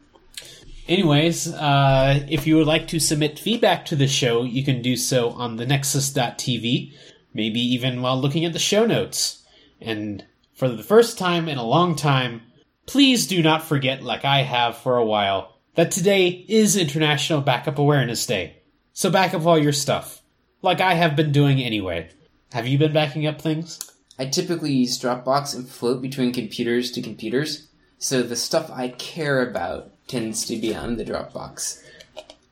anyways, 0.86 1.52
uh, 1.52 2.26
if 2.28 2.46
you 2.46 2.56
would 2.56 2.66
like 2.66 2.88
to 2.88 3.00
submit 3.00 3.38
feedback 3.38 3.86
to 3.86 3.96
the 3.96 4.08
show, 4.08 4.44
you 4.44 4.64
can 4.64 4.82
do 4.82 4.96
so 4.96 5.30
on 5.30 5.56
the 5.56 5.66
Nexus.tv, 5.66 6.92
maybe 7.34 7.60
even 7.60 8.02
while 8.02 8.20
looking 8.20 8.44
at 8.44 8.52
the 8.52 8.58
show 8.58 8.86
notes. 8.86 9.44
And 9.80 10.24
for 10.54 10.68
the 10.68 10.82
first 10.82 11.18
time 11.18 11.48
in 11.48 11.58
a 11.58 11.64
long 11.64 11.96
time, 11.96 12.42
please 12.88 13.26
do 13.26 13.42
not 13.42 13.62
forget, 13.62 14.02
like 14.02 14.24
I 14.24 14.42
have 14.42 14.78
for 14.78 14.96
a 14.96 15.04
while, 15.04 15.54
that 15.74 15.90
today 15.90 16.28
is 16.48 16.74
International 16.74 17.42
Backup 17.42 17.78
Awareness 17.78 18.24
Day. 18.26 18.56
So 18.94 19.10
back 19.10 19.34
up 19.34 19.46
all 19.46 19.58
your 19.58 19.74
stuff, 19.74 20.22
like 20.62 20.80
I 20.80 20.94
have 20.94 21.14
been 21.14 21.30
doing 21.30 21.60
anyway. 21.60 22.10
Have 22.52 22.66
you 22.66 22.78
been 22.78 22.94
backing 22.94 23.26
up 23.26 23.40
things? 23.40 23.78
I 24.18 24.24
typically 24.24 24.72
use 24.72 24.98
Dropbox 24.98 25.54
and 25.54 25.68
float 25.68 26.00
between 26.00 26.32
computers 26.32 26.90
to 26.92 27.02
computers, 27.02 27.68
so 27.98 28.22
the 28.22 28.36
stuff 28.36 28.70
I 28.72 28.88
care 28.88 29.46
about 29.46 29.92
tends 30.08 30.46
to 30.46 30.56
be 30.56 30.74
on 30.74 30.96
the 30.96 31.04
Dropbox. 31.04 31.84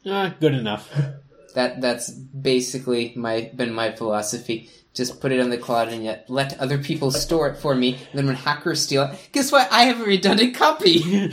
Ah, 0.04 0.34
good 0.38 0.54
enough. 0.54 0.92
That 1.56 1.80
that's 1.80 2.10
basically 2.10 3.14
my 3.16 3.50
been 3.56 3.72
my 3.72 3.90
philosophy. 3.90 4.68
Just 4.92 5.22
put 5.22 5.32
it 5.32 5.40
on 5.40 5.48
the 5.48 5.56
cloud 5.56 5.88
and 5.88 6.04
yet 6.04 6.26
let 6.28 6.60
other 6.60 6.76
people 6.76 7.10
store 7.10 7.48
it 7.48 7.56
for 7.56 7.74
me. 7.74 7.94
And 7.94 8.18
then 8.18 8.26
when 8.26 8.36
hackers 8.36 8.82
steal 8.82 9.04
it, 9.04 9.28
guess 9.32 9.50
what? 9.50 9.66
I 9.72 9.84
have 9.84 10.02
a 10.02 10.04
redundant 10.04 10.54
copy. 10.54 11.32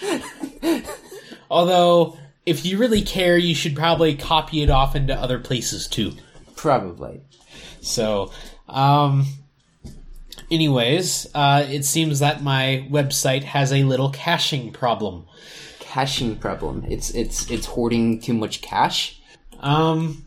Although, 1.50 2.16
if 2.46 2.64
you 2.64 2.78
really 2.78 3.02
care, 3.02 3.36
you 3.36 3.54
should 3.54 3.76
probably 3.76 4.14
copy 4.14 4.62
it 4.62 4.70
off 4.70 4.96
into 4.96 5.14
other 5.14 5.38
places 5.38 5.86
too. 5.86 6.12
Probably. 6.56 7.20
So, 7.82 8.32
um, 8.70 9.26
anyways, 10.50 11.26
uh, 11.34 11.66
it 11.68 11.84
seems 11.84 12.20
that 12.20 12.42
my 12.42 12.88
website 12.90 13.44
has 13.44 13.70
a 13.70 13.84
little 13.84 14.08
caching 14.08 14.72
problem. 14.72 15.26
Caching 15.78 16.36
problem. 16.36 16.86
It's 16.88 17.10
it's 17.10 17.50
it's 17.50 17.66
hoarding 17.66 18.22
too 18.22 18.32
much 18.32 18.62
cash. 18.62 19.17
Um, 19.60 20.24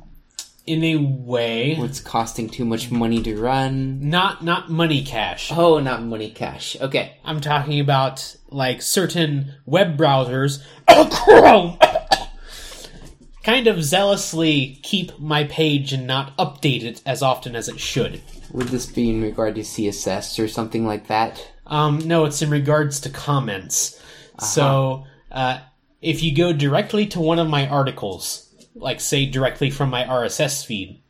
in 0.68 0.84
a 0.84 0.96
way, 0.98 1.72
It's 1.72 2.00
costing 2.00 2.50
too 2.50 2.66
much 2.66 2.92
money 2.92 3.22
to 3.24 3.36
run. 3.40 4.10
not 4.10 4.44
not 4.44 4.70
money 4.70 5.04
cache. 5.04 5.52
Oh, 5.52 5.80
not 5.80 6.04
money 6.04 6.30
cash. 6.30 6.78
Okay. 6.80 7.18
I'm 7.26 7.42
talking 7.42 7.80
about 7.80 8.36
like 8.50 8.82
certain 8.82 9.56
web 9.66 9.98
browsers, 9.98 10.62
Chrome, 10.88 11.78
kind 13.44 13.68
of 13.68 13.84
zealously 13.84 14.80
keep 14.84 15.18
my 15.20 15.46
page 15.46 15.94
and 15.94 16.06
not 16.06 16.38
update 16.38 16.84
it 16.84 17.02
as 17.06 17.22
often 17.24 17.56
as 17.56 17.68
it 17.68 17.80
should. 17.80 18.22
Would 18.52 18.68
this 18.68 18.86
be 18.86 19.10
in 19.10 19.22
regard 19.22 19.56
to 19.56 19.62
CSS 19.62 20.38
or 20.44 20.48
something 20.48 20.86
like 20.86 21.08
that? 21.08 21.48
Um, 21.66 22.00
no, 22.00 22.26
it's 22.26 22.42
in 22.42 22.50
regards 22.50 23.00
to 23.02 23.10
comments. 23.10 23.98
So, 24.40 25.06
uh, 25.32 25.60
if 26.02 26.22
you 26.24 26.36
go 26.36 26.52
directly 26.52 27.06
to 27.08 27.20
one 27.20 27.40
of 27.40 27.48
my 27.48 27.68
articles, 27.68 28.51
like 28.76 29.00
say 29.00 29.26
directly 29.26 29.70
from 29.70 29.90
my 29.90 30.04
RSS 30.04 30.66
feed, 30.66 31.02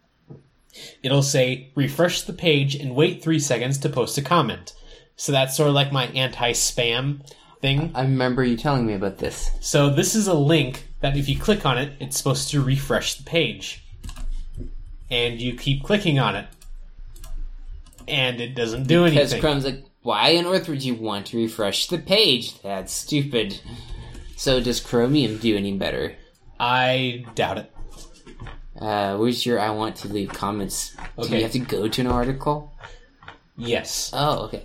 it'll 1.03 1.24
say 1.24 1.72
refresh 1.76 2.22
the 2.22 2.34
page 2.34 2.76
and 2.76 2.95
wait 2.95 3.24
three 3.24 3.39
seconds 3.39 3.78
to 3.80 3.89
post 3.89 4.18
a 4.18 4.22
comment. 4.22 4.74
So 5.16 5.32
that's 5.32 5.55
sort 5.55 5.70
of 5.70 5.76
like 5.76 5.91
my 5.91 6.07
anti-spam 6.07 7.30
thing. 7.62 7.91
I 7.93 8.01
remember 8.01 8.43
you 8.43 8.57
telling 8.57 8.86
me 8.86 8.93
about 8.93 9.20
this. 9.20 9.51
So 9.59 9.89
this 9.89 10.16
is 10.16 10.28
a 10.28 10.34
link 10.34 10.88
that 11.01 11.16
if 11.16 11.30
you 11.30 11.38
click 11.38 11.66
on 11.66 11.78
it, 11.78 11.93
it's 11.99 12.18
supposed 12.18 12.49
to 12.51 12.62
refresh 12.62 13.16
the 13.16 13.24
page. 13.24 13.84
And 15.09 15.39
you 15.41 15.55
keep 15.55 15.84
clicking 15.84 16.20
on 16.20 16.36
it. 16.36 16.47
And 18.07 18.41
it 18.41 18.55
doesn't 18.55 18.88
do 18.88 19.03
anything. 19.03 19.18
Because 19.18 19.34
anything. 19.34 19.41
Chrome's 19.41 19.66
like, 19.66 19.86
why 20.01 20.36
on 20.38 20.47
earth 20.47 20.68
would 20.68 20.84
you 20.84 20.95
want 20.95 21.28
to 21.28 21.38
refresh 21.38 21.88
the 21.88 21.99
page? 21.99 22.59
That's 22.62 22.91
stupid. 22.91 23.59
So 24.36 24.59
does 24.59 24.80
Chromium 24.80 25.38
do 25.38 25.55
any 25.55 25.78
better? 25.78 26.16
I 26.62 27.26
doubt 27.34 27.57
it. 27.57 27.72
Uh, 28.80 29.18
where's 29.18 29.45
your 29.45 29.59
I 29.59 29.72
want 29.72 29.95
to 29.97 30.07
leave 30.07 30.30
comments? 30.30 30.95
Do 31.18 31.24
Okay. 31.26 31.38
you 31.38 31.43
have 31.43 31.51
to 31.53 31.59
go 31.59 31.88
to 31.88 32.01
an 32.01 32.07
article? 32.07 32.72
Yes. 33.57 34.12
Oh, 34.14 34.45
okay. 34.45 34.64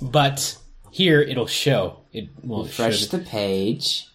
But 0.00 0.56
here 0.90 1.20
it'll 1.20 1.46
show. 1.46 2.00
It 2.12 2.28
will 2.42 2.64
Refresh 2.64 3.06
the 3.06 3.18
page. 3.18 4.06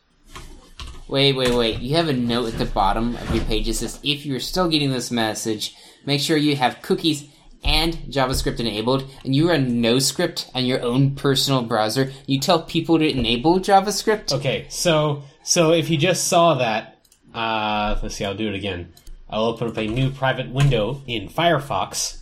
Wait, 1.08 1.34
wait, 1.34 1.54
wait. 1.54 1.80
You 1.80 1.96
have 1.96 2.08
a 2.08 2.14
note 2.14 2.54
at 2.54 2.60
the 2.60 2.66
bottom 2.66 3.16
of 3.18 3.36
your 3.36 3.44
page 3.46 3.68
that 3.68 3.74
says, 3.74 4.00
if 4.04 4.26
you're 4.26 4.40
still 4.40 4.70
getting 4.70 4.92
this 4.92 5.12
message, 5.12 5.76
make 6.06 6.22
sure 6.22 6.38
you 6.38 6.56
have 6.56 6.82
cookies 6.82 7.26
and 7.64 7.94
JavaScript 8.10 8.60
enabled, 8.60 9.10
and 9.24 9.34
you 9.36 9.50
run 9.50 9.82
NoScript 9.82 10.50
on 10.54 10.66
your 10.66 10.82
own 10.82 11.16
personal 11.16 11.62
browser. 11.64 12.12
You 12.26 12.40
tell 12.40 12.62
people 12.64 13.00
to 13.00 13.10
enable 13.10 13.60
JavaScript. 13.60 14.34
Okay, 14.34 14.66
so 14.70 15.24
so 15.44 15.72
if 15.72 15.90
you 15.90 15.98
just 15.98 16.28
saw 16.28 16.56
that, 16.56 16.93
uh, 17.34 18.00
let's 18.02 18.16
see, 18.16 18.26
I'll 18.26 18.36
do 18.36 18.48
it 18.50 18.56
again. 18.56 18.94
I'll 19.30 19.46
open 19.46 19.68
up 19.68 19.78
a 19.78 19.88
new 19.88 20.12
private 20.12 20.50
window 20.50 21.02
in 21.08 21.28
Firefox, 21.30 22.20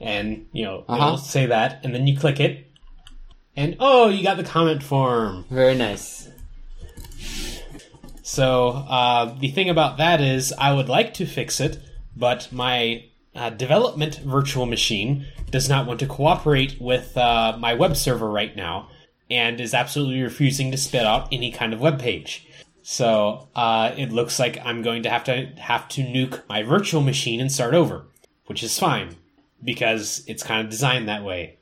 and 0.00 0.46
you 0.52 0.64
know 0.64 0.84
Uh-huh. 0.88 0.96
it'll 1.06 1.18
say 1.18 1.46
that, 1.46 1.80
and 1.84 1.94
then 1.94 2.06
you 2.06 2.16
click 2.16 2.38
it, 2.40 2.70
and 3.56 3.76
oh, 3.80 4.08
you 4.08 4.22
got 4.22 4.36
the 4.36 4.44
comment 4.44 4.82
form. 4.82 5.44
Very 5.50 5.74
nice. 5.74 6.28
So 8.22 8.68
uh, 8.70 9.36
the 9.38 9.48
thing 9.48 9.68
about 9.68 9.98
that 9.98 10.20
is, 10.20 10.52
I 10.58 10.72
would 10.72 10.88
like 10.88 11.14
to 11.14 11.26
fix 11.26 11.60
it, 11.60 11.78
but 12.16 12.50
my 12.52 13.04
uh, 13.34 13.50
development 13.50 14.16
virtual 14.24 14.66
machine 14.66 15.26
does 15.50 15.68
not 15.68 15.86
want 15.86 16.00
to 16.00 16.06
cooperate 16.06 16.80
with 16.80 17.16
uh, 17.16 17.56
my 17.58 17.74
web 17.74 17.96
server 17.96 18.30
right 18.30 18.54
now, 18.56 18.88
and 19.30 19.60
is 19.60 19.74
absolutely 19.74 20.22
refusing 20.22 20.70
to 20.70 20.76
spit 20.76 21.04
out 21.04 21.28
any 21.32 21.50
kind 21.52 21.72
of 21.72 21.80
web 21.80 21.98
page. 22.00 22.46
So 22.86 23.48
uh, 23.56 23.94
it 23.96 24.12
looks 24.12 24.38
like 24.38 24.58
I'm 24.62 24.82
going 24.82 25.04
to 25.04 25.10
have 25.10 25.24
to 25.24 25.46
have 25.56 25.88
to 25.88 26.02
nuke 26.02 26.46
my 26.50 26.62
virtual 26.62 27.00
machine 27.00 27.40
and 27.40 27.50
start 27.50 27.72
over, 27.72 28.04
which 28.44 28.62
is 28.62 28.78
fine 28.78 29.16
because 29.64 30.22
it's 30.26 30.42
kind 30.42 30.60
of 30.60 30.70
designed 30.70 31.08
that 31.08 31.24
way. 31.24 31.56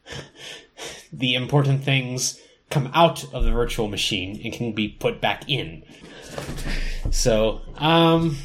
the 1.13 1.37
important 1.37 1.85
things 1.85 2.41
come 2.71 2.91
out 2.93 3.23
of 3.33 3.45
the 3.45 3.53
virtual 3.53 3.87
machine 3.87 4.41
and 4.43 4.53
can 4.53 4.73
be 4.73 4.89
put 4.89 5.21
back 5.21 5.49
in. 5.49 5.85
So, 7.13 7.61
um, 7.77 8.39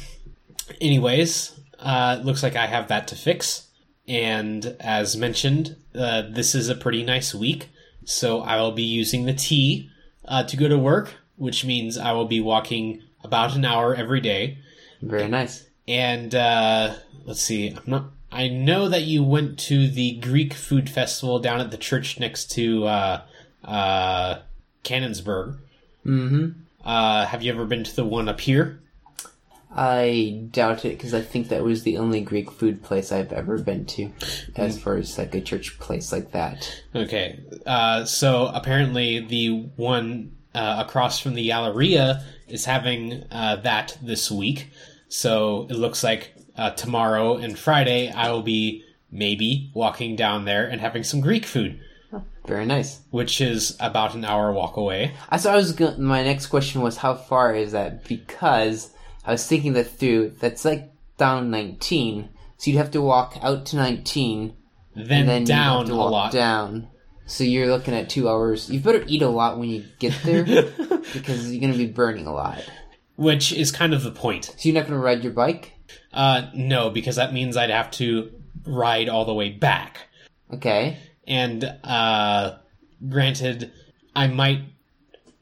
anyways, 0.80 1.58
uh, 1.80 2.20
looks 2.22 2.44
like 2.44 2.54
I 2.54 2.68
have 2.68 2.86
that 2.88 3.08
to 3.08 3.16
fix. 3.16 3.66
And 4.06 4.76
as 4.78 5.16
mentioned, 5.16 5.74
uh, 5.96 6.22
this 6.30 6.54
is 6.54 6.68
a 6.68 6.76
pretty 6.76 7.02
nice 7.02 7.34
week. 7.34 7.70
So 8.04 8.40
I 8.40 8.60
will 8.60 8.70
be 8.70 8.84
using 8.84 9.26
the 9.26 9.34
T 9.34 9.90
uh, 10.24 10.44
to 10.44 10.56
go 10.56 10.68
to 10.68 10.78
work, 10.78 11.14
which 11.38 11.64
means 11.64 11.96
I 11.96 12.12
will 12.12 12.26
be 12.26 12.40
walking 12.40 13.02
about 13.24 13.56
an 13.56 13.64
hour 13.64 13.94
every 13.94 14.20
day. 14.20 14.58
Very 15.00 15.28
nice. 15.28 15.66
And 15.86 16.34
uh, 16.34 16.94
let's 17.24 17.40
see, 17.40 17.68
I'm 17.70 17.82
not. 17.86 18.04
I 18.30 18.48
know 18.48 18.88
that 18.88 19.04
you 19.04 19.24
went 19.24 19.58
to 19.60 19.88
the 19.88 20.16
Greek 20.16 20.52
food 20.52 20.90
festival 20.90 21.38
down 21.38 21.60
at 21.60 21.70
the 21.70 21.78
church 21.78 22.20
next 22.20 22.50
to 22.52 22.84
uh, 22.84 23.22
uh, 23.64 24.40
Canonsburg. 24.84 25.56
Mm-hmm. 26.04 26.50
Uh, 26.84 27.24
have 27.24 27.42
you 27.42 27.52
ever 27.52 27.64
been 27.64 27.84
to 27.84 27.96
the 27.96 28.04
one 28.04 28.28
up 28.28 28.40
here? 28.40 28.80
I 29.74 30.46
doubt 30.50 30.84
it 30.84 30.96
because 30.96 31.12
I 31.12 31.20
think 31.20 31.48
that 31.48 31.62
was 31.62 31.82
the 31.82 31.98
only 31.98 32.20
Greek 32.20 32.50
food 32.50 32.82
place 32.82 33.12
I've 33.12 33.32
ever 33.32 33.58
been 33.58 33.84
to, 33.86 34.10
as 34.56 34.78
far 34.78 34.96
as 34.96 35.18
like 35.18 35.34
a 35.34 35.40
church 35.40 35.78
place 35.78 36.10
like 36.10 36.32
that. 36.32 36.82
Okay. 36.94 37.38
Uh, 37.66 38.04
so 38.04 38.46
apparently 38.46 39.20
the 39.20 39.68
one 39.76 40.32
uh, 40.58 40.76
across 40.84 41.14
from 41.22 41.34
the 41.34 41.46
Galleria 41.48 42.24
is 42.48 42.64
having 42.64 43.02
uh, 43.30 43.56
that 43.68 43.96
this 44.02 44.24
week. 44.30 44.60
So 45.08 45.66
it 45.70 45.76
looks 45.84 46.02
like 46.02 46.22
uh, 46.56 46.70
tomorrow 46.70 47.36
and 47.36 47.58
Friday 47.58 48.10
I 48.10 48.30
will 48.32 48.42
be 48.42 48.84
maybe 49.10 49.70
walking 49.74 50.16
down 50.16 50.44
there 50.44 50.66
and 50.70 50.80
having 50.80 51.04
some 51.04 51.20
Greek 51.20 51.46
food, 51.46 51.80
Very 52.46 52.66
nice. 52.66 53.00
which 53.10 53.40
is 53.40 53.76
about 53.80 54.14
an 54.14 54.24
hour 54.24 54.52
walk 54.52 54.76
away. 54.76 55.12
I 55.30 55.36
so 55.38 55.50
I 55.52 55.56
was 55.56 55.72
go- 55.72 55.96
my 55.96 56.22
next 56.30 56.46
question 56.46 56.82
was 56.82 56.96
how 56.98 57.14
far 57.14 57.54
is 57.54 57.72
that 57.72 58.04
because 58.14 58.90
I 59.24 59.30
was 59.32 59.46
thinking 59.46 59.72
that 59.74 59.88
through 59.98 60.34
that's 60.40 60.64
like 60.64 60.90
down 61.18 61.50
19 61.50 62.28
so 62.58 62.70
you'd 62.70 62.78
have 62.78 62.90
to 62.92 63.00
walk 63.02 63.36
out 63.42 63.66
to 63.66 63.76
19 63.76 64.54
Then, 64.94 65.26
then 65.26 65.40
you'd 65.42 65.48
down 65.48 65.78
have 65.86 65.86
to 65.88 65.92
a 65.94 66.10
lot. 66.18 66.32
down 66.32 66.88
so 67.28 67.44
you're 67.44 67.68
looking 67.68 67.94
at 67.94 68.08
2 68.10 68.28
hours 68.28 68.68
you 68.68 68.80
better 68.80 69.04
eat 69.06 69.22
a 69.22 69.28
lot 69.28 69.58
when 69.58 69.68
you 69.68 69.84
get 70.00 70.12
there 70.24 70.42
because 71.12 71.50
you're 71.50 71.60
going 71.60 71.72
to 71.72 71.78
be 71.78 71.86
burning 71.86 72.26
a 72.26 72.32
lot 72.32 72.58
Which 73.16 73.52
is 73.52 73.70
kind 73.70 73.94
of 73.94 74.02
the 74.02 74.10
point. 74.10 74.46
so 74.46 74.68
you're 74.68 74.74
not 74.74 74.88
going 74.88 74.98
to 74.98 75.04
ride 75.04 75.22
your 75.22 75.32
bike 75.32 75.72
Uh, 76.12 76.48
no, 76.54 76.90
because 76.90 77.16
that 77.16 77.32
means 77.32 77.56
I'd 77.56 77.70
have 77.70 77.90
to 77.92 78.30
ride 78.66 79.08
all 79.08 79.24
the 79.24 79.34
way 79.34 79.50
back. 79.50 80.08
okay 80.52 80.96
And 81.26 81.62
uh, 81.84 82.58
granted, 83.08 83.70
I 84.16 84.26
might, 84.26 84.62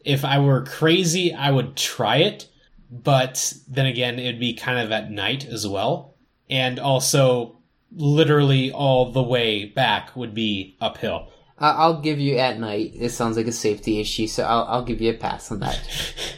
if 0.05 0.25
I 0.25 0.39
were 0.41 0.65
crazy, 0.65 1.33
I 1.33 1.51
would 1.51 1.77
try 1.77 2.19
it. 2.19 2.49
But 2.91 3.53
then 3.69 3.87
again, 3.87 4.19
it'd 4.19 4.39
be 4.41 4.55
kind 4.55 4.79
of 4.79 4.93
at 4.93 5.11
night 5.11 5.45
as 5.47 5.67
well. 5.67 6.15
And 6.51 6.79
also, 6.79 7.59
literally 7.93 8.71
all 8.71 9.11
the 9.13 9.23
way 9.23 9.65
back 9.65 10.15
would 10.17 10.35
be 10.35 10.77
uphill. 10.81 11.29
I'll 11.59 12.01
give 12.01 12.19
you 12.19 12.37
at 12.37 12.59
night 12.59 12.93
it 12.95 13.11
sounds 13.11 13.37
like 13.37 13.47
a 13.47 13.53
safety 13.53 14.01
issue 14.01 14.27
so 14.27 14.45
I'll, 14.45 14.65
I'll 14.65 14.85
give 14.85 15.01
you 15.01 15.11
a 15.11 15.15
pass 15.15 15.51
on 15.51 15.61
that 15.61 15.81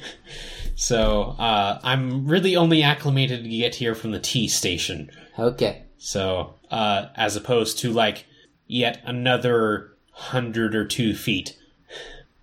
So 0.81 1.35
uh, 1.41 1.81
I'm 1.83 2.29
really 2.29 2.55
only 2.55 2.85
acclimated 2.85 3.43
to 3.43 3.51
get 3.51 3.75
here 3.75 3.97
from 3.97 4.12
the 4.12 4.21
T 4.21 4.47
station. 4.47 5.11
okay 5.37 5.83
So, 5.99 6.55
uh, 6.71 7.07
as 7.16 7.35
opposed 7.35 7.81
to 7.81 7.93
like 7.93 8.27
yet 8.69 9.01
another 9.05 9.91
hundred 10.12 10.77
or 10.77 10.85
two 10.85 11.16
feet 11.16 11.59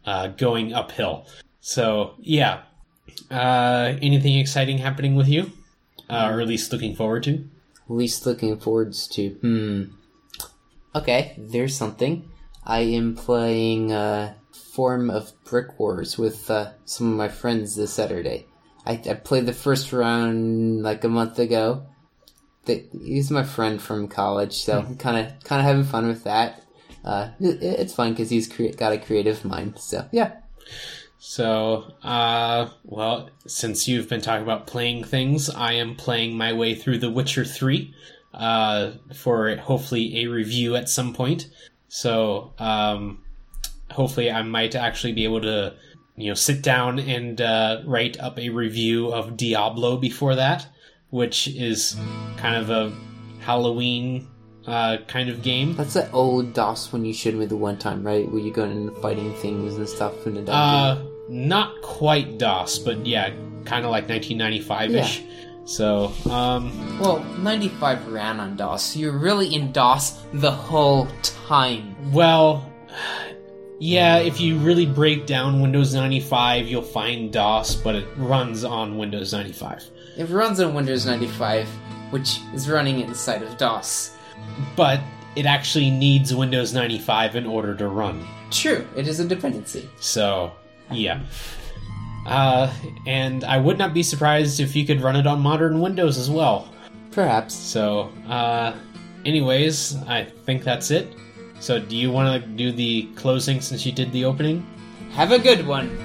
uh, 0.06 0.28
going 0.28 0.74
uphill. 0.74 1.26
So, 1.62 2.16
yeah. 2.20 2.64
Uh, 3.32 3.96
anything 4.02 4.38
exciting 4.38 4.80
happening 4.80 5.16
with 5.16 5.30
you? 5.30 5.54
Uh, 6.10 6.30
or 6.30 6.42
at 6.42 6.48
least 6.50 6.74
looking 6.74 6.94
forward 6.94 7.24
to? 7.24 7.36
At 7.36 7.92
least 7.92 8.26
looking 8.26 8.60
forwards 8.60 9.08
to. 9.14 9.30
Hmm. 9.30 9.84
Okay, 10.94 11.36
there's 11.38 11.74
something. 11.74 12.30
I 12.66 12.80
am 12.82 13.16
playing 13.16 13.92
uh, 13.92 14.34
Form 14.74 15.10
of 15.10 15.32
Brick 15.44 15.80
Wars 15.80 16.18
with 16.18 16.50
uh, 16.50 16.72
some 16.86 17.12
of 17.12 17.18
my 17.18 17.28
friends 17.30 17.76
this 17.76 17.94
Saturday. 17.94 18.48
I, 18.86 18.94
I 19.10 19.14
played 19.14 19.46
the 19.46 19.54
first 19.54 19.94
round 19.94 20.84
like 20.84 21.04
a 21.04 21.10
month 21.10 21.40
ago. 21.40 21.86
The, 22.66 22.84
he's 23.04 23.30
my 23.30 23.44
friend 23.44 23.80
from 23.82 24.08
college, 24.08 24.54
so 24.64 24.82
kind 24.98 25.18
of 25.18 25.44
kind 25.44 25.60
of 25.60 25.66
having 25.66 25.84
fun 25.84 26.08
with 26.08 26.24
that. 26.24 26.64
Uh, 27.04 27.30
it, 27.40 27.62
it's 27.62 27.94
fun 27.94 28.12
because 28.12 28.32
he's 28.32 28.48
crea- 28.48 28.72
got 28.72 28.94
a 28.94 28.98
creative 28.98 29.46
mind. 29.46 29.78
So 29.78 30.08
yeah, 30.12 30.38
So, 31.18 31.94
uh, 32.04 32.70
well, 32.84 33.30
since 33.48 33.88
you've 33.88 34.10
been 34.10 34.22
talking 34.22 34.44
about 34.44 34.68
playing 34.68 35.04
things, 35.04 35.50
I 35.50 35.74
am 35.74 35.96
playing 35.96 36.38
my 36.38 36.54
way 36.54 36.76
through 36.76 37.00
The 37.00 37.10
Witcher 37.10 37.46
3 37.46 37.94
uh, 38.34 38.92
for 39.16 39.56
hopefully 39.56 40.24
a 40.24 40.28
review 40.28 40.76
at 40.76 40.90
some 40.90 41.14
point. 41.14 41.50
So, 41.96 42.52
um, 42.60 43.24
hopefully, 43.90 44.30
I 44.30 44.42
might 44.42 44.76
actually 44.76 45.14
be 45.14 45.24
able 45.24 45.40
to, 45.40 45.76
you 46.18 46.28
know, 46.28 46.34
sit 46.34 46.62
down 46.62 47.00
and 47.00 47.40
uh, 47.40 47.84
write 47.86 48.20
up 48.20 48.38
a 48.38 48.50
review 48.50 49.14
of 49.14 49.38
Diablo 49.38 49.96
before 49.96 50.36
that, 50.36 50.68
which 51.10 51.48
is 51.48 51.96
kind 52.36 52.58
of 52.58 52.70
a 52.70 52.94
Halloween 53.40 54.28
uh, 54.68 54.98
kind 55.08 55.30
of 55.30 55.42
game. 55.42 55.74
that's 55.78 55.94
that 55.94 56.14
old 56.14 56.54
DOS 56.54 56.92
one 56.92 57.06
you 57.06 57.14
showed 57.14 57.36
me 57.36 57.46
the 57.46 57.56
one 57.56 57.78
time, 57.78 58.06
right? 58.06 58.30
Where 58.30 58.42
you 58.42 58.52
go 58.52 58.66
and 58.66 58.94
fighting 58.98 59.34
things 59.36 59.76
and 59.76 59.88
stuff 59.88 60.28
in 60.28 60.34
the 60.34 60.42
dungeon. 60.42 60.54
Uh, 60.54 61.06
not 61.30 61.82
quite 61.82 62.38
DOS, 62.38 62.78
but 62.78 63.06
yeah, 63.06 63.30
kind 63.64 63.86
of 63.86 63.92
like 63.92 64.10
1995 64.10 64.96
ish. 64.96 65.24
So, 65.66 66.12
um, 66.30 67.00
Well, 67.00 67.24
95 67.40 68.08
ran 68.08 68.40
on 68.40 68.56
DOS, 68.56 68.84
so 68.84 69.00
you're 69.00 69.18
really 69.18 69.54
in 69.54 69.72
DOS 69.72 70.22
the 70.34 70.52
whole 70.52 71.08
time. 71.24 71.96
well, 72.12 72.72
Yeah, 73.78 74.20
if 74.20 74.40
you 74.40 74.58
really 74.60 74.86
break 74.86 75.26
down 75.26 75.60
Windows 75.60 75.94
95, 75.94 76.68
you'll 76.68 76.82
find 76.82 77.30
DOS, 77.34 77.76
but 77.76 77.94
it 77.96 78.08
runs 78.16 78.64
on 78.64 78.98
Windows 78.98 79.34
95. 79.34 79.84
It 80.18 80.30
runs 80.30 80.62
on 80.62 80.74
Windows 80.74 81.06
95, 81.06 81.68
which 82.12 82.40
is 82.54 82.70
running 82.70 83.02
inside 83.02 83.42
of 83.42 83.58
DOS. 83.58 84.12
But 84.78 85.02
it 85.36 85.46
actually 85.46 85.90
needs 85.92 86.34
Windows 86.34 86.74
95 86.74 87.36
in 87.36 87.46
order 87.46 87.76
to 87.76 87.90
run. 87.90 88.26
True, 88.50 88.88
it 88.96 89.10
is 89.10 89.20
a 89.20 89.26
dependency. 89.28 89.90
So, 90.00 90.54
yeah. 90.90 91.20
Uh, 92.26 92.74
and 93.06 93.44
I 93.44 93.58
would 93.58 93.78
not 93.78 93.94
be 93.94 94.04
surprised 94.04 94.60
if 94.60 94.76
you 94.76 94.86
could 94.86 95.02
run 95.02 95.16
it 95.16 95.28
on 95.28 95.40
modern 95.40 95.80
Windows 95.80 96.18
as 96.18 96.30
well. 96.30 96.68
Perhaps. 97.12 97.54
So, 97.54 98.12
uh, 98.28 98.74
anyways, 99.26 99.96
I 100.08 100.24
think 100.24 100.64
that's 100.64 100.92
it. 100.92 101.16
So, 101.60 101.80
do 101.80 101.96
you 101.96 102.12
want 102.12 102.44
to 102.44 102.50
do 102.50 102.72
the 102.72 103.04
closing 103.16 103.62
since 103.62 103.86
you 103.86 103.92
did 103.92 104.12
the 104.12 104.26
opening? 104.26 104.66
Have 105.12 105.32
a 105.32 105.40
good 105.40 105.66
one. 105.66 105.98